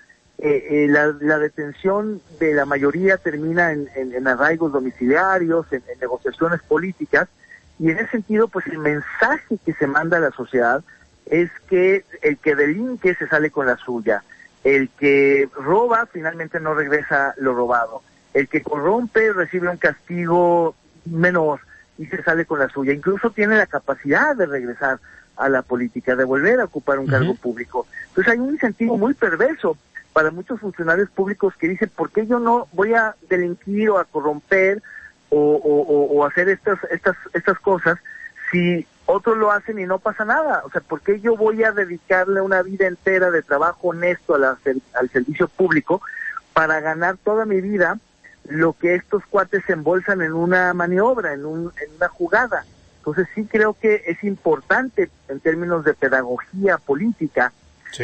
eh, 0.44 0.86
eh, 0.86 0.88
la, 0.88 1.38
detención 1.38 2.20
de 2.40 2.56
la 2.56 2.66
mayoría 2.66 3.18
termina 3.18 3.72
en, 3.74 4.28
arraigos 4.28 4.72
domiciliarios, 4.72 5.72
en, 5.72 5.84
negociaciones 6.00 6.62
políticas, 6.64 7.30
y 7.78 7.92
en 7.92 8.00
ese 8.00 8.10
sentido, 8.10 8.48
pues 8.48 8.66
el 8.66 8.80
mensaje 8.80 9.60
que 9.64 9.74
se 9.74 9.86
manda 9.86 10.18
a 10.18 10.20
la 10.20 10.32
sociedad 10.32 10.84
es 11.28 11.52
que 11.70 12.06
el 12.24 12.38
que 12.40 12.56
delinque 12.56 13.14
se 13.14 13.28
sale 13.28 13.52
con 13.52 13.68
la 13.68 13.78
suya, 13.78 14.24
el 14.64 14.90
que 14.90 15.48
roba 15.56 16.08
finalmente 16.12 16.60
no 16.60 16.74
regresa 16.74 17.36
lo 17.38 17.54
robado, 17.54 18.02
el 18.34 18.48
que 18.48 18.64
corrompe 18.64 19.34
recibe 19.34 19.70
un 19.70 19.78
castigo 19.78 20.76
menor 21.06 21.60
y 22.00 22.08
se 22.08 22.24
sale 22.24 22.46
con 22.46 22.58
la 22.58 22.70
suya, 22.70 22.94
incluso 22.94 23.30
tiene 23.30 23.58
la 23.58 23.68
capacidad 23.68 24.36
de 24.36 24.48
regresar 24.48 25.00
a 25.38 25.50
la 25.50 25.62
política, 25.62 26.16
de 26.16 26.24
volver 26.24 26.60
a 26.60 26.66
ocupar 26.66 26.98
un 26.98 27.06
cargo 27.06 27.36
público. 27.36 27.86
Entonces 28.08 28.34
hay 28.34 28.40
un 28.40 28.54
incentivo 28.54 28.98
muy 28.98 29.14
perverso 29.14 29.78
para 30.14 30.32
muchos 30.32 30.60
funcionarios 30.60 31.10
públicos 31.10 31.54
que 31.58 31.68
dicen, 31.68 31.90
¿por 31.96 32.12
qué 32.12 32.28
yo 32.28 32.40
no 32.40 32.68
voy 32.74 32.94
a 32.94 33.16
delinquir 33.30 33.90
o 33.90 33.98
a 33.98 34.06
corromper 34.06 34.82
o, 35.30 36.26
hacer 36.26 36.50
estas, 36.50 36.78
estas, 36.92 37.16
estas 37.34 37.58
cosas 37.60 37.98
si 38.52 38.86
otros 39.06 39.38
lo 39.38 39.52
hacen 39.52 39.80
y 39.80 39.86
no 39.86 40.00
pasa 40.00 40.26
nada? 40.26 40.64
O 40.66 40.72
sea, 40.72 40.82
¿por 40.82 41.02
qué 41.02 41.20
yo 41.20 41.38
voy 41.38 41.64
a 41.64 41.72
dedicarle 41.72 42.42
una 42.42 42.62
vida 42.62 42.88
entera 42.88 43.32
de 43.32 43.42
trabajo 43.42 43.90
honesto 43.90 44.36
al 44.36 45.10
servicio 45.10 45.48
público 45.48 46.02
para 46.54 46.82
ganar 46.82 47.18
toda 47.18 47.46
mi 47.46 47.62
vida 47.62 47.98
lo 48.46 48.74
que 48.74 48.96
estos 48.96 49.26
cuates 49.28 49.64
se 49.66 49.74
embolsan 49.74 50.22
en 50.22 50.34
una 50.34 50.74
maniobra, 50.74 51.34
en, 51.34 51.46
un, 51.46 51.72
en 51.82 51.96
una 51.96 52.10
jugada? 52.10 52.66
Entonces 52.98 53.28
sí 53.34 53.46
creo 53.46 53.74
que 53.74 54.04
es 54.06 54.24
importante 54.24 55.10
en 55.28 55.40
términos 55.40 55.84
de 55.86 55.94
pedagogía 55.94 56.78
política 56.78 57.54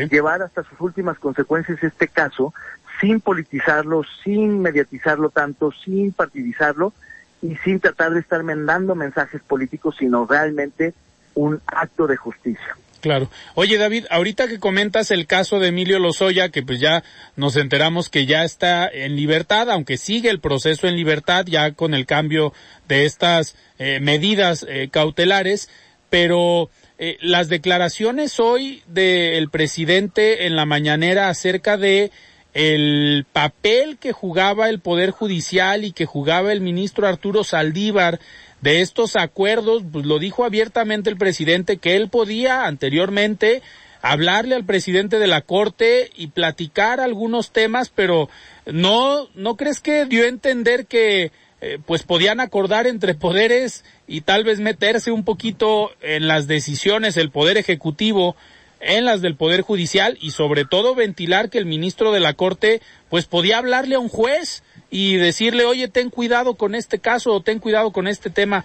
llevar 0.10 0.42
hasta 0.42 0.64
sus 0.64 0.80
últimas 0.82 1.18
consecuencias 1.20 1.82
este 1.84 2.08
caso 2.08 2.54
sin 3.00 3.22
politizarlo, 3.22 4.04
sin 4.24 4.60
mediatizarlo 4.62 5.30
tanto, 5.30 5.72
sin 5.84 6.12
partidizarlo 6.12 6.94
y 7.42 7.56
sin 7.58 7.80
tratar 7.80 8.14
de 8.14 8.20
estar 8.20 8.44
mandando 8.44 8.96
mensajes 8.96 9.42
políticos, 9.42 9.96
sino 10.00 10.26
realmente 10.26 10.94
un 11.36 11.62
acto 11.68 12.08
de 12.08 12.18
justicia. 12.18 12.76
Claro. 13.02 13.30
Oye, 13.54 13.78
David, 13.78 14.06
ahorita 14.10 14.48
que 14.48 14.60
comentas 14.60 15.12
el 15.12 15.28
caso 15.28 15.60
de 15.60 15.68
Emilio 15.68 16.00
Lozoya, 16.00 16.50
que 16.50 16.64
pues 16.64 16.80
ya 16.80 17.04
nos 17.36 17.56
enteramos 17.56 18.10
que 18.10 18.26
ya 18.26 18.44
está 18.44 18.88
en 18.88 19.16
libertad, 19.16 19.70
aunque 19.70 19.98
sigue 19.98 20.32
el 20.32 20.40
proceso 20.40 20.88
en 20.88 20.96
libertad 20.96 21.46
ya 21.46 21.72
con 21.74 21.94
el 21.94 22.08
cambio 22.08 22.54
de 22.88 23.06
estas 23.06 23.56
eh, 23.78 24.00
medidas 24.02 24.66
eh, 24.68 24.90
cautelares, 24.92 25.70
pero 26.10 26.72
eh, 27.00 27.18
las 27.22 27.48
declaraciones 27.48 28.40
hoy 28.40 28.82
del 28.88 29.50
presidente 29.50 30.48
en 30.48 30.56
la 30.56 30.66
mañanera 30.66 31.30
acerca 31.30 31.78
de 31.78 32.12
el 32.54 33.26
papel 33.32 34.00
que 34.00 34.14
jugaba 34.14 34.68
el 34.68 34.80
Poder 34.80 35.12
Judicial 35.12 35.84
y 35.84 35.92
que 35.92 36.08
jugaba 36.08 36.52
el 36.52 36.62
ministro 36.62 37.08
Arturo 37.08 37.44
Saldívar 37.44 38.20
de 38.62 38.82
estos 38.82 39.16
acuerdos, 39.16 39.84
pues 39.92 40.08
lo 40.08 40.18
dijo 40.18 40.44
abiertamente 40.44 41.12
el 41.12 41.18
presidente 41.18 41.78
que 41.78 41.96
él 41.96 42.10
podía 42.10 42.66
anteriormente 42.66 43.62
hablarle 44.02 44.56
al 44.56 44.66
presidente 44.66 45.20
de 45.20 45.28
la 45.28 45.42
Corte 45.42 46.10
y 46.16 46.28
platicar 46.28 47.00
algunos 47.00 47.52
temas, 47.52 47.90
pero 47.94 48.30
no, 48.66 49.28
¿no 49.36 49.56
crees 49.56 49.80
que 49.80 50.06
dio 50.06 50.24
a 50.24 50.30
entender 50.30 50.88
que 50.88 51.32
eh, 51.60 51.80
pues 51.86 52.04
podían 52.04 52.40
acordar 52.40 52.86
entre 52.86 53.16
poderes 53.16 53.84
y 54.06 54.22
tal 54.22 54.44
vez 54.44 54.60
meterse 54.60 55.12
un 55.12 55.24
poquito 55.24 55.92
en 56.02 56.28
las 56.28 56.48
decisiones 56.48 57.18
el 57.18 57.32
poder 57.32 57.58
ejecutivo 57.58 58.36
en 58.80 59.06
las 59.06 59.22
del 59.22 59.36
poder 59.36 59.62
judicial 59.62 60.20
y 60.22 60.32
sobre 60.32 60.66
todo 60.66 60.94
ventilar 60.94 61.50
que 61.50 61.58
el 61.58 61.66
ministro 61.66 62.12
de 62.12 62.20
la 62.20 62.34
corte 62.34 62.82
pues 63.10 63.26
podía 63.26 63.58
hablarle 63.58 63.96
a 63.96 64.00
un 64.00 64.08
juez 64.08 64.64
y 64.92 65.16
decirle 65.16 65.66
oye 65.66 65.88
ten 65.88 66.12
cuidado 66.12 66.54
con 66.56 66.76
este 66.76 67.00
caso 67.00 67.34
o 67.34 67.42
ten 67.42 67.58
cuidado 67.58 67.92
con 67.92 68.08
este 68.08 68.30
tema 68.30 68.64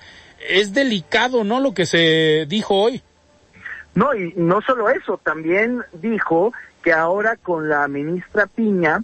es 0.48 0.74
delicado 0.74 1.44
no 1.44 1.60
lo 1.60 1.72
que 1.72 1.86
se 1.86 2.44
dijo 2.46 2.74
hoy. 2.74 3.02
No 3.94 4.14
y 4.14 4.34
no 4.36 4.60
solo 4.62 4.90
eso 4.90 5.18
también 5.22 5.82
dijo 5.94 6.52
que 6.82 6.92
ahora 6.92 7.36
con 7.36 7.68
la 7.68 7.88
ministra 7.88 8.46
Piña 8.46 9.02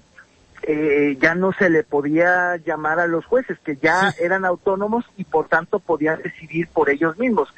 eh, 0.71 1.17
ya 1.19 1.35
no 1.35 1.55
se 1.55 1.71
le 1.71 1.83
podía 1.83 2.57
llamar 2.57 3.01
a 3.01 3.07
los 3.07 3.25
jueces, 3.25 3.59
que 3.65 3.77
ya 3.77 4.13
eran 4.21 4.45
autónomos 4.45 5.03
y 5.17 5.25
por 5.25 5.49
tanto 5.49 5.79
podían 5.79 6.21
decidir 6.21 6.69
por 6.69 6.91
ellos 6.91 7.17
mismos. 7.17 7.49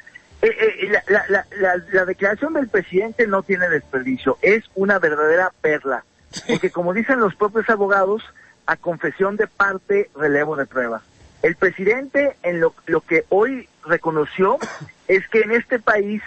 Eh, 0.41 0.47
eh, 0.49 0.91
la, 1.09 2.05
declaración 2.05 2.53
del 2.53 2.69
presidente 2.69 3.27
no 3.27 3.43
tiene 3.43 3.67
desperdicio, 3.67 4.37
es 4.41 4.63
una 4.75 4.97
verdadera 4.97 5.51
perla, 5.59 6.05
porque 6.47 6.69
como 6.69 6.93
dicen 6.93 7.19
los 7.19 7.35
propios 7.35 7.69
abogados, 7.69 8.23
a 8.65 8.77
confesión 8.77 9.35
de 9.35 9.47
parte, 9.47 10.09
relevo 10.15 10.55
de 10.55 10.65
prueba. 10.65 11.01
El 11.41 11.57
presidente 11.57 12.37
en 12.43 12.61
lo, 12.61 12.73
lo 12.85 13.01
que 13.01 13.25
hoy 13.27 13.67
reconoció 13.85 14.57
es 15.09 15.27
que 15.27 15.41
en 15.41 15.51
este 15.51 15.79
país 15.79 16.21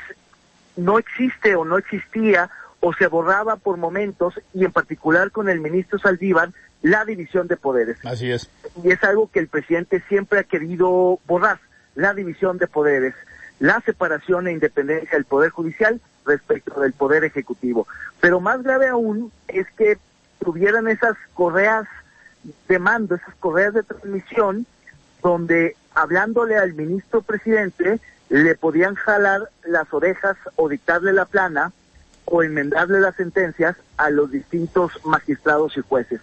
no 0.76 0.98
existe 0.98 1.56
o 1.56 1.64
no 1.64 1.78
existía 1.78 2.50
o 2.80 2.92
se 2.92 3.06
borraba 3.06 3.56
por 3.56 3.78
momentos, 3.78 4.34
y 4.52 4.66
en 4.66 4.70
particular 4.70 5.30
con 5.30 5.48
el 5.48 5.60
ministro 5.60 5.98
Saldívar, 5.98 6.50
la 6.84 7.06
división 7.06 7.48
de 7.48 7.56
poderes. 7.56 7.96
Así 8.04 8.30
es. 8.30 8.50
Y 8.82 8.92
es 8.92 9.02
algo 9.02 9.30
que 9.30 9.40
el 9.40 9.48
presidente 9.48 10.04
siempre 10.06 10.40
ha 10.40 10.44
querido 10.44 11.18
borrar, 11.26 11.58
la 11.94 12.12
división 12.12 12.58
de 12.58 12.66
poderes, 12.66 13.14
la 13.58 13.80
separación 13.80 14.46
e 14.46 14.52
independencia 14.52 15.12
del 15.12 15.24
Poder 15.24 15.50
Judicial 15.50 15.98
respecto 16.26 16.78
del 16.80 16.92
Poder 16.92 17.24
Ejecutivo. 17.24 17.88
Pero 18.20 18.38
más 18.38 18.62
grave 18.62 18.88
aún 18.88 19.32
es 19.48 19.66
que 19.78 19.96
tuvieran 20.44 20.86
esas 20.88 21.16
correas 21.32 21.86
de 22.68 22.78
mando, 22.78 23.14
esas 23.14 23.34
correas 23.36 23.72
de 23.72 23.82
transmisión, 23.82 24.66
donde 25.22 25.76
hablándole 25.94 26.58
al 26.58 26.74
ministro 26.74 27.22
presidente 27.22 27.98
le 28.28 28.54
podían 28.56 28.94
jalar 28.94 29.48
las 29.64 29.90
orejas 29.94 30.36
o 30.56 30.68
dictarle 30.68 31.14
la 31.14 31.24
plana 31.24 31.72
o 32.26 32.42
enmendarle 32.42 33.00
las 33.00 33.16
sentencias 33.16 33.74
a 33.96 34.10
los 34.10 34.30
distintos 34.30 34.92
magistrados 35.06 35.78
y 35.78 35.80
jueces 35.80 36.20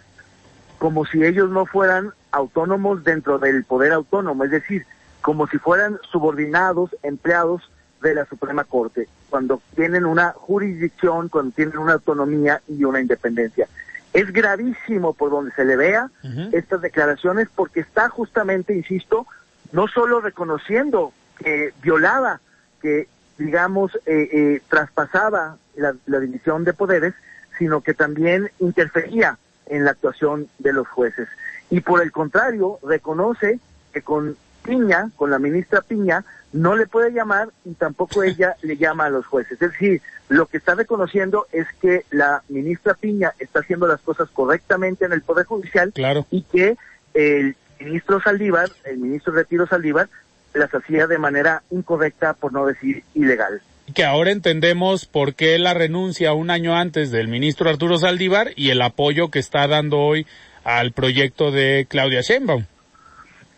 como 0.82 1.06
si 1.06 1.24
ellos 1.24 1.52
no 1.52 1.68
fueran 1.68 2.12
autónomos 2.32 3.04
dentro 3.04 3.38
del 3.38 3.64
poder 3.66 3.92
autónomo, 3.92 4.46
es 4.46 4.50
decir, 4.50 4.88
como 5.22 5.46
si 5.46 5.60
fueran 5.60 6.00
subordinados, 6.12 6.90
empleados 7.04 7.70
de 8.02 8.16
la 8.16 8.26
Suprema 8.26 8.64
Corte, 8.64 9.08
cuando 9.30 9.62
tienen 9.76 10.06
una 10.06 10.32
jurisdicción, 10.32 11.30
cuando 11.30 11.52
tienen 11.52 11.78
una 11.78 11.94
autonomía 11.94 12.64
y 12.68 12.84
una 12.84 13.00
independencia. 13.00 13.68
Es 14.12 14.34
gravísimo 14.34 15.14
por 15.14 15.30
donde 15.30 15.52
se 15.52 15.66
le 15.66 15.76
vea 15.76 16.10
estas 16.52 16.82
declaraciones 16.82 17.48
porque 17.54 17.82
está 17.82 18.10
justamente, 18.10 18.74
insisto, 18.74 19.28
no 19.74 19.88
solo 19.88 20.20
reconociendo 20.20 21.14
que 21.38 21.76
violaba, 21.84 22.42
que 22.82 23.08
digamos, 23.38 23.96
eh, 24.08 24.30
eh, 24.32 24.62
traspasaba 24.68 25.58
la, 25.76 25.94
la 26.08 26.20
división 26.20 26.64
de 26.64 26.74
poderes, 26.74 27.14
sino 27.60 27.82
que 27.82 27.94
también 27.94 28.50
interfería 28.58 29.38
en 29.72 29.86
la 29.86 29.92
actuación 29.92 30.48
de 30.60 30.74
los 30.74 30.88
jueces. 30.88 31.28
Y 31.70 31.80
por 31.80 32.04
el 32.04 32.12
contrario, 32.12 32.78
reconoce 32.84 33.60
que 33.94 34.02
con 34.02 34.38
Piña, 34.64 35.10
con 35.16 35.32
la 35.32 35.40
ministra 35.40 35.82
Piña, 35.82 36.24
no 36.54 36.76
le 36.76 36.86
puede 36.86 37.12
llamar 37.12 37.50
y 37.66 37.74
tampoco 37.74 38.22
ella 38.24 38.56
le 38.62 38.78
llama 38.78 39.06
a 39.06 39.10
los 39.10 39.26
jueces. 39.26 39.54
Es 39.54 39.72
decir, 39.72 40.02
lo 40.30 40.46
que 40.46 40.58
está 40.58 40.76
reconociendo 40.76 41.48
es 41.52 41.66
que 41.82 42.06
la 42.12 42.44
ministra 42.50 42.94
Piña 42.94 43.34
está 43.40 43.60
haciendo 43.60 43.88
las 43.88 44.02
cosas 44.02 44.30
correctamente 44.30 45.06
en 45.06 45.14
el 45.14 45.22
Poder 45.22 45.46
Judicial 45.46 45.94
y 46.30 46.44
que 46.44 46.78
el 47.14 47.56
ministro 47.80 48.22
Saldívar, 48.22 48.70
el 48.84 48.98
ministro 49.00 49.34
Retiro 49.34 49.66
Saldívar, 49.68 50.10
las 50.54 50.74
hacía 50.76 51.08
de 51.08 51.18
manera 51.18 51.64
incorrecta, 51.72 52.34
por 52.34 52.52
no 52.52 52.66
decir 52.66 53.04
ilegal. 53.14 53.62
Que 53.96 54.06
ahora 54.06 54.32
entendemos 54.32 55.06
por 55.06 55.36
qué 55.36 55.58
la 55.58 55.74
renuncia 55.74 56.34
un 56.34 56.50
año 56.50 56.76
antes 56.76 57.12
del 57.12 57.28
ministro 57.28 57.70
Arturo 57.70 57.98
Saldívar 57.98 58.52
y 58.56 58.70
el 58.70 58.82
apoyo 58.82 59.30
que 59.30 59.40
está 59.40 59.68
dando 59.68 60.00
hoy 60.00 60.28
al 60.64 60.92
proyecto 60.92 61.52
de 61.52 61.88
Claudia 61.90 62.22
Sheinbaum. 62.22 62.66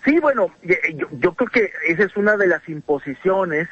Sí, 0.06 0.20
bueno, 0.20 0.52
yo, 1.20 1.34
creo 1.34 1.50
que 1.50 1.72
esa 1.88 2.04
es 2.04 2.18
una 2.18 2.36
de 2.36 2.48
las 2.48 2.68
imposiciones, 2.68 3.70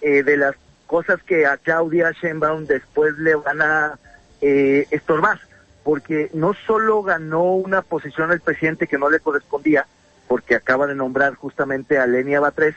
eh, 0.00 0.22
de 0.22 0.36
las 0.36 0.54
cosas 0.86 1.22
que 1.22 1.46
a 1.46 1.56
Claudia 1.56 2.12
Sheinbaum 2.12 2.66
después 2.66 3.16
le 3.18 3.34
van 3.34 3.60
a 3.60 3.98
eh, 4.40 4.86
estorbar, 4.90 5.38
porque 5.82 6.30
no 6.32 6.54
solo 6.66 7.02
ganó 7.02 7.54
una 7.54 7.82
posición 7.82 8.32
el 8.32 8.40
presidente 8.40 8.86
que 8.86 8.98
no 8.98 9.10
le 9.10 9.20
correspondía, 9.20 9.86
porque 10.28 10.54
acaba 10.54 10.86
de 10.86 10.94
nombrar 10.94 11.34
justamente 11.34 11.98
a 11.98 12.06
Lenia 12.06 12.40
Batres, 12.40 12.74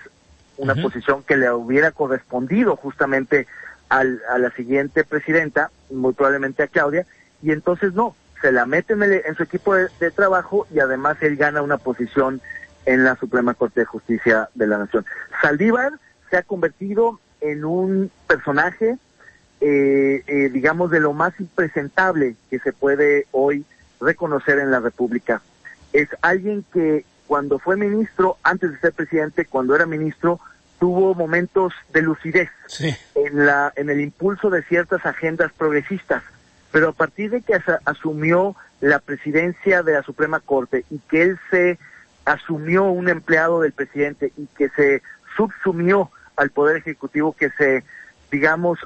una 0.57 0.75
posición 0.75 1.23
que 1.23 1.37
le 1.37 1.51
hubiera 1.51 1.91
correspondido 1.91 2.75
justamente 2.75 3.47
al, 3.89 4.21
a 4.29 4.37
la 4.37 4.51
siguiente 4.51 5.03
presidenta, 5.03 5.71
muy 5.91 6.13
probablemente 6.13 6.63
a 6.63 6.67
Claudia, 6.67 7.05
y 7.41 7.51
entonces 7.51 7.93
no, 7.93 8.15
se 8.43 8.51
la 8.51 8.65
mete 8.65 8.93
en, 8.93 9.35
su 9.35 9.43
equipo 9.43 9.73
de, 9.73 10.11
trabajo 10.11 10.67
y 10.69 10.79
además 10.79 11.15
él 11.21 11.37
gana 11.37 11.61
una 11.61 11.77
posición 11.77 12.41
en 12.85 13.05
la 13.05 13.15
Suprema 13.15 13.53
Corte 13.53 13.79
de 13.79 13.85
Justicia 13.85 14.49
de 14.53 14.67
la 14.67 14.77
Nación. 14.77 15.05
Saldívar 15.41 15.93
se 16.29 16.35
ha 16.35 16.43
convertido 16.43 17.21
en 17.39 17.63
un 17.63 18.11
personaje, 18.27 18.97
eh, 19.61 20.23
eh, 20.27 20.49
digamos, 20.51 20.91
de 20.91 20.99
lo 20.99 21.13
más 21.13 21.39
impresentable 21.39 22.35
que 22.49 22.59
se 22.59 22.73
puede 22.73 23.27
hoy 23.31 23.65
reconocer 24.01 24.59
en 24.59 24.71
la 24.71 24.81
República. 24.81 25.41
Es 25.93 26.09
alguien 26.21 26.65
que 26.73 27.05
cuando 27.27 27.59
fue 27.59 27.77
ministro, 27.77 28.37
antes 28.43 28.71
de 28.71 28.79
ser 28.79 28.93
presidente, 28.93 29.45
cuando 29.45 29.75
era 29.75 29.85
ministro, 29.85 30.39
tuvo 30.79 31.15
momentos 31.15 31.73
de 31.93 32.01
lucidez 32.01 32.49
en, 33.15 33.45
la, 33.45 33.71
en 33.75 33.89
el 33.89 34.01
impulso 34.01 34.49
de 34.49 34.63
ciertas 34.63 35.05
agendas 35.05 35.51
progresistas. 35.53 36.23
Pero 36.71 36.89
a 36.89 36.93
partir 36.93 37.31
de 37.31 37.41
que 37.41 37.53
asumió 37.85 38.55
la 38.81 38.99
presidencia 38.99 39.83
de 39.83 39.93
la 39.93 40.03
Suprema 40.03 40.39
Corte 40.39 40.85
y 40.89 40.99
que 40.99 41.21
él 41.23 41.39
se 41.49 41.79
asumió 42.25 42.85
un 42.85 43.09
empleado 43.09 43.61
del 43.61 43.71
presidente 43.71 44.33
y 44.37 44.47
que 44.57 44.69
se 44.69 45.01
subsumió 45.37 46.11
al 46.35 46.49
Poder 46.49 46.77
Ejecutivo, 46.77 47.33
que 47.33 47.49
se, 47.51 47.83
digamos, 48.31 48.79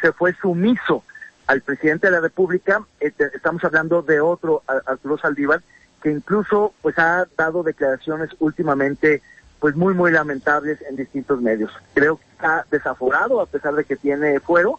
se 0.00 0.12
fue 0.12 0.34
sumiso 0.34 1.04
al 1.46 1.60
presidente 1.60 2.08
de 2.08 2.12
la 2.12 2.20
República, 2.20 2.84
este, 2.98 3.26
estamos 3.34 3.62
hablando 3.64 4.02
de 4.02 4.20
otro, 4.20 4.62
Arturo 4.66 5.16
Saldívar, 5.18 5.62
que 6.06 6.12
incluso 6.12 6.72
pues 6.82 6.96
ha 7.00 7.26
dado 7.36 7.64
declaraciones 7.64 8.30
últimamente 8.38 9.22
pues 9.58 9.74
muy 9.74 9.92
muy 9.92 10.12
lamentables 10.12 10.78
en 10.88 10.94
distintos 10.94 11.40
medios. 11.42 11.72
Creo 11.94 12.18
que 12.18 12.24
está 12.30 12.64
desaforado 12.70 13.40
a 13.40 13.46
pesar 13.46 13.74
de 13.74 13.82
que 13.82 13.96
tiene 13.96 14.38
fuero 14.38 14.78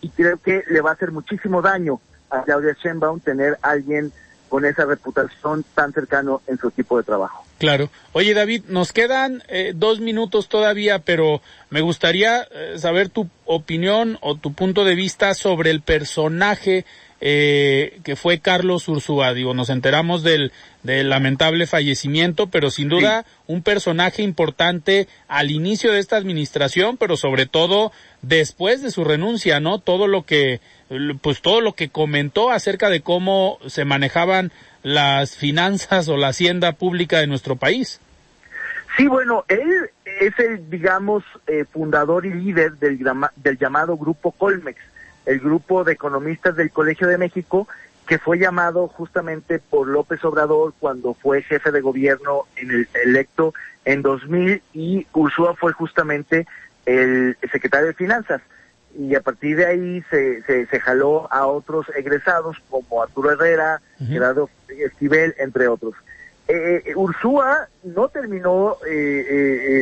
y 0.00 0.08
creo 0.08 0.38
que 0.38 0.64
le 0.70 0.80
va 0.80 0.88
a 0.88 0.92
hacer 0.94 1.12
muchísimo 1.12 1.60
daño 1.60 2.00
a 2.30 2.42
Claudia 2.44 2.74
Sheinbaum 2.82 3.20
tener 3.20 3.58
alguien 3.60 4.12
con 4.48 4.64
esa 4.64 4.86
reputación 4.86 5.62
tan 5.74 5.92
cercano 5.92 6.40
en 6.46 6.56
su 6.56 6.68
equipo 6.68 6.96
de 6.96 7.04
trabajo. 7.04 7.44
Claro. 7.58 7.90
Oye, 8.12 8.32
David, 8.32 8.64
nos 8.68 8.94
quedan 8.94 9.42
eh, 9.48 9.72
dos 9.74 10.00
minutos 10.00 10.48
todavía, 10.48 11.00
pero 11.00 11.42
me 11.68 11.82
gustaría 11.82 12.48
eh, 12.50 12.78
saber 12.78 13.10
tu 13.10 13.28
opinión 13.44 14.16
o 14.22 14.36
tu 14.36 14.54
punto 14.54 14.84
de 14.86 14.94
vista 14.94 15.34
sobre 15.34 15.70
el 15.70 15.82
personaje 15.82 16.86
eh, 17.24 18.00
que 18.02 18.16
fue 18.16 18.40
Carlos 18.40 18.88
Ursúa. 18.88 19.32
Digo, 19.32 19.54
nos 19.54 19.70
enteramos 19.70 20.24
del, 20.24 20.50
del 20.82 21.08
lamentable 21.08 21.68
fallecimiento, 21.68 22.48
pero 22.48 22.68
sin 22.68 22.88
duda 22.88 23.24
un 23.46 23.62
personaje 23.62 24.22
importante 24.22 25.06
al 25.28 25.52
inicio 25.52 25.92
de 25.92 26.00
esta 26.00 26.16
administración, 26.16 26.96
pero 26.96 27.16
sobre 27.16 27.46
todo 27.46 27.92
después 28.22 28.82
de 28.82 28.90
su 28.90 29.04
renuncia, 29.04 29.60
¿no? 29.60 29.78
Todo 29.78 30.08
lo 30.08 30.26
que, 30.26 30.60
pues 31.20 31.42
todo 31.42 31.60
lo 31.60 31.74
que 31.74 31.90
comentó 31.90 32.50
acerca 32.50 32.90
de 32.90 33.02
cómo 33.02 33.58
se 33.66 33.84
manejaban 33.84 34.50
las 34.82 35.36
finanzas 35.36 36.08
o 36.08 36.16
la 36.16 36.28
hacienda 36.28 36.72
pública 36.72 37.20
de 37.20 37.28
nuestro 37.28 37.54
país. 37.54 38.00
Sí, 38.96 39.06
bueno, 39.06 39.44
él 39.46 39.90
es 40.20 40.36
el, 40.40 40.68
digamos, 40.68 41.22
eh, 41.46 41.64
fundador 41.72 42.26
y 42.26 42.34
líder 42.34 42.72
del, 42.78 42.98
del 43.36 43.58
llamado 43.58 43.96
Grupo 43.96 44.32
Colmex 44.32 44.80
el 45.26 45.40
grupo 45.40 45.84
de 45.84 45.92
economistas 45.92 46.56
del 46.56 46.70
Colegio 46.70 47.06
de 47.08 47.18
México, 47.18 47.68
que 48.06 48.18
fue 48.18 48.38
llamado 48.38 48.88
justamente 48.88 49.58
por 49.58 49.86
López 49.86 50.24
Obrador 50.24 50.74
cuando 50.78 51.14
fue 51.14 51.42
jefe 51.42 51.70
de 51.70 51.80
gobierno 51.80 52.42
en 52.56 52.70
el 52.70 52.88
electo 53.04 53.54
en 53.84 54.02
2000 54.02 54.62
y 54.72 55.06
Ursúa 55.12 55.54
fue 55.54 55.72
justamente 55.72 56.46
el 56.86 57.36
secretario 57.50 57.88
de 57.88 57.94
Finanzas. 57.94 58.42
Y 58.98 59.14
a 59.14 59.20
partir 59.20 59.56
de 59.56 59.66
ahí 59.66 60.04
se, 60.10 60.42
se, 60.42 60.66
se 60.66 60.80
jaló 60.80 61.32
a 61.32 61.46
otros 61.46 61.86
egresados 61.96 62.58
como 62.68 63.02
Arturo 63.02 63.30
Herrera, 63.30 63.80
Gerardo 63.98 64.50
Esquivel, 64.68 65.34
entre 65.38 65.68
otros. 65.68 65.94
Eh, 66.54 66.82
eh, 66.84 66.92
Ursúa 66.96 67.66
no 67.82 68.08
terminó 68.08 68.76
eh, 68.86 69.24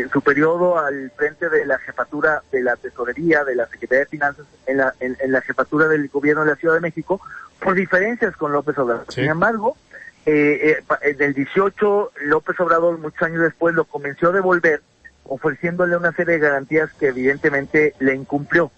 eh, 0.05 0.07
su 0.13 0.23
periodo 0.23 0.79
al 0.79 1.11
frente 1.17 1.49
de 1.49 1.67
la 1.67 1.81
jefatura 1.81 2.45
de 2.53 2.63
la 2.63 2.77
tesorería 2.77 3.43
de 3.43 3.57
la 3.57 3.67
Secretaría 3.67 4.05
de 4.05 4.07
Finanzas 4.07 4.47
en 4.69 4.77
la, 4.77 4.95
en, 5.01 5.17
la 5.33 5.41
jefatura 5.41 5.89
del 5.89 6.09
gobierno 6.09 6.45
de 6.45 6.53
la 6.53 6.57
Ciudad 6.57 6.75
de 6.75 6.81
México 6.81 7.21
por 7.59 7.75
diferencias 7.75 8.37
con 8.37 8.53
López 8.53 8.79
Obrador. 8.79 9.05
Sin 9.09 9.25
embargo, 9.25 9.77
eh, 10.27 10.81
en 11.03 11.21
el 11.21 11.35
18 11.35 12.13
López 12.27 12.61
Obrador 12.61 12.99
muchos 12.99 13.23
años 13.23 13.43
después 13.43 13.75
lo 13.75 13.85
comenzó 13.85 14.29
a 14.29 14.33
devolver 14.33 14.81
ofreciéndole 15.25 15.97
una 15.97 16.13
serie 16.13 16.35
de 16.35 16.39
garantías 16.39 16.93
que 16.93 17.09
evidentemente 17.09 17.95
le 17.99 18.15
incumplió. 18.15 18.71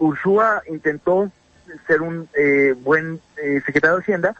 Ursúa 0.00 0.62
intentó 0.68 1.30
ser 1.86 2.02
un 2.02 2.28
buen 2.82 3.20
secretario 3.64 3.96
de 3.96 4.02
Hacienda, 4.02 4.34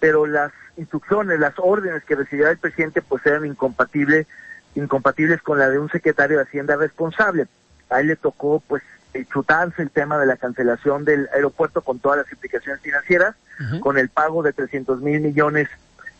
pero 0.00 0.26
las 0.26 0.52
instrucciones, 0.76 1.38
las 1.38 1.54
órdenes 1.58 2.02
que 2.04 2.16
recibía 2.16 2.50
el 2.50 2.58
presidente, 2.58 3.02
pues 3.02 3.24
eran 3.26 3.44
incompatibles, 3.44 4.26
incompatibles 4.74 5.42
con 5.42 5.58
la 5.58 5.68
de 5.68 5.78
un 5.78 5.90
secretario 5.90 6.38
de 6.38 6.44
Hacienda 6.44 6.76
responsable. 6.76 7.46
A 7.90 8.00
él 8.00 8.08
le 8.08 8.16
tocó, 8.16 8.62
pues, 8.66 8.82
eh, 9.12 9.26
chutarse 9.30 9.82
el 9.82 9.90
tema 9.90 10.18
de 10.18 10.26
la 10.26 10.36
cancelación 10.36 11.04
del 11.04 11.28
aeropuerto 11.34 11.82
con 11.82 11.98
todas 11.98 12.18
las 12.18 12.32
implicaciones 12.32 12.80
financieras, 12.80 13.36
con 13.80 13.98
el 13.98 14.08
pago 14.08 14.42
de 14.42 14.54
300 14.54 15.02
mil 15.02 15.20
millones 15.20 15.68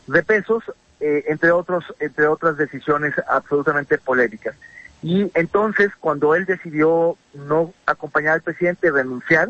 de 0.07 0.23
pesos, 0.23 0.63
eh, 1.01 1.25
entre 1.29 1.53
otros, 1.53 1.85
entre 1.99 2.27
otras 2.27 2.59
decisiones 2.59 3.15
absolutamente 3.29 3.97
polémicas. 3.97 4.55
Y 5.03 5.31
entonces, 5.35 5.91
cuando 5.99 6.35
él 6.35 6.45
decidió 6.45 7.17
no 7.33 7.73
acompañar 7.87 8.35
al 8.35 8.43
presidente, 8.43 8.91
renunciar, 8.91 9.49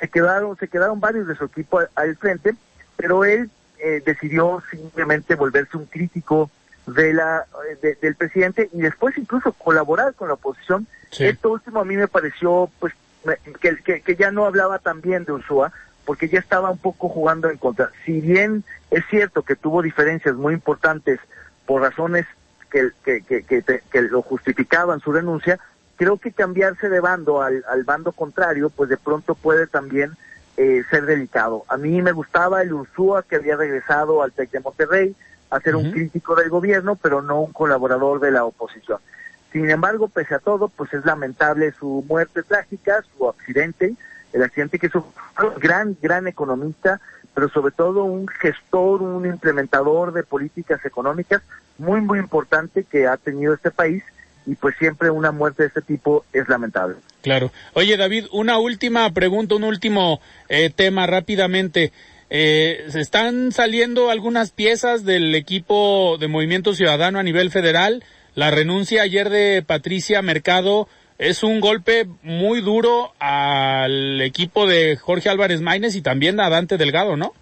se 0.00 0.08
quedaron, 0.08 0.56
se 0.56 0.68
quedaron 0.68 1.00
varios 1.00 1.26
de 1.26 1.34
su 1.34 1.44
equipo 1.44 1.80
al 1.94 2.16
frente, 2.16 2.54
pero 2.96 3.24
él 3.26 3.50
eh, 3.78 4.02
decidió 4.04 4.62
simplemente 4.70 5.34
volverse 5.34 5.76
un 5.76 5.86
crítico 5.86 6.50
de 6.86 7.12
la 7.12 7.46
del 7.82 8.14
presidente 8.14 8.70
y 8.72 8.80
después 8.80 9.16
incluso 9.18 9.52
colaborar 9.52 10.14
con 10.14 10.28
la 10.28 10.34
oposición. 10.34 10.86
Esto 11.18 11.52
último 11.52 11.80
a 11.80 11.84
mí 11.84 11.96
me 11.96 12.08
pareció 12.08 12.70
pues 12.78 12.94
que, 13.60 14.00
que, 14.00 14.16
ya 14.16 14.30
no 14.30 14.46
hablaba 14.46 14.78
tan 14.78 15.00
bien 15.00 15.24
de 15.24 15.32
Ursúa 15.32 15.72
porque 16.04 16.28
ya 16.28 16.38
estaba 16.38 16.70
un 16.70 16.78
poco 16.78 17.08
jugando 17.08 17.50
en 17.50 17.58
contra. 17.58 17.90
Si 18.04 18.20
bien 18.20 18.64
es 18.90 19.04
cierto 19.10 19.42
que 19.42 19.56
tuvo 19.56 19.82
diferencias 19.82 20.34
muy 20.34 20.54
importantes 20.54 21.20
por 21.66 21.82
razones 21.82 22.26
que, 22.70 22.90
que, 23.04 23.22
que, 23.22 23.42
que, 23.44 24.02
lo 24.02 24.22
justificaban 24.22 25.00
su 25.00 25.12
renuncia, 25.12 25.58
creo 25.96 26.16
que 26.16 26.32
cambiarse 26.32 26.88
de 26.88 27.00
bando 27.00 27.42
al, 27.42 27.64
al 27.68 27.84
bando 27.84 28.12
contrario, 28.12 28.70
pues 28.70 28.88
de 28.88 28.96
pronto 28.96 29.34
puede 29.34 29.66
también 29.66 30.12
eh, 30.60 30.82
ser 30.90 31.06
delicado. 31.06 31.64
A 31.68 31.76
mí 31.76 32.02
me 32.02 32.10
gustaba 32.10 32.62
el 32.62 32.72
Ursúa 32.72 33.22
que 33.22 33.36
había 33.36 33.56
regresado 33.56 34.24
al 34.24 34.32
TEC 34.32 34.50
de 34.50 34.58
Monterrey 34.58 35.14
a 35.50 35.60
ser 35.60 35.76
un 35.76 35.92
crítico 35.92 36.34
del 36.34 36.50
gobierno, 36.50 36.96
pero 36.96 37.22
no 37.22 37.40
un 37.40 37.52
colaborador 37.52 38.18
de 38.18 38.32
la 38.32 38.44
oposición. 38.44 38.98
Sin 39.52 39.70
embargo, 39.70 40.08
pese 40.08 40.34
a 40.34 40.40
todo, 40.40 40.68
pues 40.68 40.92
es 40.92 41.04
lamentable 41.04 41.70
su 41.78 42.04
muerte 42.08 42.42
trágica, 42.42 43.04
su 43.16 43.28
accidente, 43.28 43.94
el 44.32 44.42
accidente 44.42 44.80
que 44.80 44.88
es 44.88 44.94
un 44.96 45.04
gran, 45.58 45.96
gran 46.02 46.26
economista, 46.26 47.00
pero 47.34 47.48
sobre 47.48 47.70
todo 47.70 48.02
un 48.02 48.26
gestor, 48.26 49.00
un 49.00 49.26
implementador 49.26 50.12
de 50.12 50.24
políticas 50.24 50.84
económicas 50.84 51.40
muy, 51.78 52.00
muy 52.00 52.18
importante 52.18 52.82
que 52.82 53.06
ha 53.06 53.16
tenido 53.16 53.54
este 53.54 53.70
país 53.70 54.02
y 54.48 54.54
pues 54.54 54.74
siempre 54.78 55.10
una 55.10 55.30
muerte 55.30 55.64
de 55.64 55.68
este 55.68 55.82
tipo 55.82 56.24
es 56.32 56.48
lamentable. 56.48 56.96
Claro. 57.20 57.52
Oye, 57.74 57.98
David, 57.98 58.26
una 58.32 58.58
última 58.58 59.12
pregunta, 59.12 59.54
un 59.54 59.64
último 59.64 60.20
eh, 60.48 60.70
tema 60.70 61.06
rápidamente. 61.06 61.92
Eh, 62.30 62.86
se 62.88 63.00
están 63.00 63.52
saliendo 63.52 64.10
algunas 64.10 64.50
piezas 64.50 65.04
del 65.04 65.34
equipo 65.34 66.16
de 66.18 66.28
Movimiento 66.28 66.74
Ciudadano 66.74 67.18
a 67.18 67.22
nivel 67.22 67.50
federal. 67.50 68.02
La 68.34 68.50
renuncia 68.50 69.02
ayer 69.02 69.28
de 69.28 69.62
Patricia 69.66 70.22
Mercado 70.22 70.88
es 71.18 71.42
un 71.42 71.60
golpe 71.60 72.06
muy 72.22 72.62
duro 72.62 73.12
al 73.18 74.20
equipo 74.22 74.66
de 74.66 74.96
Jorge 74.96 75.28
Álvarez 75.28 75.60
Maínez 75.60 75.94
y 75.94 76.00
también 76.00 76.40
a 76.40 76.48
Dante 76.48 76.78
Delgado, 76.78 77.16
¿no? 77.16 77.34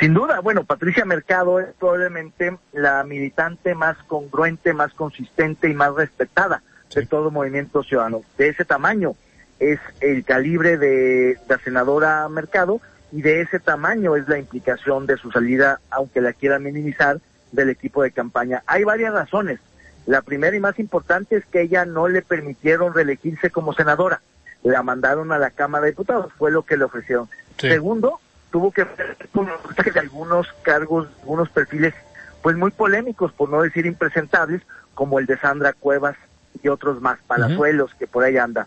Sin 0.00 0.14
duda, 0.14 0.40
bueno, 0.40 0.64
Patricia 0.64 1.04
Mercado 1.04 1.60
es 1.60 1.66
probablemente 1.78 2.56
la 2.72 3.04
militante 3.04 3.74
más 3.74 3.98
congruente, 4.04 4.72
más 4.72 4.94
consistente 4.94 5.68
y 5.68 5.74
más 5.74 5.94
respetada 5.94 6.62
de 6.94 7.04
todo 7.04 7.30
movimiento 7.30 7.82
ciudadano. 7.82 8.22
De 8.38 8.48
ese 8.48 8.64
tamaño 8.64 9.14
es 9.58 9.78
el 10.00 10.24
calibre 10.24 10.78
de 10.78 11.36
la 11.46 11.58
senadora 11.58 12.26
Mercado 12.30 12.80
y 13.12 13.20
de 13.20 13.42
ese 13.42 13.60
tamaño 13.60 14.16
es 14.16 14.26
la 14.26 14.38
implicación 14.38 15.06
de 15.06 15.18
su 15.18 15.30
salida, 15.30 15.80
aunque 15.90 16.22
la 16.22 16.32
quieran 16.32 16.62
minimizar, 16.62 17.20
del 17.52 17.68
equipo 17.68 18.02
de 18.02 18.10
campaña. 18.10 18.62
Hay 18.66 18.84
varias 18.84 19.12
razones. 19.12 19.60
La 20.06 20.22
primera 20.22 20.56
y 20.56 20.60
más 20.60 20.78
importante 20.78 21.36
es 21.36 21.44
que 21.44 21.60
ella 21.60 21.84
no 21.84 22.08
le 22.08 22.22
permitieron 22.22 22.94
reelegirse 22.94 23.50
como 23.50 23.74
senadora. 23.74 24.22
La 24.62 24.82
mandaron 24.82 25.30
a 25.30 25.38
la 25.38 25.50
Cámara 25.50 25.84
de 25.84 25.90
Diputados, 25.90 26.32
fue 26.38 26.50
lo 26.50 26.62
que 26.62 26.78
le 26.78 26.84
ofrecieron. 26.84 27.28
Segundo, 27.58 28.18
tuvo 28.50 28.70
que 28.72 28.84
ver 28.84 29.16
con 29.32 29.46
de 29.46 30.00
algunos 30.00 30.52
cargos, 30.62 31.08
algunos 31.20 31.48
perfiles, 31.48 31.94
pues 32.42 32.56
muy 32.56 32.70
polémicos, 32.70 33.32
por 33.32 33.48
no 33.48 33.62
decir 33.62 33.86
impresentables, 33.86 34.62
como 34.94 35.18
el 35.18 35.26
de 35.26 35.38
Sandra 35.38 35.72
Cuevas 35.72 36.16
y 36.62 36.68
otros 36.68 37.00
más, 37.00 37.18
palazuelos 37.26 37.94
que 37.94 38.06
por 38.06 38.24
ahí 38.24 38.36
anda. 38.36 38.66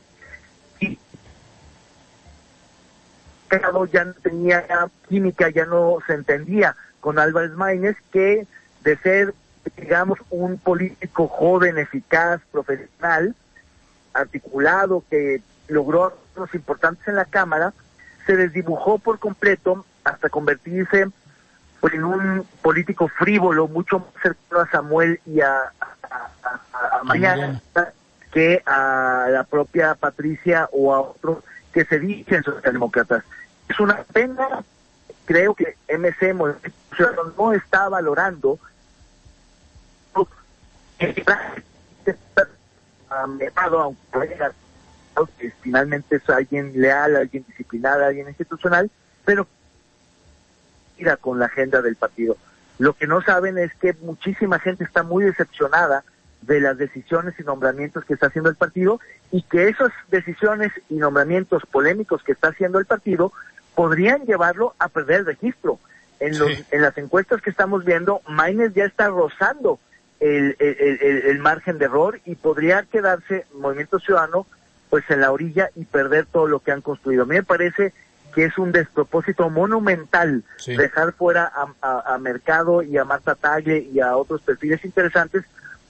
Y 0.79 0.97
ya 3.91 4.05
no 4.05 4.13
tenía 4.13 4.65
química, 5.07 5.49
ya 5.49 5.65
no 5.65 5.97
se 6.07 6.13
entendía 6.13 6.75
con 6.99 7.19
Álvarez 7.19 7.51
Maínez, 7.51 7.97
que 8.11 8.47
de 8.83 8.97
ser, 8.97 9.33
digamos, 9.77 10.19
un 10.29 10.57
político 10.57 11.27
joven, 11.27 11.77
eficaz, 11.77 12.41
profesional, 12.51 13.35
articulado, 14.13 15.03
que 15.09 15.41
logró 15.67 16.17
cosas 16.33 16.55
importantes 16.55 17.07
en 17.07 17.15
la 17.15 17.25
Cámara, 17.25 17.73
se 18.25 18.35
desdibujó 18.35 18.99
por 18.99 19.19
completo 19.19 19.85
hasta 20.03 20.29
convertirse 20.29 21.07
pues, 21.79 21.93
en 21.93 22.03
un 22.03 22.47
político 22.61 23.07
frívolo, 23.07 23.67
mucho 23.67 23.99
más 23.99 24.09
cercano 24.21 24.61
a 24.61 24.69
Samuel 24.69 25.19
y 25.25 25.41
a, 25.41 25.53
a, 25.53 27.03
Mañana 27.03 27.61
que 28.31 28.63
a 28.65 29.27
la 29.29 29.43
propia 29.43 29.93
Patricia 29.95 30.69
o 30.71 30.93
a 30.93 31.01
otros 31.01 31.43
que 31.71 31.85
se 31.85 31.99
dicen 31.99 32.43
socialdemócratas. 32.43 33.23
Es 33.67 33.79
una 33.79 33.97
pena, 34.03 34.63
creo 35.25 35.53
que 35.53 35.75
MC 35.89 36.33
no 37.37 37.53
está 37.53 37.89
valorando 37.89 38.59
aunque 45.15 45.53
finalmente 45.61 46.17
es 46.17 46.29
alguien 46.29 46.73
leal, 46.75 47.15
alguien 47.15 47.45
disciplinado, 47.47 48.05
alguien 48.05 48.27
institucional, 48.27 48.89
pero 49.25 49.47
mira 50.97 51.17
con 51.17 51.39
la 51.39 51.45
agenda 51.45 51.81
del 51.81 51.95
partido. 51.95 52.37
Lo 52.79 52.93
que 52.93 53.07
no 53.07 53.21
saben 53.21 53.57
es 53.57 53.73
que 53.75 53.93
muchísima 54.01 54.59
gente 54.59 54.83
está 54.83 55.03
muy 55.03 55.23
decepcionada 55.23 56.03
de 56.41 56.59
las 56.59 56.77
decisiones 56.77 57.33
y 57.39 57.43
nombramientos 57.43 58.03
que 58.05 58.13
está 58.13 58.27
haciendo 58.27 58.49
el 58.49 58.55
partido 58.55 58.99
y 59.31 59.43
que 59.43 59.69
esas 59.69 59.91
decisiones 60.09 60.71
y 60.89 60.95
nombramientos 60.95 61.63
polémicos 61.71 62.23
que 62.23 62.33
está 62.33 62.49
haciendo 62.49 62.79
el 62.79 62.85
partido 62.85 63.31
podrían 63.75 64.25
llevarlo 64.25 64.75
a 64.79 64.89
perder 64.89 65.21
el 65.21 65.25
registro. 65.27 65.79
En, 66.19 66.37
los, 66.39 66.51
en 66.71 66.81
las 66.81 66.97
encuestas 66.97 67.41
que 67.41 67.49
estamos 67.49 67.83
viendo, 67.83 68.21
Maines 68.27 68.73
ya 68.73 68.85
está 68.85 69.07
rozando 69.07 69.79
el, 70.21 70.55
el, 70.59 71.39
margen 71.39 71.77
de 71.77 71.85
error 71.85 72.21
y 72.23 72.35
podría 72.35 72.83
quedarse 72.83 73.45
Movimiento 73.53 73.99
Ciudadano 73.99 74.45
pues 74.93 75.09
en 75.09 75.21
la 75.21 75.31
orilla 75.31 75.71
y 75.75 75.85
perder 75.85 76.27
todo 76.27 76.45
lo 76.45 76.59
que 76.59 76.71
han 76.71 76.81
construido. 76.81 77.23
A 77.23 77.25
mí 77.25 77.33
me 77.33 77.41
parece 77.41 77.93
que 78.35 78.45
es 78.45 78.59
un 78.59 78.71
despropósito 78.71 79.49
monumental 79.49 80.43
dejar 80.67 81.13
fuera 81.13 81.51
a, 81.81 82.17
Mercado 82.19 82.83
y 82.83 82.95
a 82.99 83.03
Marta 83.03 83.33
Tagle 83.33 83.79
y 83.91 84.01
a 84.01 84.15
otros 84.15 84.41
perfiles 84.41 84.85
interesantes 84.85 85.45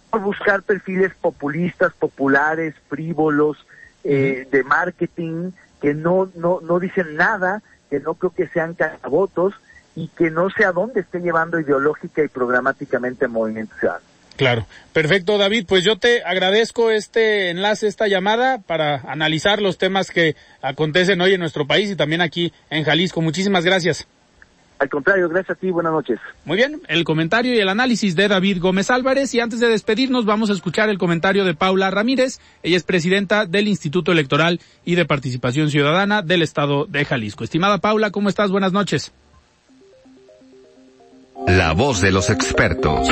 por 0.10 0.22
buscar 0.22 0.64
perfiles 0.64 1.12
populistas, 1.20 1.92
populares, 1.92 2.76
frívolos, 2.88 3.68
eh, 4.06 4.48
de 4.50 4.64
marketing, 4.64 5.52
que 5.82 5.94
no, 5.94 6.32
no, 6.36 6.62
no 6.62 6.80
dicen 6.80 7.18
nada, 7.18 7.62
que 7.90 8.00
no 8.00 8.14
creo 8.14 8.34
que 8.34 8.48
sean 8.48 8.78
votos 9.10 9.54
y 9.98 10.08
que 10.08 10.32
no 10.32 10.50
sé 10.50 10.64
a 10.64 10.72
dónde 10.72 11.02
esté 11.02 11.20
llevando 11.20 11.60
ideológica 11.60 12.24
y 12.24 12.30
programáticamente 12.30 13.26
el 13.26 13.32
movimiento 13.32 13.76
ciudadano. 13.78 14.13
Claro, 14.36 14.66
perfecto 14.94 15.38
David, 15.38 15.66
pues 15.68 15.84
yo 15.84 15.98
te 15.98 16.24
agradezco 16.24 16.90
este 16.90 17.52
enlace, 17.52 17.88
esta 17.88 18.08
llamada 18.08 18.60
para 18.60 19.02
analizar 19.02 19.62
los 19.62 19.78
temas 19.78 20.10
que 20.10 20.36
acontecen 20.62 21.22
hoy 21.22 21.34
en 21.34 21.40
nuestro 21.40 21.68
país 21.68 21.92
y 21.92 21.96
también 21.96 22.22
aquí 22.22 22.52
en 22.72 22.84
Jalisco. 22.84 23.22
Muchísimas 23.22 23.64
gracias. 23.64 24.08
Al 24.80 24.90
contrario, 24.90 25.30
gracias 25.30 25.56
a 25.56 25.60
ti, 25.60 25.70
buenas 25.70 25.94
noches. 25.94 26.20
Muy 26.46 26.58
bien, 26.58 26.82
el 26.88 27.04
comentario 27.04 27.54
y 27.54 27.60
el 27.60 27.70
análisis 27.70 28.16
de 28.16 28.28
David 28.28 28.60
Gómez 28.60 28.90
Álvarez 28.90 29.34
y 29.34 29.40
antes 29.40 29.60
de 29.60 29.70
despedirnos 29.70 30.26
vamos 30.26 30.50
a 30.50 30.54
escuchar 30.54 30.90
el 30.90 30.98
comentario 30.98 31.46
de 31.46 31.54
Paula 31.54 31.92
Ramírez, 31.92 32.40
ella 32.64 32.76
es 32.76 32.84
presidenta 32.84 33.46
del 33.46 33.68
Instituto 33.68 34.12
Electoral 34.12 34.60
y 34.84 34.96
de 34.96 35.06
Participación 35.06 35.70
Ciudadana 35.70 36.22
del 36.22 36.42
Estado 36.42 36.86
de 36.86 37.06
Jalisco. 37.06 37.44
Estimada 37.44 37.78
Paula, 37.78 38.12
¿cómo 38.12 38.30
estás? 38.30 38.52
Buenas 38.52 38.74
noches. 38.74 39.14
La 41.48 41.74
voz 41.74 42.02
de 42.02 42.12
los 42.12 42.30
expertos. 42.30 43.08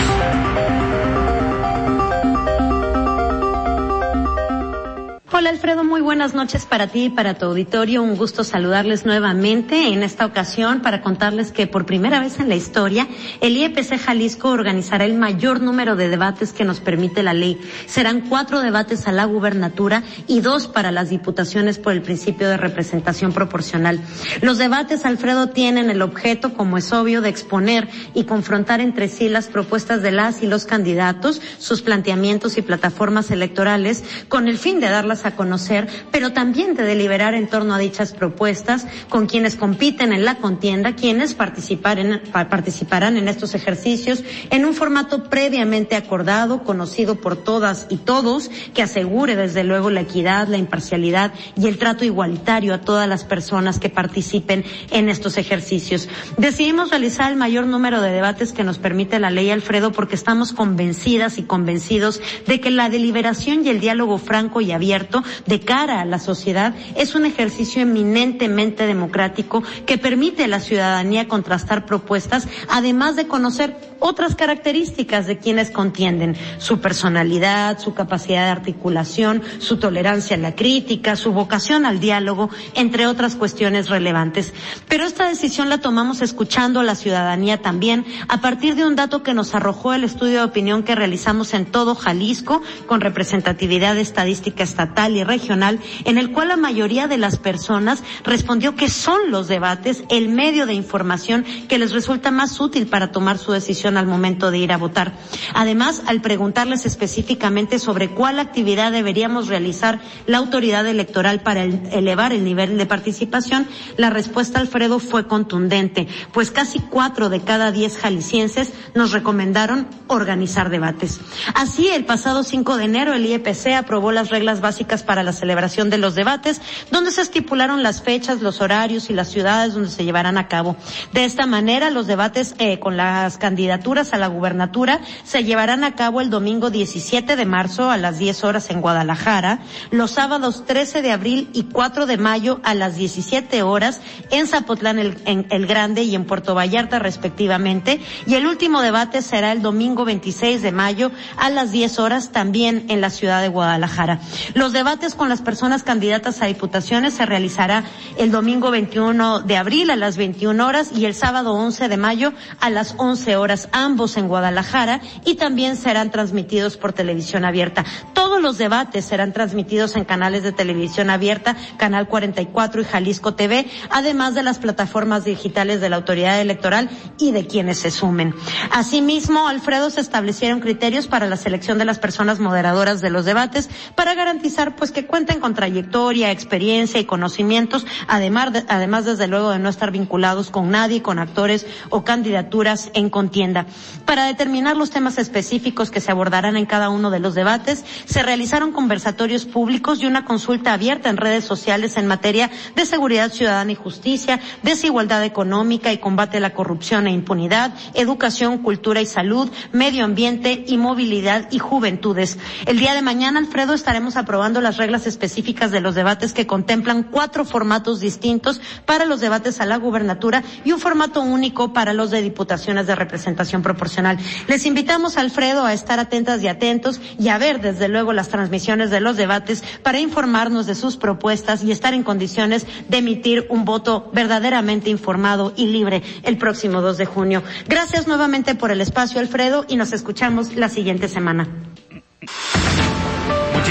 Hola 5.33 5.49
Alfredo, 5.49 5.85
muy 5.85 6.01
buenas 6.01 6.33
noches 6.33 6.65
para 6.65 6.87
ti 6.87 7.05
y 7.05 7.09
para 7.09 7.35
tu 7.35 7.45
auditorio. 7.45 8.03
Un 8.03 8.17
gusto 8.17 8.43
saludarles 8.43 9.05
nuevamente 9.05 9.87
en 9.87 10.03
esta 10.03 10.25
ocasión 10.25 10.81
para 10.81 11.01
contarles 11.01 11.53
que 11.53 11.67
por 11.67 11.85
primera 11.85 12.19
vez 12.19 12.41
en 12.41 12.49
la 12.49 12.55
historia 12.55 13.07
el 13.39 13.55
IEPC 13.55 13.97
Jalisco 13.97 14.49
organizará 14.49 15.05
el 15.05 15.13
mayor 15.13 15.61
número 15.61 15.95
de 15.95 16.09
debates 16.09 16.51
que 16.51 16.65
nos 16.65 16.81
permite 16.81 17.23
la 17.23 17.33
ley. 17.33 17.57
Serán 17.85 18.27
cuatro 18.27 18.59
debates 18.59 19.07
a 19.07 19.13
la 19.13 19.23
gubernatura 19.23 20.03
y 20.27 20.41
dos 20.41 20.67
para 20.67 20.91
las 20.91 21.09
diputaciones 21.09 21.79
por 21.79 21.93
el 21.93 22.01
principio 22.01 22.49
de 22.49 22.57
representación 22.57 23.31
proporcional. 23.31 24.01
Los 24.41 24.57
debates, 24.57 25.05
Alfredo, 25.05 25.47
tienen 25.47 25.89
el 25.89 26.01
objeto, 26.01 26.55
como 26.55 26.77
es 26.77 26.91
obvio, 26.91 27.21
de 27.21 27.29
exponer 27.29 27.87
y 28.13 28.25
confrontar 28.25 28.81
entre 28.81 29.07
sí 29.07 29.29
las 29.29 29.47
propuestas 29.47 30.01
de 30.01 30.11
las 30.11 30.43
y 30.43 30.47
los 30.47 30.65
candidatos, 30.65 31.41
sus 31.57 31.81
planteamientos 31.81 32.57
y 32.57 32.61
plataformas 32.61 33.31
electorales, 33.31 34.03
con 34.27 34.49
el 34.49 34.57
fin 34.57 34.81
de 34.81 34.89
darlas 34.89 35.20
a 35.25 35.35
conocer, 35.35 35.87
pero 36.11 36.33
también 36.33 36.75
de 36.75 36.83
deliberar 36.83 37.33
en 37.33 37.47
torno 37.47 37.73
a 37.73 37.79
dichas 37.79 38.13
propuestas 38.13 38.87
con 39.09 39.27
quienes 39.27 39.55
compiten 39.55 40.13
en 40.13 40.25
la 40.25 40.35
contienda, 40.35 40.95
quienes 40.95 41.33
participarán 41.33 43.17
en 43.17 43.27
estos 43.27 43.53
ejercicios 43.55 44.23
en 44.49 44.65
un 44.65 44.73
formato 44.73 45.25
previamente 45.25 45.95
acordado, 45.95 46.63
conocido 46.63 47.15
por 47.15 47.35
todas 47.35 47.87
y 47.89 47.97
todos, 47.97 48.49
que 48.73 48.81
asegure 48.81 49.35
desde 49.35 49.63
luego 49.63 49.89
la 49.89 50.01
equidad, 50.01 50.47
la 50.47 50.57
imparcialidad 50.57 51.33
y 51.55 51.67
el 51.67 51.77
trato 51.77 52.05
igualitario 52.05 52.73
a 52.73 52.81
todas 52.81 53.07
las 53.07 53.23
personas 53.23 53.79
que 53.79 53.89
participen 53.89 54.63
en 54.91 55.09
estos 55.09 55.37
ejercicios. 55.37 56.07
Decidimos 56.37 56.89
realizar 56.89 57.31
el 57.31 57.37
mayor 57.37 57.65
número 57.65 58.01
de 58.01 58.11
debates 58.11 58.53
que 58.53 58.63
nos 58.63 58.77
permite 58.77 59.19
la 59.19 59.31
ley, 59.31 59.49
Alfredo, 59.49 59.91
porque 59.91 60.15
estamos 60.15 60.53
convencidas 60.53 61.37
y 61.37 61.43
convencidos 61.43 62.21
de 62.47 62.59
que 62.59 62.71
la 62.71 62.89
deliberación 62.89 63.65
y 63.65 63.69
el 63.69 63.79
diálogo 63.79 64.17
franco 64.17 64.61
y 64.61 64.71
abierto 64.71 65.10
de 65.45 65.59
cara 65.59 66.01
a 66.01 66.05
la 66.05 66.19
sociedad 66.19 66.73
es 66.95 67.15
un 67.15 67.25
ejercicio 67.25 67.81
eminentemente 67.81 68.85
democrático 68.87 69.63
que 69.85 69.97
permite 69.97 70.45
a 70.45 70.47
la 70.47 70.59
ciudadanía 70.59 71.27
contrastar 71.27 71.85
propuestas, 71.85 72.47
además 72.69 73.15
de 73.15 73.27
conocer 73.27 73.75
otras 73.99 74.35
características 74.35 75.27
de 75.27 75.37
quienes 75.37 75.69
contienden, 75.69 76.35
su 76.57 76.79
personalidad, 76.79 77.79
su 77.79 77.93
capacidad 77.93 78.45
de 78.45 78.51
articulación, 78.51 79.43
su 79.59 79.77
tolerancia 79.77 80.35
a 80.35 80.39
la 80.39 80.55
crítica, 80.55 81.15
su 81.15 81.31
vocación 81.33 81.85
al 81.85 81.99
diálogo, 81.99 82.49
entre 82.73 83.05
otras 83.05 83.35
cuestiones 83.35 83.89
relevantes. 83.89 84.53
Pero 84.87 85.03
esta 85.05 85.27
decisión 85.27 85.69
la 85.69 85.79
tomamos 85.79 86.21
escuchando 86.21 86.79
a 86.79 86.83
la 86.83 86.95
ciudadanía 86.95 87.61
también 87.61 88.05
a 88.27 88.41
partir 88.41 88.75
de 88.75 88.85
un 88.85 88.95
dato 88.95 89.23
que 89.23 89.33
nos 89.33 89.53
arrojó 89.53 89.93
el 89.93 90.03
estudio 90.03 90.39
de 90.39 90.45
opinión 90.45 90.83
que 90.83 90.95
realizamos 90.95 91.53
en 91.53 91.65
todo 91.65 91.95
Jalisco 91.95 92.61
con 92.87 93.01
representatividad 93.01 93.97
estadística 93.97 94.63
estatal 94.63 95.00
y 95.09 95.23
regional, 95.23 95.79
en 96.05 96.17
el 96.17 96.31
cual 96.31 96.49
la 96.49 96.57
mayoría 96.57 97.07
de 97.07 97.17
las 97.17 97.37
personas 97.37 98.03
respondió 98.23 98.75
que 98.75 98.89
son 98.89 99.31
los 99.31 99.47
debates 99.47 100.03
el 100.09 100.29
medio 100.29 100.65
de 100.65 100.73
información 100.73 101.43
que 101.67 101.79
les 101.79 101.91
resulta 101.91 102.29
más 102.29 102.59
útil 102.59 102.87
para 102.87 103.11
tomar 103.11 103.37
su 103.37 103.51
decisión 103.51 103.97
al 103.97 104.05
momento 104.05 104.51
de 104.51 104.59
ir 104.59 104.71
a 104.71 104.77
votar. 104.77 105.13
Además, 105.55 106.03
al 106.05 106.21
preguntarles 106.21 106.85
específicamente 106.85 107.79
sobre 107.79 108.09
cuál 108.09 108.39
actividad 108.39 108.91
deberíamos 108.91 109.47
realizar 109.47 109.99
la 110.27 110.37
autoridad 110.37 110.85
electoral 110.85 111.41
para 111.41 111.63
elevar 111.63 112.33
el 112.33 112.43
nivel 112.43 112.77
de 112.77 112.85
participación, 112.85 113.67
la 113.97 114.09
respuesta, 114.09 114.59
Alfredo, 114.59 114.99
fue 114.99 115.27
contundente, 115.27 116.07
pues 116.31 116.51
casi 116.51 116.79
cuatro 116.79 117.29
de 117.29 117.41
cada 117.41 117.71
diez 117.71 117.97
jaliscienses 117.97 118.73
nos 118.93 119.11
recomendaron 119.11 119.87
organizar 120.07 120.69
debates. 120.69 121.19
Así, 121.55 121.87
el 121.87 122.05
pasado 122.05 122.43
5 122.43 122.77
de 122.77 122.83
enero, 122.83 123.13
el 123.13 123.25
IEPC 123.25 123.73
aprobó 123.77 124.11
las 124.11 124.29
reglas 124.29 124.61
básicas 124.61 124.90
para 125.03 125.23
la 125.23 125.31
celebración 125.31 125.89
de 125.89 125.97
los 125.97 126.15
debates, 126.15 126.61
donde 126.91 127.11
se 127.11 127.21
estipularon 127.21 127.83
las 127.83 128.01
fechas, 128.01 128.41
los 128.41 128.59
horarios 128.59 129.09
y 129.09 129.13
las 129.13 129.29
ciudades 129.29 129.73
donde 129.73 129.89
se 129.89 130.03
llevarán 130.03 130.37
a 130.37 130.49
cabo. 130.49 130.75
De 131.13 131.23
esta 131.23 131.45
manera, 131.45 131.89
los 131.89 132.07
debates 132.07 132.55
eh, 132.59 132.79
con 132.79 132.97
las 132.97 133.37
candidaturas 133.37 134.13
a 134.13 134.17
la 134.17 134.27
gubernatura 134.27 134.99
se 135.23 135.43
llevarán 135.43 135.85
a 135.85 135.95
cabo 135.95 136.19
el 136.19 136.29
domingo 136.29 136.69
17 136.69 137.35
de 137.35 137.45
marzo 137.45 137.89
a 137.89 137.97
las 137.97 138.19
10 138.19 138.43
horas 138.43 138.69
en 138.69 138.81
Guadalajara, 138.81 139.59
los 139.91 140.11
sábados 140.11 140.65
13 140.65 141.01
de 141.01 141.11
abril 141.11 141.49
y 141.53 141.63
4 141.63 142.05
de 142.05 142.17
mayo 142.17 142.59
a 142.63 142.73
las 142.73 142.95
17 142.95 143.63
horas 143.63 144.01
en 144.29 144.47
Zapotlán 144.47 144.99
el, 144.99 145.17
en 145.25 145.47
el 145.49 145.67
Grande 145.67 146.03
y 146.03 146.15
en 146.15 146.25
Puerto 146.25 146.55
Vallarta 146.55 146.99
respectivamente, 146.99 148.01
y 148.25 148.35
el 148.35 148.47
último 148.47 148.81
debate 148.81 149.21
será 149.21 149.51
el 149.51 149.61
domingo 149.61 150.05
26 150.05 150.61
de 150.61 150.71
mayo 150.71 151.11
a 151.37 151.49
las 151.49 151.71
10 151.71 151.99
horas 151.99 152.31
también 152.31 152.85
en 152.89 153.01
la 153.01 153.09
ciudad 153.09 153.41
de 153.41 153.47
Guadalajara. 153.47 154.19
Los 154.53 154.73
debates 154.81 155.13
con 155.13 155.29
las 155.29 155.43
personas 155.43 155.83
candidatas 155.83 156.41
a 156.41 156.47
diputaciones 156.47 157.13
se 157.13 157.27
realizará 157.27 157.83
el 158.17 158.31
domingo 158.31 158.71
21 158.71 159.41
de 159.41 159.55
abril 159.55 159.91
a 159.91 159.95
las 159.95 160.17
21 160.17 160.65
horas 160.65 160.89
y 160.91 161.05
el 161.05 161.13
sábado 161.13 161.53
11 161.53 161.87
de 161.87 161.97
mayo 161.97 162.33
a 162.59 162.71
las 162.71 162.95
11 162.97 163.35
horas, 163.35 163.69
ambos 163.73 164.17
en 164.17 164.27
Guadalajara 164.27 164.99
y 165.23 165.35
también 165.35 165.75
serán 165.75 166.09
transmitidos 166.09 166.77
por 166.77 166.93
televisión 166.93 167.45
abierta. 167.45 167.85
Todos 168.15 168.41
los 168.41 168.57
debates 168.57 169.05
serán 169.05 169.33
transmitidos 169.33 169.95
en 169.95 170.03
canales 170.03 170.41
de 170.41 170.51
televisión 170.51 171.11
abierta, 171.11 171.55
Canal 171.77 172.07
44 172.07 172.81
y 172.81 172.85
Jalisco 172.85 173.35
TV, 173.35 173.67
además 173.91 174.33
de 174.33 174.41
las 174.41 174.57
plataformas 174.57 175.25
digitales 175.25 175.79
de 175.79 175.89
la 175.89 175.97
autoridad 175.97 176.41
electoral 176.41 176.89
y 177.19 177.33
de 177.33 177.45
quienes 177.45 177.77
se 177.77 177.91
sumen. 177.91 178.33
Asimismo, 178.71 179.47
Alfredo, 179.47 179.91
se 179.91 180.01
establecieron 180.01 180.59
criterios 180.59 181.05
para 181.05 181.27
la 181.27 181.37
selección 181.37 181.77
de 181.77 181.85
las 181.85 181.99
personas 181.99 182.39
moderadoras 182.39 182.99
de 183.01 183.11
los 183.11 183.25
debates 183.25 183.69
para 183.93 184.15
garantizar 184.15 184.60
pues 184.69 184.91
que 184.91 185.05
cuenten 185.05 185.39
con 185.39 185.55
trayectoria, 185.55 186.31
experiencia 186.31 186.99
y 186.99 187.05
conocimientos, 187.05 187.85
además, 188.07 188.53
de, 188.53 188.63
además 188.67 189.05
desde 189.05 189.27
luego 189.27 189.49
de 189.49 189.59
no 189.59 189.69
estar 189.69 189.91
vinculados 189.91 190.51
con 190.51 190.69
nadie, 190.69 191.01
con 191.01 191.19
actores 191.19 191.65
o 191.89 192.03
candidaturas 192.03 192.91
en 192.93 193.09
contienda. 193.09 193.65
Para 194.05 194.25
determinar 194.25 194.77
los 194.77 194.91
temas 194.91 195.17
específicos 195.17 195.89
que 195.89 196.01
se 196.01 196.11
abordarán 196.11 196.57
en 196.57 196.65
cada 196.65 196.89
uno 196.89 197.09
de 197.09 197.19
los 197.19 197.33
debates, 197.33 197.83
se 198.05 198.23
realizaron 198.23 198.71
conversatorios 198.71 199.45
públicos 199.45 200.01
y 200.01 200.05
una 200.05 200.25
consulta 200.25 200.73
abierta 200.73 201.09
en 201.09 201.17
redes 201.17 201.45
sociales 201.45 201.97
en 201.97 202.07
materia 202.07 202.51
de 202.75 202.85
seguridad 202.85 203.31
ciudadana 203.31 203.71
y 203.71 203.75
justicia, 203.75 204.39
desigualdad 204.63 205.23
económica 205.23 205.91
y 205.91 205.97
combate 205.97 206.37
a 206.37 206.41
la 206.41 206.53
corrupción 206.53 207.07
e 207.07 207.11
impunidad, 207.11 207.73
educación, 207.93 208.59
cultura 208.59 209.01
y 209.01 209.05
salud, 209.05 209.49
medio 209.71 210.05
ambiente 210.05 210.65
y 210.67 210.77
movilidad 210.77 211.47
y 211.51 211.59
juventudes. 211.59 212.37
El 212.65 212.79
día 212.79 212.93
de 212.93 213.01
mañana, 213.01 213.39
Alfredo, 213.39 213.73
estaremos 213.73 214.17
aprobando 214.17 214.50
las 214.59 214.77
reglas 214.77 215.07
específicas 215.07 215.71
de 215.71 215.79
los 215.79 215.95
debates 215.95 216.33
que 216.33 216.47
contemplan 216.47 217.03
cuatro 217.03 217.45
formatos 217.45 217.99
distintos 217.99 218.59
para 218.85 219.05
los 219.05 219.21
debates 219.21 219.61
a 219.61 219.65
la 219.65 219.77
gubernatura 219.77 220.43
y 220.65 220.71
un 220.71 220.79
formato 220.79 221.21
único 221.21 221.71
para 221.71 221.93
los 221.93 222.11
de 222.11 222.21
diputaciones 222.21 222.87
de 222.87 222.95
representación 222.95 223.61
proporcional. 223.61 224.17
Les 224.47 224.65
invitamos, 224.65 225.17
Alfredo, 225.17 225.65
a 225.65 225.73
estar 225.73 225.99
atentas 225.99 226.41
y 226.41 226.47
atentos 226.47 226.99
y 227.19 227.29
a 227.29 227.37
ver, 227.37 227.61
desde 227.61 227.87
luego, 227.87 228.13
las 228.13 228.29
transmisiones 228.29 228.89
de 228.89 228.99
los 228.99 229.15
debates 229.15 229.63
para 229.83 229.99
informarnos 229.99 230.65
de 230.65 230.75
sus 230.75 230.97
propuestas 230.97 231.63
y 231.63 231.71
estar 231.71 231.93
en 231.93 232.03
condiciones 232.03 232.65
de 232.89 232.97
emitir 232.97 233.45
un 233.49 233.65
voto 233.65 234.09
verdaderamente 234.13 234.89
informado 234.89 235.53
y 235.55 235.67
libre 235.67 236.01
el 236.23 236.37
próximo 236.37 236.81
2 236.81 236.97
de 236.97 237.05
junio. 237.05 237.43
Gracias 237.67 238.07
nuevamente 238.07 238.55
por 238.55 238.71
el 238.71 238.81
espacio, 238.81 239.19
Alfredo, 239.19 239.65
y 239.67 239.75
nos 239.75 239.93
escuchamos 239.93 240.55
la 240.55 240.69
siguiente 240.69 241.07
semana. 241.07 241.47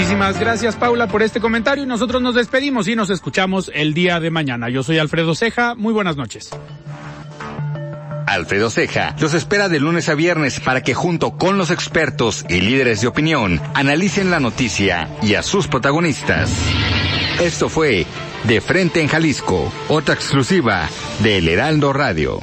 Muchísimas 0.01 0.39
gracias, 0.39 0.75
Paula, 0.75 1.05
por 1.05 1.21
este 1.21 1.39
comentario 1.39 1.83
y 1.83 1.87
nosotros 1.87 2.23
nos 2.23 2.33
despedimos 2.33 2.87
y 2.87 2.95
nos 2.95 3.11
escuchamos 3.11 3.69
el 3.71 3.93
día 3.93 4.19
de 4.19 4.31
mañana. 4.31 4.67
Yo 4.67 4.81
soy 4.81 4.97
Alfredo 4.97 5.35
Ceja. 5.35 5.75
Muy 5.75 5.93
buenas 5.93 6.17
noches. 6.17 6.49
Alfredo 8.25 8.71
Ceja 8.71 9.15
los 9.19 9.35
espera 9.35 9.69
de 9.69 9.79
lunes 9.79 10.09
a 10.09 10.15
viernes 10.15 10.59
para 10.59 10.81
que 10.81 10.95
junto 10.95 11.37
con 11.37 11.59
los 11.59 11.69
expertos 11.69 12.43
y 12.49 12.61
líderes 12.61 13.01
de 13.01 13.09
opinión 13.09 13.61
analicen 13.75 14.31
la 14.31 14.39
noticia 14.39 15.07
y 15.21 15.35
a 15.35 15.43
sus 15.43 15.67
protagonistas. 15.67 16.51
Esto 17.39 17.69
fue 17.69 18.07
De 18.45 18.59
Frente 18.59 19.01
en 19.01 19.07
Jalisco, 19.07 19.71
otra 19.87 20.15
exclusiva 20.15 20.89
de 21.19 21.37
El 21.37 21.47
Heraldo 21.47 21.93
Radio. 21.93 22.41